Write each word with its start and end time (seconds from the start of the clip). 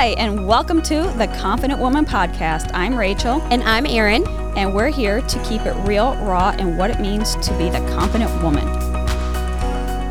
Hi, 0.00 0.14
and 0.16 0.46
welcome 0.46 0.80
to 0.84 1.02
the 1.18 1.26
Confident 1.38 1.78
Woman 1.78 2.06
Podcast. 2.06 2.70
I'm 2.72 2.96
Rachel. 2.96 3.42
And 3.50 3.62
I'm 3.64 3.84
Erin. 3.84 4.26
And 4.56 4.74
we're 4.74 4.88
here 4.88 5.20
to 5.20 5.42
keep 5.42 5.60
it 5.66 5.74
real, 5.86 6.14
raw, 6.24 6.54
and 6.58 6.78
what 6.78 6.88
it 6.88 7.00
means 7.00 7.36
to 7.46 7.58
be 7.58 7.68
the 7.68 7.80
confident 7.94 8.30
woman. 8.42 8.66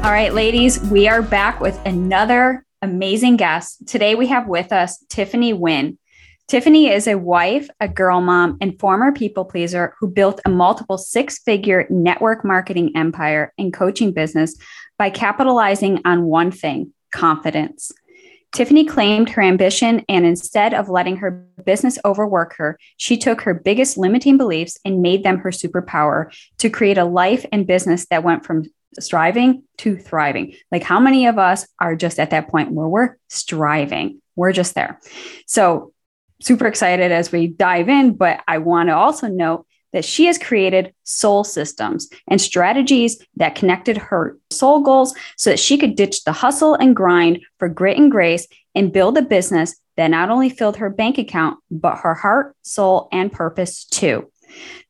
All 0.05 0.11
right, 0.11 0.31
ladies, 0.31 0.79
we 0.91 1.07
are 1.07 1.23
back 1.23 1.59
with 1.59 1.83
another 1.87 2.63
amazing 2.83 3.37
guest. 3.37 3.87
Today 3.87 4.13
we 4.13 4.27
have 4.27 4.47
with 4.47 4.71
us 4.71 5.03
Tiffany 5.09 5.53
Wynn. 5.53 5.97
Tiffany 6.47 6.89
is 6.89 7.07
a 7.07 7.17
wife, 7.17 7.67
a 7.79 7.87
girl 7.87 8.21
mom, 8.21 8.59
and 8.61 8.79
former 8.79 9.11
people 9.11 9.43
pleaser 9.43 9.95
who 9.99 10.07
built 10.07 10.39
a 10.45 10.49
multiple 10.51 10.99
six 10.99 11.39
figure 11.39 11.87
network 11.89 12.45
marketing 12.45 12.91
empire 12.95 13.55
and 13.57 13.73
coaching 13.73 14.13
business 14.13 14.55
by 14.99 15.09
capitalizing 15.09 15.99
on 16.05 16.25
one 16.25 16.51
thing 16.51 16.93
confidence. 17.11 17.91
Tiffany 18.51 18.83
claimed 18.83 19.29
her 19.29 19.41
ambition, 19.41 20.03
and 20.09 20.25
instead 20.25 20.73
of 20.73 20.89
letting 20.89 21.17
her 21.17 21.45
business 21.65 21.99
overwork 22.03 22.55
her, 22.55 22.79
she 22.97 23.15
took 23.15 23.41
her 23.41 23.53
biggest 23.53 23.97
limiting 23.97 24.37
beliefs 24.37 24.79
and 24.83 25.01
made 25.01 25.23
them 25.23 25.37
her 25.37 25.51
superpower 25.51 26.33
to 26.57 26.69
create 26.69 26.97
a 26.97 27.05
life 27.05 27.45
and 27.51 27.67
business 27.67 28.07
that 28.07 28.23
went 28.23 28.45
from 28.45 28.65
striving 28.99 29.63
to 29.77 29.97
thriving. 29.97 30.55
Like, 30.71 30.83
how 30.83 30.99
many 30.99 31.27
of 31.27 31.37
us 31.37 31.67
are 31.79 31.95
just 31.95 32.19
at 32.19 32.31
that 32.31 32.49
point 32.49 32.71
where 32.71 32.87
we're 32.87 33.17
striving? 33.27 34.21
We're 34.35 34.53
just 34.53 34.73
there. 34.73 34.99
So, 35.45 35.93
super 36.41 36.65
excited 36.65 37.11
as 37.11 37.31
we 37.31 37.47
dive 37.47 37.89
in, 37.89 38.15
but 38.15 38.41
I 38.47 38.59
want 38.59 38.89
to 38.89 38.95
also 38.95 39.27
note 39.27 39.67
that 39.93 40.05
she 40.05 40.25
has 40.25 40.37
created 40.37 40.93
soul 41.03 41.43
systems 41.43 42.09
and 42.27 42.39
strategies 42.39 43.23
that 43.35 43.55
connected 43.55 43.97
her 43.97 44.37
soul 44.51 44.81
goals 44.81 45.13
so 45.37 45.49
that 45.49 45.59
she 45.59 45.77
could 45.77 45.95
ditch 45.95 46.23
the 46.23 46.31
hustle 46.31 46.75
and 46.75 46.95
grind 46.95 47.39
for 47.57 47.69
grit 47.69 47.97
and 47.97 48.11
grace 48.11 48.47
and 48.75 48.93
build 48.93 49.17
a 49.17 49.21
business 49.21 49.79
that 49.97 50.07
not 50.07 50.29
only 50.29 50.49
filled 50.49 50.77
her 50.77 50.89
bank 50.89 51.17
account, 51.17 51.59
but 51.69 51.97
her 51.97 52.13
heart, 52.13 52.55
soul, 52.61 53.09
and 53.11 53.31
purpose 53.31 53.85
too. 53.85 54.31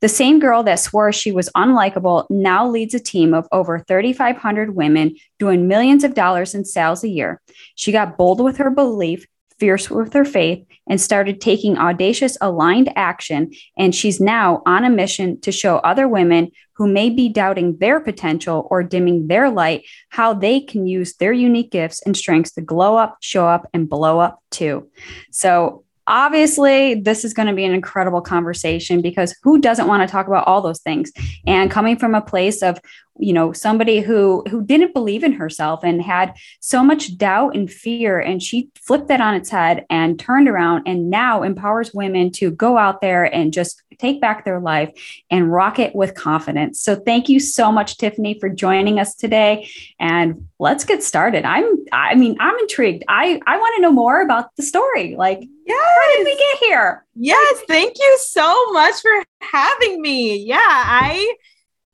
The 0.01 0.07
same 0.07 0.39
girl 0.39 0.63
that 0.63 0.79
swore 0.79 1.11
she 1.11 1.31
was 1.31 1.49
unlikable 1.55 2.25
now 2.29 2.67
leads 2.67 2.93
a 2.93 2.99
team 2.99 3.33
of 3.33 3.47
over 3.51 3.79
3,500 3.79 4.75
women 4.75 5.15
doing 5.37 5.67
millions 5.67 6.03
of 6.03 6.13
dollars 6.13 6.55
in 6.55 6.63
sales 6.63 7.03
a 7.03 7.09
year. 7.09 7.41
She 7.75 7.91
got 7.91 8.17
bold 8.17 8.39
with 8.41 8.57
her 8.57 8.69
belief 8.69 9.25
fierce 9.59 9.89
with 9.89 10.13
her 10.13 10.25
faith, 10.25 10.65
and 10.87 10.99
started 10.99 11.39
taking 11.39 11.77
audacious, 11.77 12.37
aligned 12.41 12.91
action. 12.95 13.51
And 13.77 13.93
she's 13.93 14.19
now 14.19 14.61
on 14.65 14.83
a 14.83 14.89
mission 14.89 15.39
to 15.41 15.51
show 15.51 15.77
other 15.77 16.07
women 16.07 16.51
who 16.73 16.87
may 16.87 17.09
be 17.09 17.29
doubting 17.29 17.77
their 17.77 17.99
potential 17.99 18.67
or 18.71 18.83
dimming 18.83 19.27
their 19.27 19.49
light 19.49 19.85
how 20.09 20.33
they 20.33 20.61
can 20.61 20.87
use 20.87 21.15
their 21.17 21.33
unique 21.33 21.71
gifts 21.71 22.01
and 22.05 22.15
strengths 22.15 22.51
to 22.53 22.61
glow 22.61 22.97
up, 22.97 23.17
show 23.21 23.45
up, 23.45 23.67
and 23.73 23.89
blow 23.89 24.19
up 24.19 24.41
too. 24.49 24.89
So, 25.31 25.83
obviously 26.09 26.95
this 26.95 27.23
is 27.23 27.35
going 27.35 27.47
to 27.47 27.53
be 27.53 27.63
an 27.63 27.71
incredible 27.71 28.19
conversation 28.19 28.99
because 28.99 29.37
who 29.43 29.59
doesn't 29.59 29.87
want 29.87 30.01
to 30.01 30.11
talk 30.11 30.27
about 30.27 30.47
all 30.47 30.59
those 30.59 30.81
things 30.81 31.11
and 31.45 31.69
coming 31.69 31.95
from 31.95 32.15
a 32.15 32.21
place 32.21 32.63
of 32.63 32.79
you 33.19 33.33
know 33.33 33.51
somebody 33.51 33.99
who 33.99 34.43
who 34.49 34.63
didn't 34.63 34.93
believe 34.93 35.23
in 35.23 35.33
herself 35.33 35.83
and 35.83 36.01
had 36.01 36.33
so 36.59 36.83
much 36.83 37.17
doubt 37.17 37.55
and 37.55 37.71
fear 37.71 38.19
and 38.19 38.41
she 38.41 38.69
flipped 38.75 39.07
that 39.09 39.21
on 39.21 39.35
its 39.35 39.49
head 39.49 39.85
and 39.89 40.17
turned 40.19 40.47
around 40.47 40.87
and 40.87 41.09
now 41.09 41.43
empowers 41.43 41.93
women 41.93 42.31
to 42.31 42.49
go 42.49 42.77
out 42.77 43.01
there 43.01 43.23
and 43.23 43.53
just 43.53 43.83
take 43.99 44.21
back 44.21 44.45
their 44.45 44.59
life 44.59 44.91
and 45.29 45.51
rock 45.51 45.77
it 45.77 45.93
with 45.93 46.15
confidence. 46.15 46.81
So 46.81 46.95
thank 46.95 47.27
you 47.27 47.39
so 47.39 47.71
much 47.71 47.97
tiffany 47.97 48.39
for 48.39 48.49
joining 48.49 48.97
us 48.97 49.13
today. 49.13 49.69
And 49.99 50.47
let's 50.57 50.85
get 50.85 51.03
started. 51.03 51.45
I'm 51.45 51.65
i 51.91 52.15
mean 52.15 52.37
i'm 52.39 52.57
intrigued. 52.59 53.03
I 53.07 53.39
i 53.45 53.57
want 53.57 53.75
to 53.75 53.81
know 53.81 53.91
more 53.91 54.21
about 54.21 54.55
the 54.55 54.63
story. 54.63 55.15
Like 55.15 55.41
yes. 55.65 55.77
how 55.95 56.17
did 56.17 56.25
we 56.25 56.37
get 56.37 56.57
here? 56.59 57.05
Yes 57.15 57.61
thank 57.67 57.97
you 57.99 58.17
so 58.21 58.71
much 58.71 58.95
for 59.01 59.23
having 59.41 60.01
me. 60.01 60.37
Yeah 60.37 60.57
i 60.59 61.35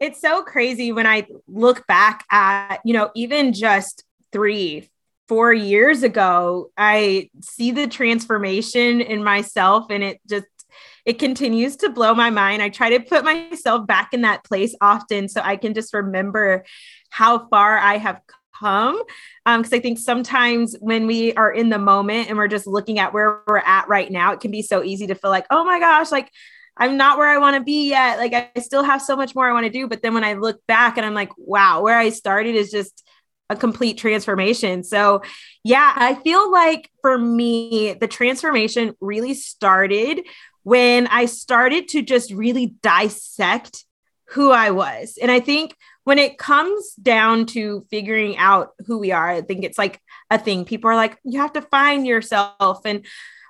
it's 0.06 0.22
so 0.22 0.44
crazy 0.44 0.92
when 0.92 1.08
I 1.08 1.26
look 1.48 1.86
back 1.88 2.26
at, 2.32 2.80
you 2.86 2.94
know, 2.94 3.10
even 3.16 3.54
just 3.54 4.04
three, 4.32 4.90
four 5.28 5.52
years 5.52 6.04
ago, 6.04 6.70
I 6.78 7.30
see 7.42 7.72
the 7.72 7.88
transformation 7.88 9.02
in 9.02 9.24
myself 9.24 9.88
and 9.90 10.04
it 10.04 10.22
just, 10.30 10.46
it 11.06 11.18
continues 11.18 11.78
to 11.78 11.90
blow 11.90 12.14
my 12.14 12.30
mind. 12.30 12.62
I 12.62 12.70
try 12.70 12.92
to 12.92 13.00
put 13.00 13.24
myself 13.24 13.88
back 13.88 14.14
in 14.14 14.22
that 14.22 14.44
place 14.44 14.76
often 14.80 15.28
so 15.28 15.42
I 15.44 15.56
can 15.56 15.74
just 15.74 15.94
remember 15.94 16.64
how 17.10 17.48
far 17.48 17.78
I 17.78 17.98
have 17.98 18.22
come. 18.60 19.02
Because 19.46 19.74
um, 19.74 19.78
I 19.78 19.80
think 19.80 19.98
sometimes 19.98 20.76
when 20.80 21.08
we 21.08 21.34
are 21.34 21.52
in 21.52 21.70
the 21.70 21.80
moment 21.80 22.30
and 22.30 22.38
we're 22.38 22.48
just 22.48 22.68
looking 22.68 23.00
at 23.00 23.14
where 23.14 23.42
we're 23.48 23.58
at 23.58 23.88
right 23.88 24.12
now, 24.12 24.34
it 24.34 24.40
can 24.40 24.52
be 24.52 24.62
so 24.62 24.84
easy 24.84 25.08
to 25.08 25.16
feel 25.16 25.32
like, 25.32 25.46
oh 25.50 25.66
my 25.66 25.80
gosh, 25.80 26.12
like 26.12 26.32
I'm 26.78 26.98
not 26.98 27.18
where 27.18 27.30
I 27.30 27.38
want 27.38 27.56
to 27.56 27.64
be 27.64 27.90
yet. 27.90 28.18
Like 28.18 28.34
I 28.34 28.60
still 28.60 28.84
have 28.84 29.02
so 29.02 29.16
much 29.16 29.36
more 29.36 29.50
I 29.50 29.54
want 29.54 29.66
to 29.66 29.72
do. 29.72 29.88
But 29.88 30.02
then 30.02 30.14
when 30.14 30.24
I 30.24 30.34
look 30.34 30.60
back 30.68 30.98
and 30.98 31.06
I'm 31.06 31.14
like, 31.14 31.32
wow, 31.38 31.82
where 31.82 31.98
I 31.98 32.10
started 32.10 32.56
is 32.56 32.72
just 32.72 33.04
a 33.50 33.56
complete 33.56 33.98
transformation. 33.98 34.84
So, 34.84 35.22
yeah, 35.64 35.94
I 35.96 36.16
feel 36.16 36.52
like 36.52 36.90
for 37.02 37.18
me, 37.18 37.94
the 37.94 38.08
transformation 38.08 38.96
really 39.00 39.36
started 39.36 40.22
when 40.64 41.08
I 41.08 41.26
started 41.26 41.88
to 41.90 42.02
just 42.02 42.34
really 42.34 42.76
dissect 42.82 43.86
who 44.30 44.52
I 44.52 44.72
was. 44.72 45.20
And 45.22 45.30
I 45.30 45.40
think 45.40 45.76
when 46.04 46.18
it 46.18 46.38
comes 46.38 46.94
down 46.96 47.46
to 47.48 47.86
figuring 47.90 48.38
out 48.38 48.72
who 48.88 48.98
we 48.98 49.12
are, 49.12 49.30
I 49.30 49.42
think 49.42 49.64
it's 49.64 49.78
like 49.78 50.02
a 50.32 50.40
thing. 50.40 50.66
People 50.66 50.90
are 50.90 50.96
like, 50.96 51.18
you 51.24 51.40
have 51.40 51.54
to 51.54 51.62
find 51.62 52.06
yourself 52.08 52.82
and 52.86 53.06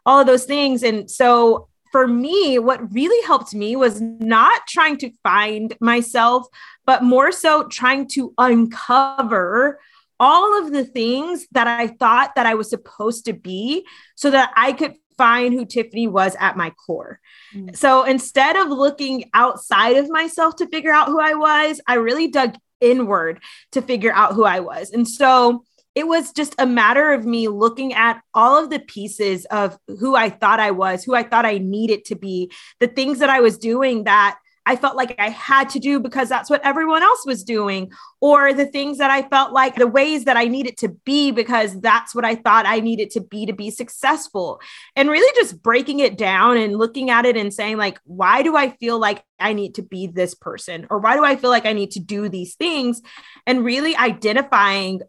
all 0.05 0.19
of 0.19 0.27
those 0.27 0.45
things. 0.45 0.83
And 0.83 1.09
so 1.09 1.69
for 1.95 2.07
me, 2.07 2.59
what 2.59 2.91
really 2.93 3.25
helped 3.25 3.55
me 3.55 3.73
was 3.77 4.01
not 4.01 4.67
trying 4.67 4.97
to 4.97 5.09
find 5.23 5.73
myself, 5.79 6.45
but 6.85 7.03
more 7.03 7.31
so 7.31 7.69
trying 7.69 8.05
to 8.09 8.33
uncover 8.37 9.79
all 10.19 10.61
of 10.61 10.73
the 10.73 10.83
things 10.83 11.47
that 11.53 11.67
I 11.67 11.87
thought 11.87 12.35
that 12.35 12.45
I 12.45 12.55
was 12.55 12.69
supposed 12.69 13.23
to 13.27 13.33
be 13.33 13.87
so 14.15 14.29
that 14.29 14.51
I 14.57 14.73
could 14.73 14.95
find 15.17 15.53
who 15.53 15.65
Tiffany 15.65 16.05
was 16.05 16.35
at 16.37 16.57
my 16.57 16.71
core. 16.71 17.21
Mm. 17.55 17.73
So 17.77 18.03
instead 18.03 18.57
of 18.57 18.67
looking 18.67 19.29
outside 19.33 19.95
of 19.95 20.09
myself 20.09 20.57
to 20.57 20.67
figure 20.67 20.91
out 20.91 21.07
who 21.07 21.21
I 21.21 21.35
was, 21.35 21.79
I 21.87 21.93
really 21.93 22.27
dug 22.27 22.57
inward 22.81 23.41
to 23.71 23.81
figure 23.81 24.11
out 24.11 24.33
who 24.33 24.43
I 24.43 24.59
was. 24.59 24.91
And 24.91 25.07
so 25.07 25.63
it 25.95 26.07
was 26.07 26.31
just 26.33 26.53
a 26.59 26.65
matter 26.65 27.13
of 27.13 27.25
me 27.25 27.47
looking 27.47 27.93
at 27.93 28.21
all 28.33 28.61
of 28.61 28.69
the 28.69 28.79
pieces 28.79 29.45
of 29.45 29.77
who 29.87 30.15
I 30.15 30.29
thought 30.29 30.59
I 30.59 30.71
was, 30.71 31.03
who 31.03 31.15
I 31.15 31.23
thought 31.23 31.45
I 31.45 31.57
needed 31.57 32.05
to 32.05 32.15
be, 32.15 32.51
the 32.79 32.87
things 32.87 33.19
that 33.19 33.29
I 33.29 33.39
was 33.39 33.57
doing 33.57 34.03
that 34.03 34.37
I 34.67 34.75
felt 34.75 34.95
like 34.95 35.15
I 35.19 35.29
had 35.29 35.69
to 35.69 35.79
do 35.79 35.99
because 35.99 36.27
that's 36.27 36.49
what 36.49 36.65
everyone 36.65 37.03
else 37.03 37.23
was 37.25 37.43
doing, 37.43 37.91
or 38.19 38.51
the 38.51 38.65
things 38.65 38.97
that 38.97 39.11
I 39.11 39.21
felt 39.21 39.53
like 39.53 39.75
the 39.75 39.87
ways 39.87 40.25
that 40.25 40.37
I 40.37 40.45
needed 40.45 40.77
to 40.77 40.89
be 40.89 41.31
because 41.31 41.79
that's 41.81 42.15
what 42.15 42.25
I 42.25 42.35
thought 42.35 42.65
I 42.65 42.79
needed 42.79 43.11
to 43.11 43.21
be 43.21 43.45
to 43.45 43.53
be 43.53 43.69
successful. 43.69 44.59
And 44.95 45.09
really 45.09 45.31
just 45.35 45.61
breaking 45.61 45.99
it 45.99 46.17
down 46.17 46.57
and 46.57 46.77
looking 46.77 47.11
at 47.11 47.25
it 47.25 47.37
and 47.37 47.53
saying, 47.53 47.77
like, 47.77 47.99
why 48.05 48.41
do 48.41 48.55
I 48.55 48.71
feel 48.71 48.97
like 48.97 49.23
I 49.39 49.53
need 49.53 49.75
to 49.75 49.83
be 49.83 50.07
this 50.07 50.33
person? 50.33 50.87
Or 50.89 50.97
why 50.97 51.15
do 51.15 51.23
I 51.23 51.35
feel 51.35 51.51
like 51.51 51.67
I 51.67 51.73
need 51.73 51.91
to 51.91 51.99
do 51.99 52.27
these 52.27 52.55
things? 52.55 53.03
And 53.45 53.63
really 53.63 53.95
identifying 53.95 55.01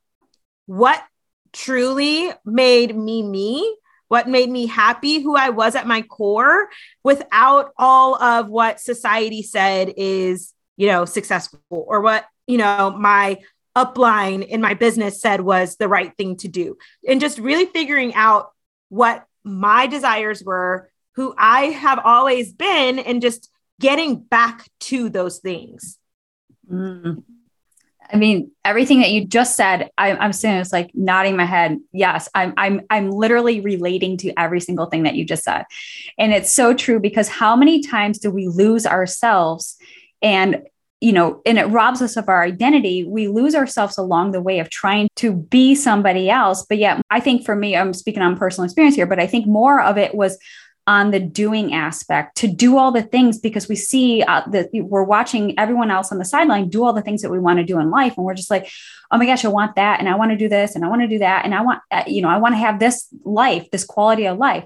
what 0.66 1.02
truly 1.52 2.30
made 2.44 2.94
me 2.94 3.22
me, 3.22 3.76
what 4.08 4.28
made 4.28 4.50
me 4.50 4.66
happy, 4.66 5.20
who 5.20 5.36
I 5.36 5.50
was 5.50 5.74
at 5.74 5.86
my 5.86 6.02
core, 6.02 6.68
without 7.02 7.72
all 7.76 8.20
of 8.22 8.48
what 8.48 8.80
society 8.80 9.42
said 9.42 9.94
is, 9.96 10.52
you 10.76 10.86
know, 10.88 11.04
successful 11.04 11.60
or 11.70 12.00
what, 12.00 12.24
you 12.46 12.58
know, 12.58 12.90
my 12.90 13.38
upline 13.76 14.46
in 14.46 14.60
my 14.60 14.74
business 14.74 15.20
said 15.20 15.40
was 15.40 15.76
the 15.76 15.88
right 15.88 16.16
thing 16.16 16.36
to 16.36 16.48
do. 16.48 16.76
And 17.08 17.20
just 17.20 17.38
really 17.38 17.66
figuring 17.66 18.14
out 18.14 18.52
what 18.88 19.24
my 19.44 19.86
desires 19.86 20.42
were, 20.42 20.90
who 21.14 21.34
I 21.36 21.66
have 21.66 22.00
always 22.04 22.52
been, 22.52 22.98
and 22.98 23.22
just 23.22 23.50
getting 23.80 24.16
back 24.16 24.68
to 24.80 25.08
those 25.08 25.38
things. 25.38 25.98
Mm. 26.70 27.22
I 28.12 28.16
mean, 28.16 28.50
everything 28.64 29.00
that 29.00 29.10
you 29.10 29.26
just 29.26 29.56
said, 29.56 29.90
I, 29.98 30.10
am 30.24 30.32
saying 30.32 30.60
it's 30.60 30.72
like 30.72 30.90
nodding 30.94 31.36
my 31.36 31.44
head. 31.44 31.78
Yes, 31.92 32.28
I'm, 32.34 32.54
I'm, 32.56 32.82
I'm 32.90 33.10
literally 33.10 33.60
relating 33.60 34.16
to 34.18 34.32
every 34.38 34.60
single 34.60 34.86
thing 34.86 35.04
that 35.04 35.14
you 35.14 35.24
just 35.24 35.44
said, 35.44 35.64
and 36.18 36.32
it's 36.32 36.52
so 36.52 36.74
true 36.74 37.00
because 37.00 37.28
how 37.28 37.56
many 37.56 37.80
times 37.80 38.18
do 38.18 38.30
we 38.30 38.48
lose 38.48 38.86
ourselves, 38.86 39.76
and 40.22 40.62
you 41.00 41.12
know, 41.12 41.42
and 41.44 41.58
it 41.58 41.66
robs 41.66 42.00
us 42.00 42.16
of 42.16 42.28
our 42.28 42.42
identity. 42.42 43.04
We 43.04 43.28
lose 43.28 43.54
ourselves 43.54 43.98
along 43.98 44.32
the 44.32 44.40
way 44.40 44.60
of 44.60 44.70
trying 44.70 45.08
to 45.16 45.34
be 45.34 45.74
somebody 45.74 46.30
else. 46.30 46.64
But 46.66 46.78
yet, 46.78 47.02
I 47.10 47.20
think 47.20 47.44
for 47.44 47.54
me, 47.54 47.76
I'm 47.76 47.92
speaking 47.92 48.22
on 48.22 48.36
personal 48.36 48.64
experience 48.64 48.96
here, 48.96 49.06
but 49.06 49.20
I 49.20 49.26
think 49.26 49.46
more 49.46 49.82
of 49.82 49.98
it 49.98 50.14
was 50.14 50.38
on 50.86 51.10
the 51.10 51.20
doing 51.20 51.74
aspect 51.74 52.36
to 52.38 52.48
do 52.48 52.78
all 52.78 52.92
the 52.92 53.02
things 53.02 53.38
because 53.38 53.68
we 53.68 53.76
see 53.76 54.22
uh, 54.22 54.42
that 54.50 54.68
we're 54.72 55.02
watching 55.02 55.58
everyone 55.58 55.90
else 55.90 56.12
on 56.12 56.18
the 56.18 56.24
sideline 56.24 56.68
do 56.68 56.84
all 56.84 56.92
the 56.92 57.02
things 57.02 57.22
that 57.22 57.30
we 57.30 57.38
want 57.38 57.58
to 57.58 57.64
do 57.64 57.78
in 57.80 57.90
life. 57.90 58.16
And 58.16 58.24
we're 58.24 58.34
just 58.34 58.50
like 58.50 58.70
oh 59.12 59.18
my 59.18 59.24
gosh 59.24 59.44
i 59.44 59.48
want 59.48 59.76
that 59.76 60.00
and 60.00 60.08
i 60.08 60.16
want 60.16 60.32
to 60.32 60.36
do 60.36 60.48
this 60.48 60.74
and 60.74 60.84
i 60.84 60.88
want 60.88 61.00
to 61.00 61.06
do 61.06 61.18
that 61.20 61.44
and 61.44 61.54
i 61.54 61.60
want 61.60 61.80
uh, 61.92 62.02
you 62.08 62.20
know 62.20 62.28
i 62.28 62.36
want 62.36 62.52
to 62.52 62.58
have 62.58 62.80
this 62.80 63.06
life 63.24 63.70
this 63.70 63.84
quality 63.84 64.26
of 64.26 64.38
life. 64.38 64.64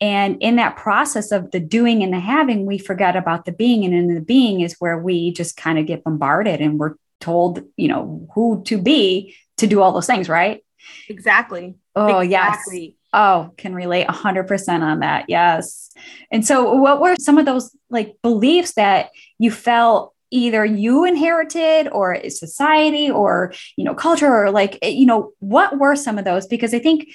And 0.00 0.36
in 0.40 0.56
that 0.56 0.76
process 0.76 1.32
of 1.32 1.50
the 1.50 1.60
doing 1.60 2.02
and 2.02 2.12
the 2.12 2.20
having 2.20 2.66
we 2.66 2.78
forget 2.78 3.16
about 3.16 3.44
the 3.44 3.52
being. 3.52 3.84
And 3.84 3.94
in 3.94 4.14
the 4.14 4.20
being 4.20 4.60
is 4.60 4.76
where 4.78 4.98
we 4.98 5.32
just 5.32 5.56
kind 5.56 5.78
of 5.78 5.86
get 5.86 6.04
bombarded 6.04 6.60
and 6.60 6.78
we're 6.78 6.94
told 7.20 7.64
you 7.76 7.88
know 7.88 8.28
who 8.34 8.62
to 8.66 8.78
be 8.78 9.34
to 9.56 9.66
do 9.66 9.82
all 9.82 9.92
those 9.92 10.06
things 10.06 10.28
right? 10.28 10.64
Exactly. 11.08 11.74
Oh 11.96 12.20
exactly. 12.20 12.80
yes 12.80 12.97
Oh, 13.12 13.52
can 13.56 13.74
relate 13.74 14.06
100% 14.06 14.82
on 14.82 15.00
that. 15.00 15.26
Yes. 15.28 15.90
And 16.30 16.46
so, 16.46 16.74
what 16.74 17.00
were 17.00 17.16
some 17.16 17.38
of 17.38 17.46
those 17.46 17.74
like 17.88 18.16
beliefs 18.22 18.74
that 18.74 19.10
you 19.38 19.50
felt 19.50 20.14
either 20.30 20.64
you 20.64 21.04
inherited 21.04 21.88
or 21.88 22.28
society 22.28 23.10
or, 23.10 23.52
you 23.76 23.84
know, 23.84 23.94
culture 23.94 24.30
or 24.30 24.50
like, 24.50 24.78
eh, 24.82 24.88
you 24.88 25.06
know, 25.06 25.32
what 25.38 25.78
were 25.78 25.96
some 25.96 26.18
of 26.18 26.24
those? 26.24 26.46
Because 26.46 26.74
I 26.74 26.78
think 26.78 27.08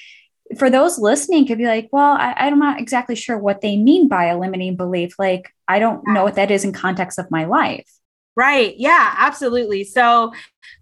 for 0.57 0.69
those 0.69 0.98
listening 0.98 1.45
could 1.45 1.57
be 1.57 1.68
like, 1.68 1.90
well, 1.92 2.13
I, 2.13 2.34
I'm 2.38 2.60
not 2.60 2.80
exactly 2.80 3.16
sure 3.16 3.38
what 3.38 3.62
they 3.62 3.78
mean 3.78 4.07
by 4.07 4.25
a 4.25 4.39
limiting 4.39 4.75
belief. 4.75 5.16
Like, 5.19 5.54
I 5.68 5.80
don't 5.80 6.07
know 6.07 6.24
what 6.24 6.36
that 6.36 6.51
is 6.51 6.63
in 6.63 6.74
context 6.74 7.19
of 7.19 7.30
my 7.31 7.46
life. 7.46 7.89
Right. 8.36 8.76
Yeah, 8.78 9.14
absolutely. 9.18 9.84
So, 9.84 10.34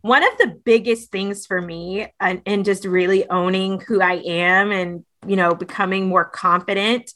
one 0.02 0.24
of 0.24 0.38
the 0.38 0.60
biggest 0.64 1.12
things 1.12 1.46
for 1.46 1.62
me 1.62 2.08
and, 2.20 2.42
and 2.46 2.66
just 2.66 2.86
really 2.86 3.30
owning 3.30 3.80
who 3.82 4.02
I 4.02 4.14
am 4.26 4.72
and, 4.72 5.06
you 5.28 5.36
know, 5.36 5.54
becoming 5.54 6.08
more 6.08 6.26
confident 6.26 7.12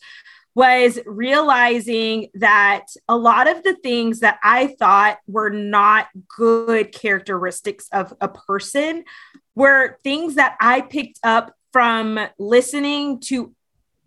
was 0.55 0.99
realizing 1.05 2.27
that 2.35 2.85
a 3.09 3.17
lot 3.17 3.47
of 3.49 3.63
the 3.63 3.75
things 3.75 4.21
that 4.21 4.39
I 4.43 4.75
thought 4.79 5.17
were 5.27 5.49
not 5.49 6.07
good 6.37 6.93
characteristics 6.93 7.87
of 7.91 8.13
a 8.21 8.27
person 8.27 9.03
were 9.55 9.97
things 10.03 10.35
that 10.35 10.55
I 10.59 10.81
picked 10.81 11.19
up 11.23 11.53
from 11.73 12.19
listening 12.39 13.19
to 13.21 13.53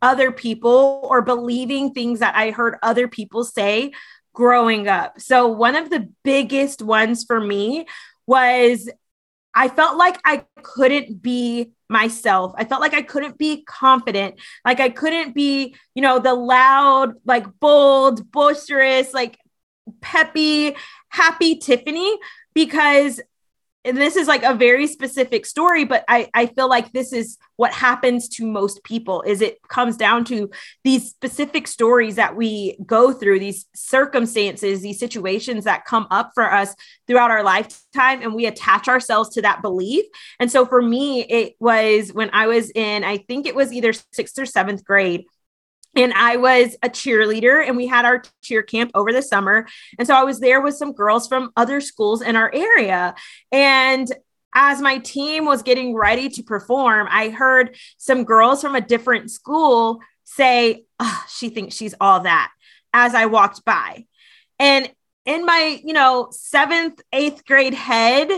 other 0.00 0.30
people 0.30 1.00
or 1.10 1.22
believing 1.22 1.92
things 1.92 2.20
that 2.20 2.34
I 2.36 2.50
heard 2.50 2.76
other 2.82 3.08
people 3.08 3.44
say 3.44 3.92
growing 4.38 4.86
up. 4.86 5.20
So, 5.20 5.48
one 5.48 5.74
of 5.74 5.90
the 5.90 6.08
biggest 6.22 6.80
ones 6.80 7.24
for 7.24 7.40
me 7.40 7.86
was 8.24 8.88
I 9.52 9.66
felt 9.66 9.98
like 9.98 10.16
I 10.24 10.44
couldn't 10.62 11.20
be 11.20 11.72
myself. 11.88 12.52
I 12.56 12.64
felt 12.64 12.80
like 12.80 12.94
I 12.94 13.02
couldn't 13.02 13.36
be 13.36 13.64
confident. 13.64 14.36
Like 14.64 14.78
I 14.78 14.90
couldn't 14.90 15.34
be, 15.34 15.74
you 15.96 16.02
know, 16.02 16.20
the 16.20 16.34
loud, 16.34 17.14
like 17.24 17.46
bold, 17.58 18.30
boisterous, 18.30 19.12
like 19.12 19.40
peppy, 20.00 20.76
happy 21.08 21.56
Tiffany 21.56 22.16
because 22.54 23.20
and 23.88 23.96
this 23.96 24.16
is 24.16 24.28
like 24.28 24.42
a 24.42 24.54
very 24.54 24.86
specific 24.86 25.46
story 25.46 25.84
but 25.84 26.04
I, 26.08 26.28
I 26.34 26.46
feel 26.46 26.68
like 26.68 26.92
this 26.92 27.12
is 27.12 27.38
what 27.56 27.72
happens 27.72 28.28
to 28.28 28.46
most 28.46 28.84
people 28.84 29.22
is 29.22 29.40
it 29.40 29.60
comes 29.68 29.96
down 29.96 30.24
to 30.26 30.50
these 30.84 31.08
specific 31.08 31.66
stories 31.66 32.16
that 32.16 32.36
we 32.36 32.76
go 32.84 33.12
through 33.12 33.40
these 33.40 33.66
circumstances 33.74 34.82
these 34.82 34.98
situations 34.98 35.64
that 35.64 35.84
come 35.84 36.06
up 36.10 36.32
for 36.34 36.52
us 36.52 36.74
throughout 37.06 37.30
our 37.30 37.42
lifetime 37.42 38.22
and 38.22 38.34
we 38.34 38.46
attach 38.46 38.86
ourselves 38.86 39.30
to 39.30 39.42
that 39.42 39.62
belief. 39.62 40.04
And 40.38 40.52
so 40.52 40.66
for 40.66 40.82
me 40.82 41.22
it 41.22 41.54
was 41.58 42.12
when 42.12 42.30
i 42.32 42.46
was 42.46 42.70
in 42.74 43.04
i 43.04 43.16
think 43.16 43.46
it 43.46 43.54
was 43.54 43.72
either 43.72 43.92
sixth 44.12 44.38
or 44.38 44.46
seventh 44.46 44.84
grade 44.84 45.24
and 45.98 46.12
I 46.12 46.36
was 46.36 46.76
a 46.82 46.88
cheerleader 46.88 47.66
and 47.66 47.76
we 47.76 47.88
had 47.88 48.04
our 48.04 48.22
cheer 48.40 48.62
camp 48.62 48.92
over 48.94 49.12
the 49.12 49.20
summer. 49.20 49.66
And 49.98 50.06
so 50.06 50.14
I 50.14 50.22
was 50.22 50.38
there 50.38 50.60
with 50.60 50.76
some 50.76 50.92
girls 50.92 51.26
from 51.26 51.50
other 51.56 51.80
schools 51.80 52.22
in 52.22 52.36
our 52.36 52.50
area. 52.54 53.16
And 53.50 54.10
as 54.54 54.80
my 54.80 54.98
team 54.98 55.44
was 55.44 55.62
getting 55.62 55.94
ready 55.94 56.28
to 56.30 56.42
perform, 56.44 57.08
I 57.10 57.30
heard 57.30 57.76
some 57.96 58.22
girls 58.22 58.60
from 58.60 58.76
a 58.76 58.80
different 58.80 59.30
school 59.30 60.00
say, 60.22 60.84
oh, 61.00 61.24
she 61.28 61.48
thinks 61.48 61.74
she's 61.74 61.94
all 62.00 62.20
that 62.20 62.52
as 62.94 63.14
I 63.14 63.26
walked 63.26 63.64
by. 63.64 64.06
And 64.60 64.90
in 65.26 65.44
my, 65.44 65.80
you 65.84 65.92
know, 65.92 66.28
seventh, 66.30 67.00
eighth 67.12 67.44
grade 67.44 67.74
head, 67.74 68.30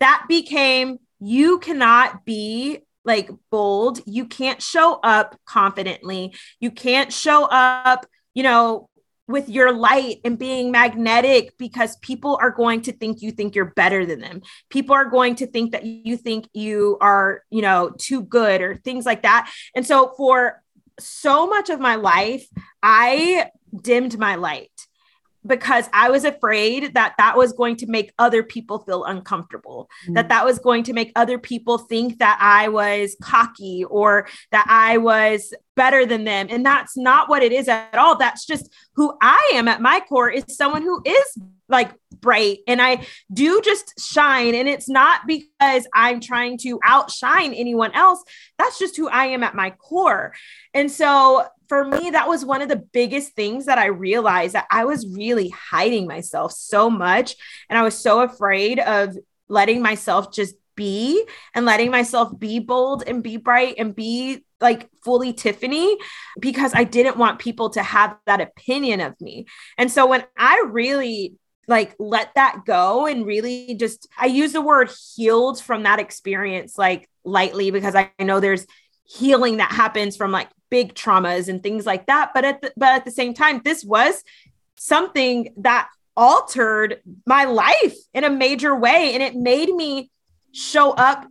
that 0.00 0.26
became 0.28 0.98
you 1.18 1.58
cannot 1.60 2.26
be 2.26 2.80
like 3.06 3.30
bold. 3.50 4.00
You 4.04 4.26
can't 4.26 4.60
show 4.60 4.98
up 5.02 5.38
confidently. 5.46 6.34
You 6.60 6.70
can't 6.70 7.12
show 7.12 7.44
up, 7.44 8.06
you 8.34 8.42
know, 8.42 8.90
with 9.28 9.48
your 9.48 9.72
light 9.72 10.20
and 10.24 10.38
being 10.38 10.70
magnetic 10.70 11.56
because 11.58 11.96
people 11.96 12.38
are 12.40 12.50
going 12.50 12.82
to 12.82 12.92
think 12.92 13.22
you 13.22 13.32
think 13.32 13.54
you're 13.54 13.72
better 13.76 14.06
than 14.06 14.20
them. 14.20 14.42
People 14.70 14.94
are 14.94 15.06
going 15.06 15.34
to 15.36 15.46
think 15.46 15.72
that 15.72 15.84
you 15.84 16.16
think 16.16 16.48
you 16.52 16.96
are, 17.00 17.42
you 17.50 17.62
know, 17.62 17.92
too 17.98 18.22
good 18.22 18.60
or 18.60 18.76
things 18.76 19.04
like 19.04 19.22
that. 19.22 19.50
And 19.74 19.84
so 19.84 20.12
for 20.16 20.62
so 21.00 21.46
much 21.46 21.70
of 21.70 21.80
my 21.80 21.96
life, 21.96 22.46
I 22.82 23.50
dimmed 23.74 24.16
my 24.18 24.36
light 24.36 24.70
because 25.46 25.88
I 25.92 26.10
was 26.10 26.24
afraid 26.24 26.94
that 26.94 27.14
that 27.18 27.36
was 27.36 27.52
going 27.52 27.76
to 27.76 27.86
make 27.86 28.12
other 28.18 28.42
people 28.42 28.80
feel 28.80 29.04
uncomfortable, 29.04 29.88
mm-hmm. 30.04 30.14
that 30.14 30.28
that 30.28 30.44
was 30.44 30.58
going 30.58 30.82
to 30.84 30.92
make 30.92 31.12
other 31.16 31.38
people 31.38 31.78
think 31.78 32.18
that 32.18 32.38
I 32.40 32.68
was 32.68 33.16
cocky 33.22 33.84
or 33.84 34.28
that 34.52 34.66
I 34.68 34.98
was 34.98 35.54
better 35.76 36.06
than 36.06 36.24
them. 36.24 36.46
And 36.50 36.64
that's 36.64 36.96
not 36.96 37.28
what 37.28 37.42
it 37.42 37.52
is 37.52 37.68
at 37.68 37.94
all. 37.94 38.16
That's 38.16 38.46
just 38.46 38.72
who 38.94 39.16
I 39.20 39.52
am 39.54 39.68
at 39.68 39.82
my 39.82 40.00
core 40.00 40.30
is 40.30 40.44
someone 40.48 40.82
who 40.82 41.02
is 41.04 41.38
like 41.68 41.92
bright 42.20 42.58
and 42.66 42.80
I 42.80 43.06
do 43.32 43.60
just 43.62 43.92
shine. 44.00 44.54
And 44.54 44.68
it's 44.68 44.88
not 44.88 45.26
because 45.26 45.86
I'm 45.92 46.20
trying 46.20 46.58
to 46.58 46.80
outshine 46.84 47.52
anyone 47.52 47.92
else. 47.92 48.22
That's 48.58 48.78
just 48.78 48.96
who 48.96 49.08
I 49.08 49.26
am 49.26 49.42
at 49.42 49.54
my 49.54 49.70
core. 49.70 50.34
And 50.72 50.90
so 50.90 51.46
for 51.68 51.84
me, 51.84 52.10
that 52.10 52.28
was 52.28 52.44
one 52.44 52.62
of 52.62 52.68
the 52.68 52.76
biggest 52.76 53.32
things 53.32 53.66
that 53.66 53.78
I 53.78 53.86
realized 53.86 54.54
that 54.54 54.66
I 54.70 54.84
was 54.84 55.06
really 55.06 55.48
hiding 55.48 56.06
myself 56.06 56.52
so 56.52 56.90
much. 56.90 57.36
And 57.68 57.78
I 57.78 57.82
was 57.82 57.96
so 57.96 58.20
afraid 58.20 58.78
of 58.78 59.16
letting 59.48 59.82
myself 59.82 60.32
just 60.32 60.54
be 60.76 61.24
and 61.54 61.64
letting 61.64 61.90
myself 61.90 62.38
be 62.38 62.58
bold 62.58 63.02
and 63.06 63.22
be 63.22 63.36
bright 63.38 63.76
and 63.78 63.96
be 63.96 64.44
like 64.60 64.88
fully 65.02 65.32
Tiffany 65.32 65.96
because 66.40 66.72
I 66.74 66.84
didn't 66.84 67.16
want 67.16 67.38
people 67.38 67.70
to 67.70 67.82
have 67.82 68.16
that 68.26 68.40
opinion 68.40 69.00
of 69.00 69.18
me. 69.20 69.46
And 69.78 69.90
so 69.90 70.06
when 70.06 70.24
I 70.36 70.64
really 70.68 71.36
like 71.68 71.94
let 71.98 72.32
that 72.34 72.62
go 72.64 73.06
and 73.06 73.26
really 73.26 73.74
just 73.74 74.06
I 74.16 74.26
use 74.26 74.52
the 74.52 74.60
word 74.60 74.90
healed 75.14 75.60
from 75.60 75.82
that 75.82 75.98
experience 75.98 76.78
like 76.78 77.08
lightly 77.24 77.70
because 77.70 77.94
I 77.94 78.10
know 78.20 78.38
there's 78.38 78.66
healing 79.04 79.56
that 79.56 79.72
happens 79.72 80.16
from 80.16 80.30
like 80.30 80.48
big 80.76 80.92
traumas 80.92 81.48
and 81.48 81.62
things 81.62 81.86
like 81.86 82.04
that 82.04 82.32
but 82.34 82.44
at 82.44 82.60
the, 82.60 82.70
but 82.76 82.90
at 82.90 83.04
the 83.06 83.10
same 83.10 83.32
time 83.32 83.62
this 83.64 83.82
was 83.82 84.22
something 84.76 85.48
that 85.56 85.88
altered 86.18 87.00
my 87.24 87.44
life 87.44 87.96
in 88.12 88.24
a 88.24 88.28
major 88.28 88.76
way 88.76 89.14
and 89.14 89.22
it 89.22 89.34
made 89.34 89.74
me 89.74 90.10
show 90.52 90.90
up 90.90 91.24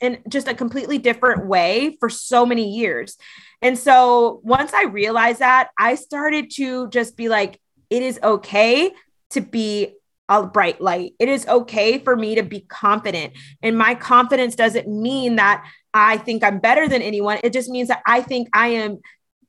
in 0.00 0.22
just 0.28 0.46
a 0.46 0.54
completely 0.54 0.96
different 0.96 1.44
way 1.44 1.96
for 1.98 2.08
so 2.08 2.46
many 2.46 2.70
years 2.70 3.16
and 3.62 3.76
so 3.76 4.40
once 4.44 4.72
i 4.72 4.84
realized 4.84 5.40
that 5.40 5.70
i 5.76 5.96
started 5.96 6.48
to 6.48 6.88
just 6.90 7.16
be 7.16 7.28
like 7.28 7.60
it 7.90 8.04
is 8.04 8.20
okay 8.22 8.92
to 9.30 9.40
be 9.40 9.92
a 10.28 10.46
bright 10.46 10.80
light. 10.80 11.12
It 11.18 11.28
is 11.28 11.46
okay 11.46 11.98
for 11.98 12.16
me 12.16 12.36
to 12.36 12.42
be 12.42 12.60
confident. 12.60 13.34
And 13.62 13.76
my 13.76 13.94
confidence 13.94 14.56
doesn't 14.56 14.88
mean 14.88 15.36
that 15.36 15.68
I 15.94 16.18
think 16.18 16.42
I'm 16.42 16.58
better 16.58 16.88
than 16.88 17.00
anyone. 17.00 17.38
It 17.44 17.52
just 17.52 17.70
means 17.70 17.88
that 17.88 18.02
I 18.04 18.20
think 18.20 18.48
I 18.52 18.68
am 18.68 18.98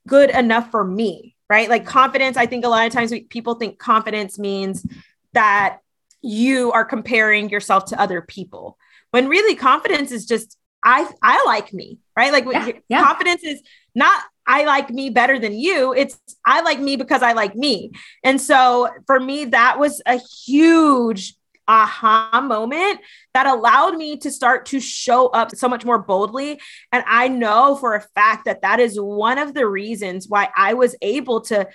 good 0.07 0.29
enough 0.29 0.69
for 0.69 0.85
me, 0.85 1.35
right? 1.49 1.67
Like 1.67 1.85
confidence, 1.85 2.37
I 2.37 2.45
think 2.45 2.63
a 2.63 2.69
lot 2.69 2.85
of 2.85 2.93
times 2.93 3.11
we, 3.11 3.23
people 3.23 3.55
think 3.55 3.79
confidence 3.79 4.37
means 4.37 4.85
that 5.33 5.79
you 6.21 6.71
are 6.71 6.85
comparing 6.85 7.49
yourself 7.49 7.85
to 7.85 7.99
other 7.99 8.21
people. 8.21 8.77
When 9.09 9.27
really 9.27 9.55
confidence 9.55 10.11
is 10.11 10.25
just 10.25 10.57
I 10.83 11.09
I 11.21 11.43
like 11.45 11.73
me, 11.73 11.99
right? 12.15 12.31
Like 12.31 12.45
yeah, 12.45 12.71
yeah. 12.89 13.03
confidence 13.03 13.43
is 13.43 13.61
not 13.95 14.21
I 14.45 14.65
like 14.65 14.91
me 14.91 15.09
better 15.09 15.39
than 15.39 15.53
you. 15.53 15.93
It's 15.93 16.19
I 16.45 16.61
like 16.61 16.79
me 16.79 16.95
because 16.95 17.23
I 17.23 17.33
like 17.33 17.55
me. 17.55 17.91
And 18.23 18.39
so 18.39 18.89
for 19.07 19.19
me, 19.19 19.45
that 19.45 19.79
was 19.79 20.01
a 20.05 20.19
huge 20.45 21.35
aha 21.67 22.41
moment 22.43 23.00
that 23.34 23.48
allowed 23.48 23.95
me 23.98 24.17
to 24.17 24.31
start 24.31 24.65
to 24.67 24.79
show 24.79 25.27
up 25.27 25.55
so 25.55 25.67
much 25.67 25.86
more 25.86 26.00
boldly. 26.00 26.60
And 26.91 27.03
I 27.07 27.27
know 27.27 27.75
for 27.75 27.95
a 27.95 28.01
fact 28.01 28.45
that 28.45 28.62
that 28.62 28.79
is 28.79 28.98
one 29.00 29.38
of 29.38 29.53
the 29.53 29.67
reasons 29.67 30.27
why 30.27 30.50
I 30.55 30.74
was 30.74 30.95
able 31.01 31.41
to 31.41 31.67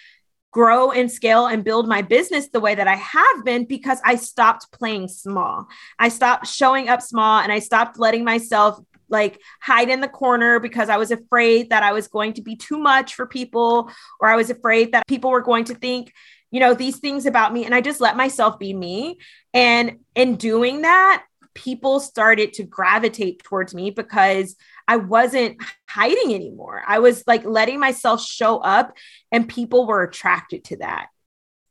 grow 0.53 0.91
and 0.91 1.11
scale 1.11 1.47
and 1.47 1.65
build 1.65 1.89
my 1.89 2.03
business 2.03 2.49
the 2.49 2.61
way 2.61 2.75
that 2.75 2.89
I 2.89 2.97
have 2.97 3.45
been 3.45 3.67
because 3.67 4.01
I 4.05 4.17
stopped 4.17 4.73
playing 4.73 5.09
small. 5.09 5.67
I 5.99 6.09
stopped 6.09 6.49
showing 6.49 6.89
up 6.89 7.03
small 7.03 7.41
and 7.41 7.53
I 7.53 7.61
stopped 7.61 7.99
letting 7.99 8.25
myself 8.25 8.81
like 9.09 9.41
hide 9.61 9.89
in 9.89 10.01
the 10.01 10.09
corner 10.09 10.61
because 10.61 10.89
I 10.89 10.97
was 10.97 11.11
afraid 11.11 11.71
that 11.71 11.83
I 11.83 11.93
was 11.93 12.09
going 12.09 12.33
to 12.35 12.43
be 12.43 12.57
too 12.57 12.79
much 12.79 13.15
for 13.15 13.27
people 13.27 13.91
or 14.21 14.29
I 14.29 14.37
was 14.37 14.51
afraid 14.51 14.93
that 14.93 15.07
people 15.07 15.31
were 15.31 15.43
going 15.43 15.65
to 15.65 15.75
think, 15.75 16.13
you 16.51 16.61
know, 16.61 16.75
these 16.75 16.99
things 16.99 17.27
about 17.27 17.53
me 17.53 17.65
and 17.65 17.75
I 17.75 17.81
just 17.81 18.01
let 18.01 18.17
myself 18.17 18.59
be 18.59 18.75
me. 18.75 19.19
And 19.55 19.99
in 20.15 20.37
doing 20.37 20.83
that, 20.83 21.25
people 21.55 22.01
started 22.01 22.53
to 22.55 22.65
gravitate 22.65 23.43
towards 23.43 23.75
me 23.75 23.91
because 23.91 24.57
I 24.87 24.97
wasn't 24.97 25.63
hiding 25.89 26.35
anymore. 26.35 26.83
I 26.87 26.99
was 26.99 27.25
like 27.27 27.45
letting 27.45 27.81
myself 27.81 28.23
show 28.23 28.59
up 28.59 28.97
and 29.31 29.49
people 29.49 29.87
were 29.87 30.03
attracted 30.03 30.65
to 30.65 30.77
that. 30.79 31.07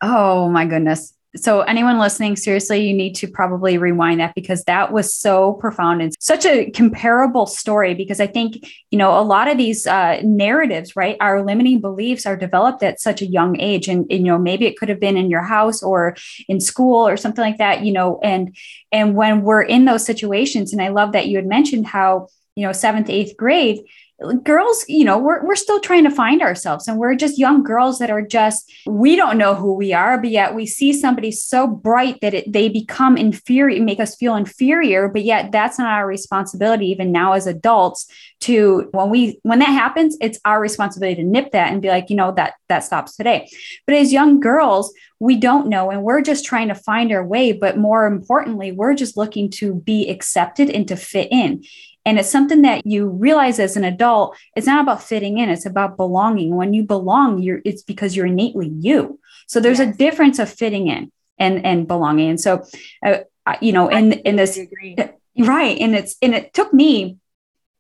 Oh 0.01 0.49
my 0.49 0.65
goodness 0.65 1.13
so 1.35 1.61
anyone 1.61 1.99
listening 1.99 2.35
seriously 2.35 2.87
you 2.87 2.93
need 2.93 3.13
to 3.13 3.27
probably 3.27 3.77
rewind 3.77 4.19
that 4.19 4.33
because 4.33 4.63
that 4.63 4.91
was 4.91 5.13
so 5.13 5.53
profound 5.53 6.01
and 6.01 6.13
such 6.19 6.45
a 6.45 6.71
comparable 6.71 7.45
story 7.45 7.93
because 7.93 8.19
i 8.19 8.25
think 8.25 8.67
you 8.89 8.97
know 8.97 9.19
a 9.19 9.21
lot 9.21 9.47
of 9.47 9.57
these 9.57 9.85
uh, 9.85 10.19
narratives 10.23 10.95
right 10.95 11.17
our 11.21 11.45
limiting 11.45 11.79
beliefs 11.79 12.25
are 12.25 12.35
developed 12.35 12.81
at 12.81 12.99
such 12.99 13.21
a 13.21 13.27
young 13.27 13.59
age 13.59 13.87
and, 13.87 14.05
and, 14.09 14.25
you 14.25 14.31
know 14.31 14.39
maybe 14.39 14.65
it 14.65 14.77
could 14.77 14.89
have 14.89 14.99
been 14.99 15.17
in 15.17 15.29
your 15.29 15.43
house 15.43 15.83
or 15.83 16.15
in 16.47 16.59
school 16.59 17.07
or 17.07 17.15
something 17.15 17.43
like 17.43 17.57
that 17.57 17.83
you 17.83 17.91
know 17.91 18.19
and 18.23 18.55
and 18.91 19.15
when 19.15 19.43
we're 19.43 19.61
in 19.61 19.85
those 19.85 20.05
situations 20.05 20.73
and 20.73 20.81
i 20.81 20.87
love 20.87 21.11
that 21.11 21.27
you 21.27 21.35
had 21.35 21.45
mentioned 21.45 21.85
how 21.85 22.27
you 22.55 22.65
know 22.65 22.71
seventh 22.71 23.09
eighth 23.09 23.37
grade 23.37 23.79
girls, 24.43 24.83
you 24.87 25.05
know, 25.05 25.17
we're, 25.17 25.45
we're 25.45 25.55
still 25.55 25.79
trying 25.79 26.03
to 26.03 26.11
find 26.11 26.41
ourselves 26.41 26.87
and 26.87 26.97
we're 26.97 27.15
just 27.15 27.37
young 27.37 27.63
girls 27.63 27.99
that 27.99 28.09
are 28.09 28.21
just, 28.21 28.71
we 28.85 29.15
don't 29.15 29.37
know 29.37 29.55
who 29.55 29.73
we 29.73 29.93
are, 29.93 30.17
but 30.17 30.29
yet 30.29 30.53
we 30.53 30.65
see 30.65 30.91
somebody 30.91 31.31
so 31.31 31.67
bright 31.67 32.19
that 32.21 32.33
it, 32.33 32.51
they 32.51 32.67
become 32.67 33.17
inferior, 33.17 33.81
make 33.81 33.99
us 33.99 34.15
feel 34.15 34.35
inferior. 34.35 35.07
But 35.07 35.23
yet 35.23 35.51
that's 35.51 35.79
not 35.79 35.91
our 35.91 36.05
responsibility, 36.05 36.87
even 36.87 37.11
now 37.11 37.33
as 37.33 37.47
adults 37.47 38.07
to 38.41 38.89
when 38.91 39.09
we, 39.09 39.39
when 39.43 39.59
that 39.59 39.65
happens, 39.65 40.17
it's 40.19 40.39
our 40.43 40.59
responsibility 40.59 41.21
to 41.21 41.27
nip 41.27 41.51
that 41.51 41.71
and 41.71 41.81
be 41.81 41.87
like, 41.87 42.09
you 42.09 42.15
know, 42.15 42.33
that, 42.33 42.55
that 42.67 42.83
stops 42.83 43.15
today. 43.15 43.49
But 43.85 43.95
as 43.95 44.11
young 44.11 44.39
girls, 44.39 44.93
we 45.19 45.35
don't 45.35 45.67
know 45.67 45.91
and 45.91 46.03
we're 46.03 46.21
just 46.21 46.45
trying 46.45 46.69
to 46.69 46.75
find 46.75 47.11
our 47.11 47.25
way 47.25 47.51
but 47.51 47.77
more 47.77 48.05
importantly 48.07 48.71
we're 48.71 48.93
just 48.93 49.17
looking 49.17 49.49
to 49.49 49.75
be 49.75 50.09
accepted 50.09 50.69
and 50.69 50.87
to 50.87 50.95
fit 50.95 51.27
in 51.31 51.63
and 52.09 52.17
it's 52.17 52.31
something 52.31 52.63
that 52.63 52.87
you 52.87 53.07
realize 53.07 53.59
as 53.59 53.77
an 53.77 53.83
adult, 53.83 54.35
it's 54.55 54.65
not 54.65 54.81
about 54.81 55.03
fitting 55.03 55.37
in, 55.37 55.47
it's 55.47 55.67
about 55.67 55.95
belonging. 55.95 56.55
When 56.55 56.73
you 56.73 56.81
belong, 56.81 57.39
you're 57.39 57.61
it's 57.63 57.83
because 57.83 58.15
you're 58.15 58.25
innately 58.25 58.69
you. 58.69 59.19
So 59.45 59.59
there's 59.59 59.77
yes. 59.77 59.93
a 59.93 59.97
difference 59.97 60.39
of 60.39 60.49
fitting 60.49 60.87
in 60.87 61.11
and 61.37 61.63
and 61.63 61.87
belonging. 61.87 62.31
And 62.31 62.41
so 62.41 62.63
uh, 63.05 63.19
you 63.61 63.73
know, 63.73 63.89
in 63.89 64.13
in 64.13 64.37
this 64.37 64.59
right, 65.37 65.77
and 65.79 65.95
it's 65.95 66.15
and 66.23 66.33
it 66.33 66.51
took 66.51 66.73
me 66.73 67.17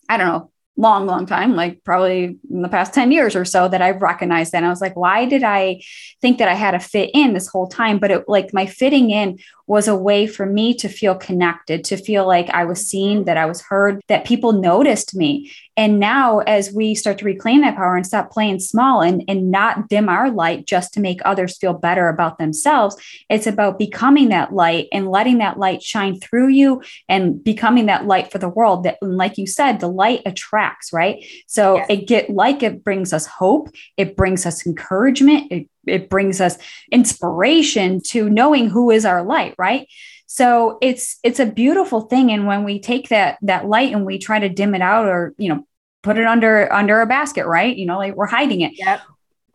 I 0.07 0.17
don't 0.17 0.27
know, 0.27 0.51
long, 0.79 1.05
long 1.05 1.25
time, 1.25 1.57
like 1.57 1.83
probably 1.83 2.37
in 2.49 2.61
the 2.61 2.69
past 2.69 2.93
10 2.93 3.11
years 3.11 3.35
or 3.35 3.43
so 3.43 3.67
that 3.67 3.81
I've 3.81 4.01
recognized 4.01 4.53
that. 4.53 4.59
And 4.59 4.65
I 4.65 4.69
was 4.69 4.79
like, 4.79 4.95
why 4.95 5.25
did 5.25 5.43
I 5.43 5.81
think 6.21 6.37
that 6.37 6.47
I 6.47 6.53
had 6.53 6.71
to 6.71 6.79
fit 6.79 7.11
in 7.13 7.33
this 7.33 7.49
whole 7.49 7.67
time? 7.67 7.99
But 7.99 8.11
it 8.11 8.29
like 8.29 8.53
my 8.53 8.65
fitting 8.65 9.11
in 9.11 9.39
was 9.67 9.89
a 9.89 9.95
way 9.95 10.25
for 10.25 10.45
me 10.45 10.73
to 10.75 10.87
feel 10.87 11.15
connected, 11.15 11.83
to 11.83 11.97
feel 11.97 12.25
like 12.25 12.49
I 12.51 12.63
was 12.63 12.87
seen, 12.87 13.25
that 13.25 13.35
I 13.35 13.45
was 13.45 13.61
heard, 13.61 14.01
that 14.07 14.25
people 14.25 14.53
noticed 14.53 15.13
me. 15.13 15.51
And 15.79 15.97
now, 15.97 16.39
as 16.39 16.73
we 16.73 16.93
start 16.93 17.19
to 17.19 17.25
reclaim 17.25 17.61
that 17.61 17.77
power 17.77 17.95
and 17.95 18.05
stop 18.05 18.31
playing 18.31 18.59
small 18.59 18.99
and, 18.99 19.23
and 19.29 19.49
not 19.49 19.87
dim 19.87 20.09
our 20.09 20.29
light 20.29 20.65
just 20.65 20.93
to 20.95 20.99
make 20.99 21.21
others 21.23 21.55
feel 21.55 21.71
better 21.71 22.09
about 22.09 22.37
themselves, 22.37 22.97
it's 23.29 23.47
about 23.47 23.79
becoming 23.79 24.27
that 24.27 24.53
light 24.53 24.89
and 24.91 25.09
letting 25.09 25.37
that 25.37 25.57
light 25.57 25.81
shine 25.81 26.19
through 26.19 26.49
you 26.49 26.83
and 27.07 27.41
becoming 27.41 27.85
that 27.85 28.05
light 28.05 28.29
for 28.29 28.39
the 28.39 28.49
world. 28.49 28.83
That, 28.83 28.97
like 29.01 29.37
you 29.37 29.47
said, 29.47 29.79
the 29.79 29.87
light 29.87 30.21
attracts, 30.25 30.91
right? 30.91 31.25
So 31.47 31.77
yes. 31.77 31.85
it 31.89 32.07
get 32.07 32.29
like 32.29 32.61
it 32.61 32.83
brings 32.83 33.13
us 33.13 33.25
hope, 33.25 33.69
it 33.95 34.17
brings 34.17 34.45
us 34.45 34.67
encouragement, 34.67 35.49
it 35.49 35.69
it 35.87 36.09
brings 36.09 36.41
us 36.41 36.57
inspiration 36.91 38.01
to 38.01 38.29
knowing 38.29 38.69
who 38.69 38.91
is 38.91 39.05
our 39.05 39.23
light 39.23 39.55
right 39.57 39.87
so 40.27 40.77
it's 40.81 41.17
it's 41.23 41.39
a 41.39 41.45
beautiful 41.45 42.01
thing 42.01 42.31
and 42.31 42.45
when 42.45 42.63
we 42.63 42.79
take 42.79 43.09
that 43.09 43.37
that 43.41 43.65
light 43.65 43.93
and 43.93 44.05
we 44.05 44.19
try 44.19 44.37
to 44.37 44.49
dim 44.49 44.75
it 44.75 44.81
out 44.81 45.07
or 45.07 45.33
you 45.37 45.49
know 45.49 45.65
put 46.01 46.17
it 46.17 46.25
under 46.25 46.71
under 46.71 47.01
a 47.01 47.05
basket 47.05 47.45
right? 47.45 47.75
You 47.75 47.85
know 47.85 47.97
like 47.97 48.15
we're 48.15 48.27
hiding 48.27 48.61
it. 48.61 48.77
Yep. 48.77 49.01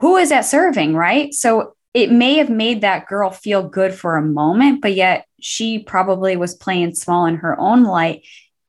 who 0.00 0.16
is 0.16 0.28
that 0.30 0.42
serving 0.42 0.94
right? 0.94 1.32
So 1.34 1.74
it 1.92 2.10
may 2.10 2.34
have 2.34 2.50
made 2.50 2.80
that 2.80 3.06
girl 3.06 3.30
feel 3.30 3.68
good 3.68 3.94
for 3.94 4.16
a 4.16 4.22
moment 4.22 4.82
but 4.82 4.94
yet 4.94 5.26
she 5.40 5.78
probably 5.78 6.36
was 6.36 6.54
playing 6.54 6.94
small 6.94 7.26
in 7.26 7.36
her 7.36 7.58
own 7.60 7.84
light 7.84 8.24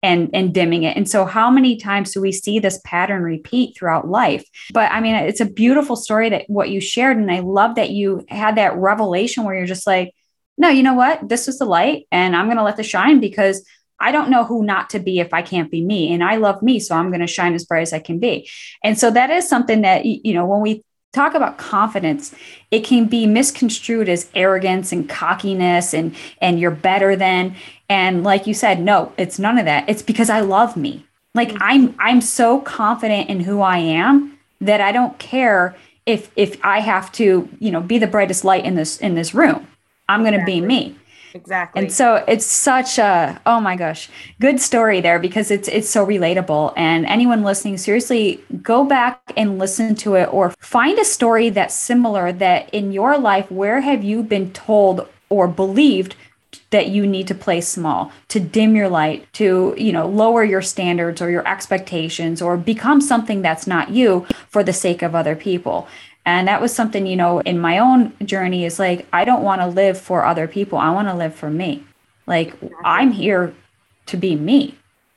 and 0.06 0.30
and 0.34 0.54
dimming 0.54 0.84
it. 0.84 0.96
And 0.96 1.10
so 1.10 1.26
how 1.26 1.50
many 1.50 1.78
times 1.78 2.14
do 2.14 2.22
we 2.22 2.32
see 2.32 2.60
this 2.60 2.80
pattern 2.86 3.24
repeat 3.24 3.76
throughout 3.76 4.08
life? 4.08 4.46
But 4.74 4.92
i 4.92 5.02
mean 5.02 5.16
it's 5.16 5.42
a 5.42 5.46
beautiful 5.46 5.96
story 5.96 6.30
that 6.30 6.46
what 6.48 6.70
you 6.70 6.80
shared 6.80 7.18
and 7.18 7.32
i 7.32 7.40
love 7.40 7.76
that 7.76 7.90
you 7.90 8.24
had 8.30 8.56
that 8.56 8.76
revelation 8.78 9.44
where 9.44 9.56
you're 9.56 9.66
just 9.66 9.88
like 9.88 10.14
no 10.58 10.70
you 10.70 10.84
know 10.84 10.94
what? 10.94 11.28
This 11.28 11.48
is 11.48 11.58
the 11.58 11.66
light 11.66 12.08
and 12.12 12.36
i'm 12.36 12.46
going 12.46 12.58
to 12.58 12.64
let 12.64 12.78
this 12.78 12.88
shine 12.88 13.20
because 13.20 13.66
I 14.00 14.12
don't 14.12 14.30
know 14.30 14.44
who 14.44 14.64
not 14.64 14.90
to 14.92 15.00
be 15.00 15.20
if 15.20 15.34
I 15.34 15.42
can't 15.42 15.72
be 15.72 15.84
me. 15.84 16.14
And 16.14 16.24
I 16.24 16.36
love 16.36 16.62
me. 16.62 16.80
So 16.80 16.96
I'm 16.96 17.10
going 17.10 17.22
to 17.22 17.28
shine 17.28 17.54
as 17.54 17.66
bright 17.66 17.82
as 17.82 17.94
I 17.94 18.00
can 18.00 18.20
be. 18.20 18.50
And 18.84 19.00
so 19.00 19.10
that 19.12 19.30
is 19.30 19.48
something 19.48 19.82
that, 19.82 20.06
you 20.06 20.34
know, 20.34 20.46
when 20.46 20.62
we 20.62 20.84
talk 21.14 21.34
about 21.34 21.58
confidence, 21.58 22.36
it 22.72 22.84
can 22.84 23.06
be 23.06 23.26
misconstrued 23.26 24.10
as 24.10 24.30
arrogance 24.36 24.92
and 24.92 25.08
cockiness 25.10 25.94
and, 25.94 26.14
and 26.42 26.60
you're 26.60 26.72
better 26.72 27.16
than. 27.16 27.56
And 27.90 28.24
like 28.24 28.48
you 28.48 28.54
said, 28.54 28.82
no, 28.82 29.14
it's 29.18 29.40
none 29.40 29.58
of 29.58 29.66
that. 29.66 29.88
It's 29.88 30.02
because 30.02 30.30
I 30.30 30.42
love 30.42 30.76
me. 30.76 31.06
Like 31.36 31.50
mm-hmm. 31.50 31.58
I'm 31.62 31.96
I'm 32.00 32.22
so 32.22 32.62
confident 32.62 33.30
in 33.30 33.42
who 33.42 33.62
I 33.62 33.78
am 33.78 34.40
that 34.62 34.82
I 34.82 34.92
don't 34.92 35.20
care 35.20 35.76
if 36.06 36.32
if 36.36 36.58
I 36.64 36.80
have 36.80 37.12
to, 37.14 37.48
you 37.60 37.72
know, 37.72 37.82
be 37.82 38.00
the 38.00 38.08
brightest 38.08 38.44
light 38.44 38.66
in 38.66 38.76
this 38.76 38.98
in 38.98 39.14
this 39.14 39.36
room. 39.36 39.68
I'm 40.08 40.22
going 40.22 40.34
to 40.34 40.40
exactly. 40.40 40.62
be 40.62 40.66
me. 40.66 40.96
Exactly. 41.36 41.82
And 41.82 41.92
so 41.92 42.24
it's 42.30 42.46
such 42.46 42.98
a 42.98 43.42
oh 43.46 43.60
my 43.60 43.76
gosh, 43.76 44.10
good 44.40 44.62
story 44.62 45.02
there 45.02 45.20
because 45.20 45.52
it's 45.52 45.68
it's 45.68 45.90
so 45.90 46.06
relatable 46.06 46.72
and 46.78 47.06
anyone 47.06 47.44
listening 47.44 47.78
seriously 47.78 48.42
go 48.64 48.86
back 48.86 49.20
and 49.36 49.60
listen 49.60 49.96
to 49.96 50.16
it 50.16 50.34
or 50.34 50.52
find 50.60 50.98
a 50.98 51.04
story 51.04 51.50
that's 51.50 51.76
similar 51.76 52.32
that 52.32 52.74
in 52.74 52.94
your 52.94 53.18
life 53.18 53.52
where 53.52 53.82
have 53.82 54.02
you 54.02 54.24
been 54.24 54.54
told 54.54 55.08
or 55.28 55.46
believed 55.50 56.16
that 56.70 56.88
you 56.88 57.06
need 57.06 57.28
to 57.28 57.36
play 57.36 57.60
small 57.60 58.14
to 58.30 58.40
dim 58.40 58.74
your 58.74 58.88
light 58.88 59.28
to 59.34 59.76
you 59.78 59.92
know 59.92 60.08
lower 60.08 60.42
your 60.42 60.62
standards 60.62 61.22
or 61.22 61.30
your 61.30 61.46
expectations 61.46 62.42
or 62.42 62.56
become 62.56 63.02
something 63.02 63.42
that's 63.42 63.68
not 63.68 63.90
you 63.90 64.26
for 64.48 64.64
the 64.64 64.72
sake 64.72 65.02
of 65.02 65.14
other 65.14 65.36
people 65.36 65.86
and 66.26 66.48
that 66.48 66.62
was 66.62 66.74
something 66.74 67.06
you 67.06 67.16
know 67.16 67.40
in 67.42 67.60
my 67.60 67.78
own 67.78 68.14
journey 68.24 68.66
is 68.66 68.80
like 68.80 69.08
i 69.14 69.26
don't 69.26 69.44
want 69.44 69.62
to 69.62 69.68
live 69.68 70.00
for 70.00 70.26
other 70.26 70.48
people 70.48 70.78
i 70.78 70.90
want 70.90 71.08
to 71.08 71.14
live 71.14 71.34
for 71.34 71.50
me 71.50 71.84
like 72.28 72.48
exactly. 72.48 72.72
i'm 72.84 73.12
here 73.12 73.54
to 74.06 74.18
be 74.18 74.36
me 74.36 74.76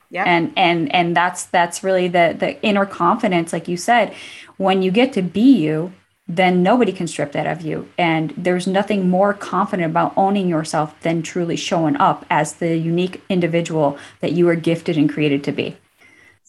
yeah 0.09 0.23
and 0.23 0.51
and 0.55 0.93
and 0.93 1.15
that's 1.15 1.45
that's 1.45 1.83
really 1.83 2.07
the 2.07 2.35
the 2.37 2.61
inner 2.63 2.85
confidence 2.85 3.53
like 3.53 3.67
you 3.67 3.77
said 3.77 4.13
when 4.57 4.81
you 4.81 4.91
get 4.91 5.13
to 5.13 5.21
be 5.21 5.55
you 5.55 5.91
then 6.29 6.61
nobody 6.61 6.91
can 6.91 7.07
strip 7.07 7.31
that 7.31 7.47
of 7.47 7.61
you. 7.63 7.89
And 7.97 8.31
there's 8.37 8.67
nothing 8.67 9.09
more 9.09 9.33
confident 9.33 9.89
about 9.89 10.13
owning 10.15 10.47
yourself 10.47 10.97
than 11.01 11.23
truly 11.23 11.55
showing 11.55 11.97
up 11.97 12.23
as 12.29 12.53
the 12.53 12.77
unique 12.77 13.23
individual 13.29 13.97
that 14.19 14.33
you 14.33 14.45
were 14.45 14.55
gifted 14.55 14.95
and 14.95 15.11
created 15.11 15.43
to 15.45 15.51
be. 15.51 15.75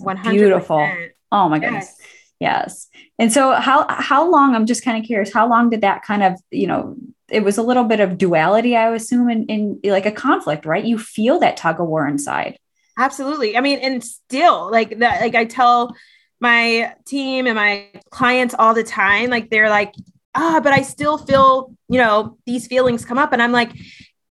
100%. 0.03 0.31
Beautiful. 0.31 0.87
Oh 1.33 1.49
my 1.49 1.57
yes. 1.57 1.65
goodness. 1.65 2.00
Yes. 2.41 2.89
And 3.19 3.31
so 3.31 3.53
how 3.53 3.87
how 3.89 4.29
long 4.29 4.55
I'm 4.55 4.65
just 4.65 4.83
kind 4.83 4.99
of 4.99 5.05
curious, 5.07 5.33
how 5.33 5.49
long 5.49 5.69
did 5.69 5.83
that 5.83 6.03
kind 6.03 6.23
of, 6.23 6.41
you 6.51 6.67
know, 6.67 6.97
it 7.31 7.45
was 7.45 7.59
a 7.59 7.63
little 7.63 7.85
bit 7.85 8.01
of 8.01 8.17
duality, 8.19 8.77
I 8.77 8.93
assume, 8.95 9.29
in, 9.29 9.47
in 9.47 9.81
like 9.85 10.07
a 10.07 10.11
conflict, 10.11 10.65
right? 10.65 10.85
You 10.85 10.99
feel 10.99 11.39
that 11.41 11.59
tug 11.59 11.81
of 11.81 11.87
war 11.87 12.09
inside. 12.09 12.59
Absolutely. 12.99 13.57
I 13.57 13.61
mean, 13.61 13.79
and 13.81 14.03
still 14.03 14.71
like 14.71 14.99
that, 14.99 15.21
like 15.21 15.35
I 15.35 15.45
tell 15.45 15.95
my 16.41 16.95
team 17.07 17.47
and 17.47 17.57
my 17.57 17.89
clients 18.11 18.55
all 18.59 18.75
the 18.75 18.85
time. 18.85 19.29
Like 19.29 19.51
they're 19.51 19.71
like, 19.71 19.95
ah, 20.35 20.61
but 20.63 20.73
I 20.73 20.83
still 20.83 21.19
feel, 21.19 21.75
you 21.89 21.99
know, 21.99 22.39
these 22.47 22.67
feelings 22.67 23.05
come 23.05 23.19
up. 23.19 23.33
And 23.33 23.43
I'm 23.43 23.53
like, 23.53 23.73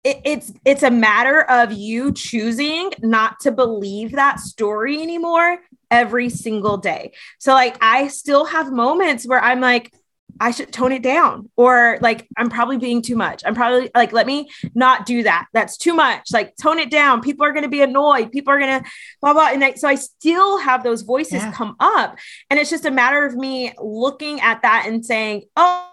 it, 0.04 0.20
it's 0.24 0.52
it's 0.64 0.82
a 0.82 0.90
matter 0.90 1.42
of 1.42 1.72
you 1.72 2.12
choosing 2.12 2.90
not 3.00 3.40
to 3.40 3.52
believe 3.52 4.12
that 4.12 4.40
story 4.40 5.02
anymore 5.02 5.58
every 5.90 6.28
single 6.28 6.76
day. 6.76 7.12
So 7.38 7.52
like 7.52 7.76
I 7.80 8.08
still 8.08 8.44
have 8.44 8.72
moments 8.72 9.26
where 9.26 9.40
I'm 9.40 9.60
like, 9.60 9.92
I 10.40 10.52
should 10.52 10.72
tone 10.72 10.92
it 10.92 11.02
down 11.02 11.50
or 11.56 11.98
like 12.00 12.28
I'm 12.36 12.48
probably 12.48 12.78
being 12.78 13.02
too 13.02 13.16
much. 13.16 13.42
I'm 13.44 13.54
probably 13.54 13.90
like 13.94 14.12
let 14.12 14.26
me 14.26 14.48
not 14.74 15.04
do 15.04 15.24
that. 15.24 15.46
That's 15.52 15.76
too 15.76 15.94
much. 15.94 16.32
Like 16.32 16.54
tone 16.56 16.78
it 16.78 16.90
down. 16.90 17.22
People 17.22 17.44
are 17.44 17.52
going 17.52 17.64
to 17.64 17.68
be 17.68 17.82
annoyed. 17.82 18.30
People 18.30 18.52
are 18.52 18.58
going 18.58 18.82
to 18.82 18.90
blah 19.20 19.32
blah 19.32 19.48
and 19.48 19.64
I, 19.64 19.74
so 19.74 19.88
I 19.88 19.96
still 19.96 20.58
have 20.58 20.84
those 20.84 21.02
voices 21.02 21.42
yeah. 21.42 21.52
come 21.52 21.74
up 21.80 22.18
and 22.50 22.60
it's 22.60 22.70
just 22.70 22.84
a 22.84 22.90
matter 22.90 23.24
of 23.24 23.34
me 23.34 23.72
looking 23.78 24.40
at 24.40 24.62
that 24.62 24.84
and 24.86 25.04
saying, 25.04 25.44
"Oh, 25.56 25.90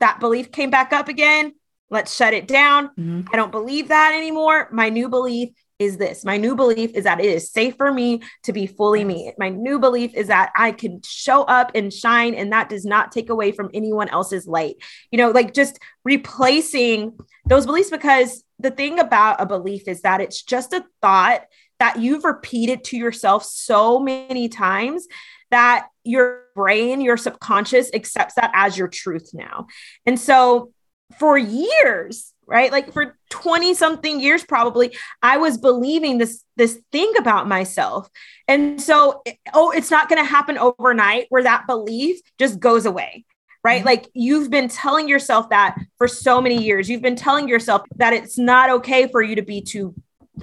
that 0.00 0.20
belief 0.20 0.50
came 0.50 0.70
back 0.70 0.92
up 0.92 1.08
again. 1.08 1.54
Let's 1.90 2.14
shut 2.14 2.34
it 2.34 2.48
down. 2.48 2.88
Mm-hmm. 2.88 3.22
I 3.32 3.36
don't 3.36 3.52
believe 3.52 3.88
that 3.88 4.14
anymore. 4.14 4.68
My 4.72 4.88
new 4.88 5.08
belief 5.08 5.50
is 5.78 5.96
this. 5.96 6.24
My 6.24 6.36
new 6.36 6.54
belief 6.54 6.92
is 6.94 7.04
that 7.04 7.20
it 7.20 7.26
is 7.26 7.50
safe 7.50 7.76
for 7.76 7.92
me 7.92 8.22
to 8.44 8.52
be 8.52 8.66
fully 8.66 9.04
me. 9.04 9.32
My 9.38 9.48
new 9.48 9.78
belief 9.78 10.14
is 10.14 10.28
that 10.28 10.52
I 10.56 10.72
can 10.72 11.00
show 11.04 11.42
up 11.42 11.72
and 11.74 11.92
shine, 11.92 12.34
and 12.34 12.52
that 12.52 12.68
does 12.68 12.84
not 12.84 13.12
take 13.12 13.28
away 13.30 13.52
from 13.52 13.70
anyone 13.74 14.08
else's 14.08 14.46
light. 14.46 14.76
You 15.10 15.18
know, 15.18 15.30
like 15.30 15.54
just 15.54 15.78
replacing 16.04 17.18
those 17.46 17.66
beliefs 17.66 17.90
because 17.90 18.44
the 18.58 18.70
thing 18.70 18.98
about 18.98 19.40
a 19.40 19.46
belief 19.46 19.88
is 19.88 20.02
that 20.02 20.20
it's 20.20 20.42
just 20.42 20.72
a 20.72 20.84
thought 21.02 21.42
that 21.80 21.98
you've 21.98 22.24
repeated 22.24 22.84
to 22.84 22.96
yourself 22.96 23.44
so 23.44 23.98
many 23.98 24.48
times 24.48 25.06
that 25.50 25.88
your 26.04 26.44
brain, 26.54 27.00
your 27.00 27.16
subconscious 27.16 27.90
accepts 27.92 28.34
that 28.34 28.50
as 28.54 28.78
your 28.78 28.88
truth 28.88 29.30
now. 29.34 29.66
And 30.06 30.18
so 30.18 30.72
for 31.18 31.36
years, 31.38 32.33
right? 32.46 32.70
Like 32.70 32.92
for 32.92 33.16
20 33.30 33.74
something 33.74 34.20
years 34.20 34.44
probably, 34.44 34.96
I 35.22 35.38
was 35.38 35.58
believing 35.58 36.18
this 36.18 36.44
this 36.56 36.80
thing 36.92 37.12
about 37.18 37.48
myself. 37.48 38.08
And 38.48 38.80
so 38.80 39.22
oh, 39.52 39.70
it's 39.70 39.90
not 39.90 40.08
going 40.08 40.22
to 40.22 40.28
happen 40.28 40.58
overnight 40.58 41.26
where 41.30 41.42
that 41.42 41.66
belief 41.66 42.20
just 42.38 42.60
goes 42.60 42.86
away. 42.86 43.24
Right? 43.62 43.78
Mm-hmm. 43.78 43.86
Like 43.86 44.08
you've 44.12 44.50
been 44.50 44.68
telling 44.68 45.08
yourself 45.08 45.48
that 45.50 45.78
for 45.96 46.06
so 46.06 46.40
many 46.40 46.62
years. 46.62 46.88
You've 46.88 47.02
been 47.02 47.16
telling 47.16 47.48
yourself 47.48 47.82
that 47.96 48.12
it's 48.12 48.38
not 48.38 48.68
okay 48.70 49.08
for 49.08 49.22
you 49.22 49.36
to 49.36 49.42
be 49.42 49.62
too 49.62 49.94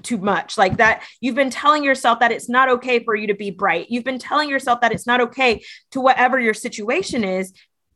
too 0.03 0.17
much 0.17 0.58
like 0.58 0.77
that 0.77 1.03
you've 1.20 1.36
been 1.36 1.50
telling 1.50 1.84
yourself 1.84 2.20
that 2.20 2.31
it's 2.31 2.48
not 2.48 2.70
okay 2.70 3.03
for 3.03 3.13
you 3.13 3.27
to 3.27 3.34
be 3.34 3.51
bright 3.51 3.88
you've 3.89 4.05
been 4.05 4.17
telling 4.17 4.50
yourself 4.50 4.79
that 4.79 4.93
it's 4.93 5.05
not 5.05 5.20
okay 5.20 5.62
to 5.91 6.00
whatever 6.00 6.39
your 6.39 6.53
situation 6.53 7.25
is 7.25 7.51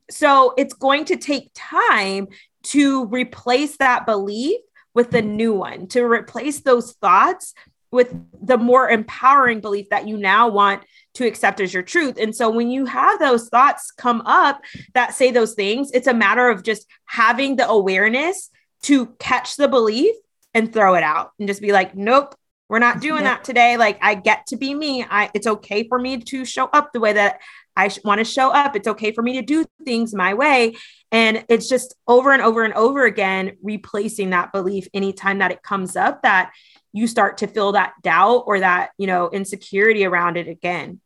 so 0.10 0.54
it's 0.58 0.74
going 0.74 1.06
to 1.06 1.16
take 1.16 1.50
time 1.54 2.28
to 2.66 3.06
replace 3.06 3.78
that 3.78 4.06
belief 4.06 4.60
with 4.94 5.12
the 5.12 5.22
new 5.22 5.54
one 5.54 5.88
to 5.88 6.04
replace 6.04 6.62
those 6.62 6.94
thoughts 6.94 7.54
with 7.92 8.14
the 8.42 8.58
more 8.58 8.90
empowering 8.90 9.62
belief 9.62 9.90
that 9.90 10.08
you 10.08 10.18
now 10.18 10.50
want 10.50 10.84
to 11.14 11.26
accept 11.26 11.62
as 11.62 11.74
your 11.74 11.84
truth. 11.84 12.18
And 12.20 12.36
so 12.36 12.50
when 12.50 12.70
you 12.70 12.86
have 12.86 13.20
those 13.20 13.48
thoughts 13.48 13.92
come 13.92 14.22
up 14.26 14.62
that 14.94 15.14
say 15.14 15.32
those 15.32 15.54
things, 15.54 15.92
it's 15.94 16.08
a 16.08 16.14
matter 16.14 16.50
of 16.50 16.64
just 16.64 16.88
having 17.06 17.56
the 17.56 17.68
awareness 17.68 18.50
to 18.84 19.08
catch 19.20 19.56
the 19.56 19.68
belief 19.68 20.14
and 20.54 20.74
throw 20.74 20.96
it 20.96 21.04
out 21.04 21.32
and 21.40 21.48
just 21.48 21.62
be 21.62 21.72
like, 21.72 21.96
nope, 21.96 22.36
we're 22.68 22.80
not 22.80 23.00
doing 23.00 23.24
that 23.24 23.44
today. 23.44 23.78
Like 23.78 24.00
I 24.02 24.16
get 24.16 24.48
to 24.48 24.58
be 24.58 24.74
me. 24.74 25.06
I 25.08 25.30
it's 25.34 25.48
okay 25.48 25.88
for 25.88 26.00
me 26.00 26.18
to 26.18 26.46
show 26.46 26.66
up 26.66 26.92
the 26.92 27.00
way 27.00 27.14
that 27.14 27.40
I 27.76 27.90
sh- 27.90 28.00
want 28.04 28.20
to 28.20 28.26
show 28.26 28.52
up. 28.52 28.76
It's 28.76 28.88
okay 28.88 29.12
for 29.12 29.22
me 29.22 29.34
to 29.34 29.42
do 29.42 29.66
things 29.84 30.14
my 30.14 30.34
way. 30.34 30.76
And 31.12 31.46
it's 31.50 31.70
just 31.70 31.96
over 32.08 32.32
and 32.32 32.42
over 32.42 32.64
and 32.64 32.74
over 32.74 33.06
again 33.06 33.58
replacing 33.64 34.32
that 34.32 34.52
belief 34.52 34.88
anytime 34.94 35.40
that 35.40 35.52
it 35.52 35.64
comes 35.64 35.96
up 35.96 36.22
that 36.24 36.52
you 36.94 37.08
start 37.08 37.38
to 37.40 37.48
feel 37.48 37.74
that 37.74 37.94
doubt 38.02 38.44
or 38.48 38.60
that, 38.62 38.92
you 38.98 39.08
know, 39.08 39.30
insecurity 39.30 40.06
around 40.06 40.38
it 40.38 40.48
again. 40.48 41.02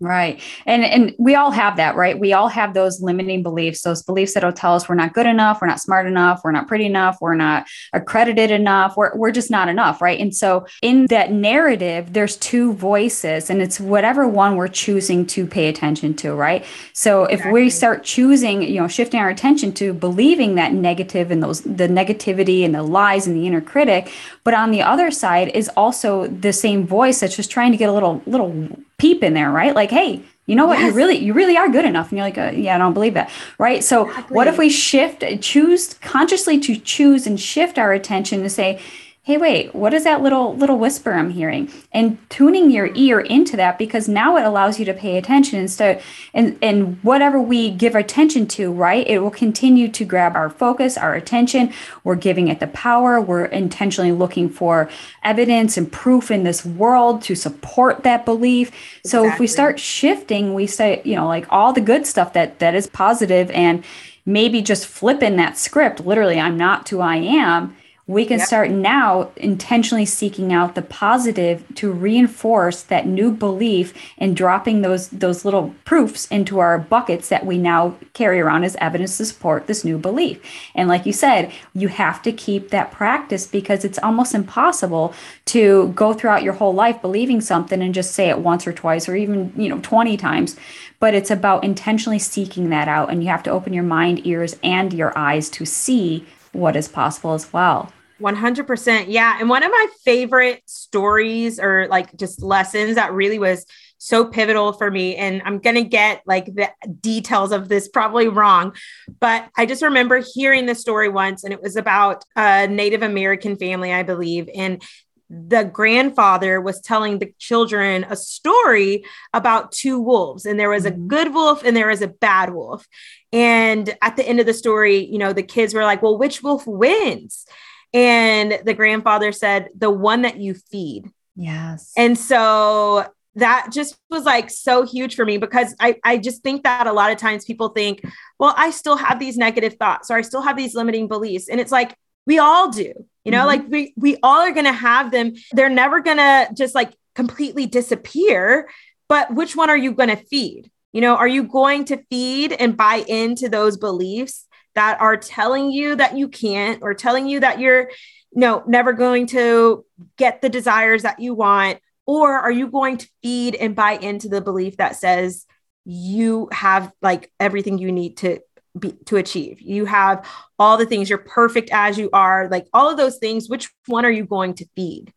Right. 0.00 0.40
And 0.66 0.84
and 0.84 1.14
we 1.18 1.34
all 1.34 1.50
have 1.50 1.76
that, 1.76 1.94
right? 1.94 2.18
We 2.18 2.32
all 2.32 2.48
have 2.48 2.74
those 2.74 3.00
limiting 3.00 3.42
beliefs, 3.42 3.82
those 3.82 4.02
beliefs 4.02 4.34
that'll 4.34 4.52
tell 4.52 4.74
us 4.74 4.88
we're 4.88 4.96
not 4.96 5.12
good 5.12 5.26
enough, 5.26 5.60
we're 5.60 5.68
not 5.68 5.80
smart 5.80 6.06
enough, 6.06 6.40
we're 6.42 6.52
not 6.52 6.66
pretty 6.66 6.86
enough, 6.86 7.18
we're 7.20 7.36
not 7.36 7.66
accredited 7.92 8.50
enough, 8.50 8.96
we're, 8.96 9.16
we're 9.16 9.30
just 9.30 9.50
not 9.50 9.68
enough, 9.68 10.02
right? 10.02 10.18
And 10.18 10.34
so 10.34 10.66
in 10.82 11.06
that 11.06 11.32
narrative, 11.32 12.12
there's 12.12 12.36
two 12.36 12.72
voices, 12.74 13.50
and 13.50 13.62
it's 13.62 13.78
whatever 13.78 14.26
one 14.26 14.56
we're 14.56 14.68
choosing 14.68 15.26
to 15.26 15.46
pay 15.46 15.68
attention 15.68 16.14
to, 16.16 16.34
right? 16.34 16.64
So 16.92 17.24
if 17.24 17.44
we 17.46 17.70
start 17.70 18.02
choosing, 18.02 18.62
you 18.62 18.80
know, 18.80 18.88
shifting 18.88 19.20
our 19.20 19.28
attention 19.28 19.72
to 19.74 19.92
believing 19.92 20.56
that 20.56 20.72
negative 20.72 21.30
and 21.30 21.42
those 21.42 21.60
the 21.60 21.88
negativity 21.88 22.64
and 22.64 22.74
the 22.74 22.82
lies 22.82 23.26
and 23.26 23.36
the 23.36 23.46
inner 23.46 23.60
critic, 23.60 24.12
but 24.42 24.54
on 24.54 24.70
the 24.70 24.82
other 24.82 25.10
side 25.10 25.48
is 25.54 25.68
also 25.76 26.26
the 26.26 26.52
same 26.52 26.86
voice 26.86 27.20
that's 27.20 27.36
just 27.36 27.50
trying 27.50 27.70
to 27.70 27.78
get 27.78 27.88
a 27.88 27.92
little 27.92 28.22
little 28.26 28.68
peep 28.98 29.22
in 29.22 29.34
there, 29.34 29.50
right? 29.50 29.74
Like, 29.74 29.90
hey, 29.90 30.22
you 30.46 30.54
know 30.54 30.66
what? 30.66 30.78
Yes. 30.78 30.90
You 30.90 30.96
really, 30.96 31.18
you 31.18 31.32
really 31.32 31.56
are 31.56 31.68
good 31.68 31.84
enough. 31.84 32.10
And 32.10 32.18
you're 32.18 32.26
like, 32.26 32.38
uh, 32.38 32.52
yeah, 32.54 32.74
I 32.74 32.78
don't 32.78 32.92
believe 32.92 33.14
that. 33.14 33.30
Right. 33.58 33.82
So 33.82 34.08
exactly. 34.08 34.34
what 34.34 34.46
if 34.46 34.58
we 34.58 34.68
shift, 34.68 35.24
choose 35.40 35.94
consciously 35.94 36.60
to 36.60 36.76
choose 36.76 37.26
and 37.26 37.40
shift 37.40 37.78
our 37.78 37.92
attention 37.92 38.42
to 38.42 38.50
say, 38.50 38.80
hey 39.24 39.38
wait 39.38 39.74
what 39.74 39.94
is 39.94 40.04
that 40.04 40.20
little 40.20 40.54
little 40.54 40.78
whisper 40.78 41.14
i'm 41.14 41.30
hearing? 41.30 41.70
And 41.92 42.18
tuning 42.28 42.70
your 42.70 42.90
ear 42.94 43.20
into 43.20 43.56
that 43.56 43.78
because 43.78 44.06
now 44.06 44.36
it 44.36 44.44
allows 44.44 44.78
you 44.78 44.84
to 44.84 44.92
pay 44.92 45.16
attention 45.16 45.58
instead 45.58 46.02
and 46.34 46.58
and 46.60 47.02
whatever 47.02 47.40
we 47.40 47.70
give 47.70 47.94
attention 47.94 48.46
to 48.48 48.70
right 48.70 49.06
it 49.06 49.20
will 49.20 49.30
continue 49.30 49.88
to 49.88 50.04
grab 50.04 50.36
our 50.36 50.50
focus 50.50 50.98
our 50.98 51.14
attention. 51.14 51.72
We're 52.04 52.16
giving 52.16 52.48
it 52.48 52.60
the 52.60 52.66
power. 52.66 53.18
We're 53.18 53.46
intentionally 53.46 54.12
looking 54.12 54.50
for 54.50 54.90
evidence 55.22 55.78
and 55.78 55.90
proof 55.90 56.30
in 56.30 56.44
this 56.44 56.66
world 56.66 57.22
to 57.22 57.34
support 57.34 58.02
that 58.02 58.26
belief. 58.26 58.72
So 59.06 59.24
if 59.24 59.38
we 59.38 59.46
start 59.46 59.80
shifting 59.80 60.52
we 60.52 60.66
say 60.66 61.00
you 61.04 61.16
know 61.16 61.26
like 61.26 61.46
all 61.48 61.72
the 61.72 61.80
good 61.80 62.06
stuff 62.06 62.34
that 62.34 62.58
that 62.58 62.74
is 62.74 62.86
positive 62.86 63.50
and 63.52 63.82
maybe 64.26 64.60
just 64.60 64.86
flipping 64.86 65.36
that 65.36 65.56
script 65.58 66.00
literally 66.00 66.40
i'm 66.40 66.56
not 66.56 66.88
who 66.88 67.00
i 67.00 67.16
am 67.16 67.76
we 68.06 68.26
can 68.26 68.38
yep. 68.38 68.46
start 68.46 68.70
now 68.70 69.30
intentionally 69.36 70.04
seeking 70.04 70.52
out 70.52 70.74
the 70.74 70.82
positive 70.82 71.64
to 71.74 71.90
reinforce 71.90 72.82
that 72.82 73.06
new 73.06 73.32
belief 73.32 73.94
and 74.18 74.36
dropping 74.36 74.82
those 74.82 75.08
those 75.08 75.44
little 75.44 75.74
proofs 75.84 76.26
into 76.26 76.58
our 76.58 76.78
buckets 76.78 77.30
that 77.30 77.46
we 77.46 77.56
now 77.56 77.96
carry 78.12 78.40
around 78.40 78.62
as 78.62 78.76
evidence 78.76 79.16
to 79.16 79.24
support 79.24 79.66
this 79.66 79.84
new 79.84 79.96
belief 79.96 80.40
and 80.74 80.88
like 80.88 81.06
you 81.06 81.12
said 81.12 81.50
you 81.72 81.88
have 81.88 82.20
to 82.20 82.30
keep 82.30 82.68
that 82.68 82.92
practice 82.92 83.46
because 83.46 83.84
it's 83.84 83.98
almost 84.00 84.34
impossible 84.34 85.14
to 85.46 85.88
go 85.94 86.12
throughout 86.12 86.42
your 86.42 86.54
whole 86.54 86.74
life 86.74 87.00
believing 87.00 87.40
something 87.40 87.80
and 87.80 87.94
just 87.94 88.12
say 88.12 88.28
it 88.28 88.38
once 88.38 88.66
or 88.66 88.72
twice 88.72 89.08
or 89.08 89.16
even 89.16 89.50
you 89.56 89.68
know 89.68 89.80
20 89.80 90.16
times 90.18 90.56
but 91.00 91.14
it's 91.14 91.30
about 91.30 91.64
intentionally 91.64 92.18
seeking 92.18 92.68
that 92.68 92.88
out 92.88 93.10
and 93.10 93.22
you 93.22 93.30
have 93.30 93.42
to 93.42 93.50
open 93.50 93.72
your 93.72 93.82
mind 93.82 94.26
ears 94.26 94.56
and 94.62 94.92
your 94.92 95.16
eyes 95.16 95.48
to 95.48 95.64
see 95.64 96.26
what 96.54 96.76
is 96.76 96.88
possible 96.88 97.34
as 97.34 97.52
well 97.52 97.92
100%. 98.20 99.06
Yeah. 99.08 99.36
And 99.38 99.48
one 99.48 99.62
of 99.62 99.70
my 99.70 99.86
favorite 100.04 100.62
stories 100.66 101.58
or 101.58 101.88
like 101.88 102.16
just 102.16 102.42
lessons 102.42 102.94
that 102.94 103.12
really 103.12 103.38
was 103.38 103.66
so 103.98 104.24
pivotal 104.24 104.72
for 104.72 104.90
me. 104.90 105.16
And 105.16 105.42
I'm 105.44 105.58
going 105.58 105.76
to 105.76 105.84
get 105.84 106.22
like 106.26 106.46
the 106.46 106.70
details 107.00 107.52
of 107.52 107.68
this 107.68 107.88
probably 107.88 108.28
wrong, 108.28 108.74
but 109.18 109.48
I 109.56 109.66
just 109.66 109.82
remember 109.82 110.22
hearing 110.34 110.66
the 110.66 110.74
story 110.74 111.08
once 111.08 111.42
and 111.42 111.52
it 111.52 111.62
was 111.62 111.76
about 111.76 112.22
a 112.36 112.66
Native 112.66 113.02
American 113.02 113.56
family, 113.56 113.92
I 113.92 114.02
believe. 114.02 114.48
And 114.54 114.82
the 115.30 115.64
grandfather 115.64 116.60
was 116.60 116.80
telling 116.80 117.18
the 117.18 117.32
children 117.38 118.04
a 118.08 118.16
story 118.16 119.04
about 119.32 119.72
two 119.72 119.98
wolves 119.98 120.44
and 120.44 120.60
there 120.60 120.70
was 120.70 120.84
a 120.84 120.90
mm-hmm. 120.90 121.08
good 121.08 121.34
wolf 121.34 121.64
and 121.64 121.76
there 121.76 121.88
was 121.88 122.02
a 122.02 122.08
bad 122.08 122.52
wolf 122.52 122.86
and 123.32 123.96
at 124.02 124.16
the 124.16 124.28
end 124.28 124.38
of 124.38 124.46
the 124.46 124.54
story 124.54 125.04
you 125.04 125.18
know 125.18 125.32
the 125.32 125.42
kids 125.42 125.72
were 125.72 125.84
like 125.84 126.02
well 126.02 126.18
which 126.18 126.42
wolf 126.42 126.66
wins 126.66 127.46
and 127.94 128.58
the 128.64 128.74
grandfather 128.74 129.30
said, 129.30 129.68
the 129.78 129.88
one 129.88 130.22
that 130.22 130.36
you 130.38 130.54
feed. 130.54 131.08
Yes. 131.36 131.92
And 131.96 132.18
so 132.18 133.06
that 133.36 133.68
just 133.72 133.96
was 134.10 134.24
like 134.24 134.50
so 134.50 134.84
huge 134.84 135.14
for 135.14 135.24
me 135.24 135.38
because 135.38 135.74
I, 135.78 135.96
I 136.04 136.18
just 136.18 136.42
think 136.42 136.64
that 136.64 136.88
a 136.88 136.92
lot 136.92 137.12
of 137.12 137.18
times 137.18 137.44
people 137.44 137.68
think, 137.68 138.02
well, 138.38 138.52
I 138.56 138.70
still 138.70 138.96
have 138.96 139.20
these 139.20 139.36
negative 139.36 139.74
thoughts 139.74 140.10
or 140.10 140.16
I 140.16 140.22
still 140.22 140.42
have 140.42 140.56
these 140.56 140.74
limiting 140.74 141.06
beliefs. 141.06 141.48
And 141.48 141.60
it's 141.60 141.72
like, 141.72 141.96
we 142.26 142.38
all 142.38 142.70
do, 142.70 142.92
you 143.24 143.32
know, 143.32 143.38
mm-hmm. 143.38 143.46
like 143.46 143.68
we, 143.68 143.94
we 143.96 144.16
all 144.22 144.40
are 144.40 144.52
going 144.52 144.66
to 144.66 144.72
have 144.72 145.10
them. 145.10 145.34
They're 145.52 145.68
never 145.68 146.00
going 146.00 146.18
to 146.18 146.48
just 146.54 146.74
like 146.74 146.94
completely 147.14 147.66
disappear. 147.66 148.68
But 149.08 149.34
which 149.34 149.54
one 149.54 149.70
are 149.70 149.76
you 149.76 149.92
going 149.92 150.08
to 150.08 150.16
feed? 150.16 150.70
You 150.92 151.00
know, 151.00 151.16
are 151.16 151.28
you 151.28 151.44
going 151.44 151.84
to 151.86 152.02
feed 152.10 152.52
and 152.52 152.76
buy 152.76 153.04
into 153.06 153.48
those 153.48 153.76
beliefs 153.76 154.46
that 154.74 155.00
are 155.00 155.16
telling 155.16 155.70
you 155.70 155.96
that 155.96 156.16
you 156.16 156.28
can't 156.28 156.80
or 156.82 156.94
telling 156.94 157.28
you 157.28 157.40
that 157.40 157.58
you're 157.58 157.90
you 158.34 158.40
know 158.40 158.62
never 158.66 158.92
going 158.92 159.26
to 159.28 159.84
get 160.16 160.42
the 160.42 160.48
desires 160.48 161.02
that 161.02 161.20
you 161.20 161.34
want 161.34 161.78
or 162.06 162.32
are 162.32 162.50
you 162.50 162.68
going 162.68 162.98
to 162.98 163.08
feed 163.22 163.54
and 163.54 163.74
buy 163.74 163.92
into 163.92 164.28
the 164.28 164.40
belief 164.40 164.76
that 164.76 164.96
says 164.96 165.46
you 165.84 166.48
have 166.52 166.92
like 167.00 167.30
everything 167.38 167.78
you 167.78 167.92
need 167.92 168.16
to 168.16 168.40
be 168.78 168.92
to 169.06 169.16
achieve 169.16 169.60
you 169.60 169.84
have 169.84 170.28
all 170.58 170.76
the 170.76 170.86
things 170.86 171.08
you're 171.08 171.18
perfect 171.18 171.70
as 171.72 171.96
you 171.96 172.10
are 172.12 172.48
like 172.48 172.66
all 172.72 172.90
of 172.90 172.96
those 172.96 173.18
things 173.18 173.48
which 173.48 173.70
one 173.86 174.04
are 174.04 174.10
you 174.10 174.24
going 174.24 174.54
to 174.54 174.66
feed 174.74 175.12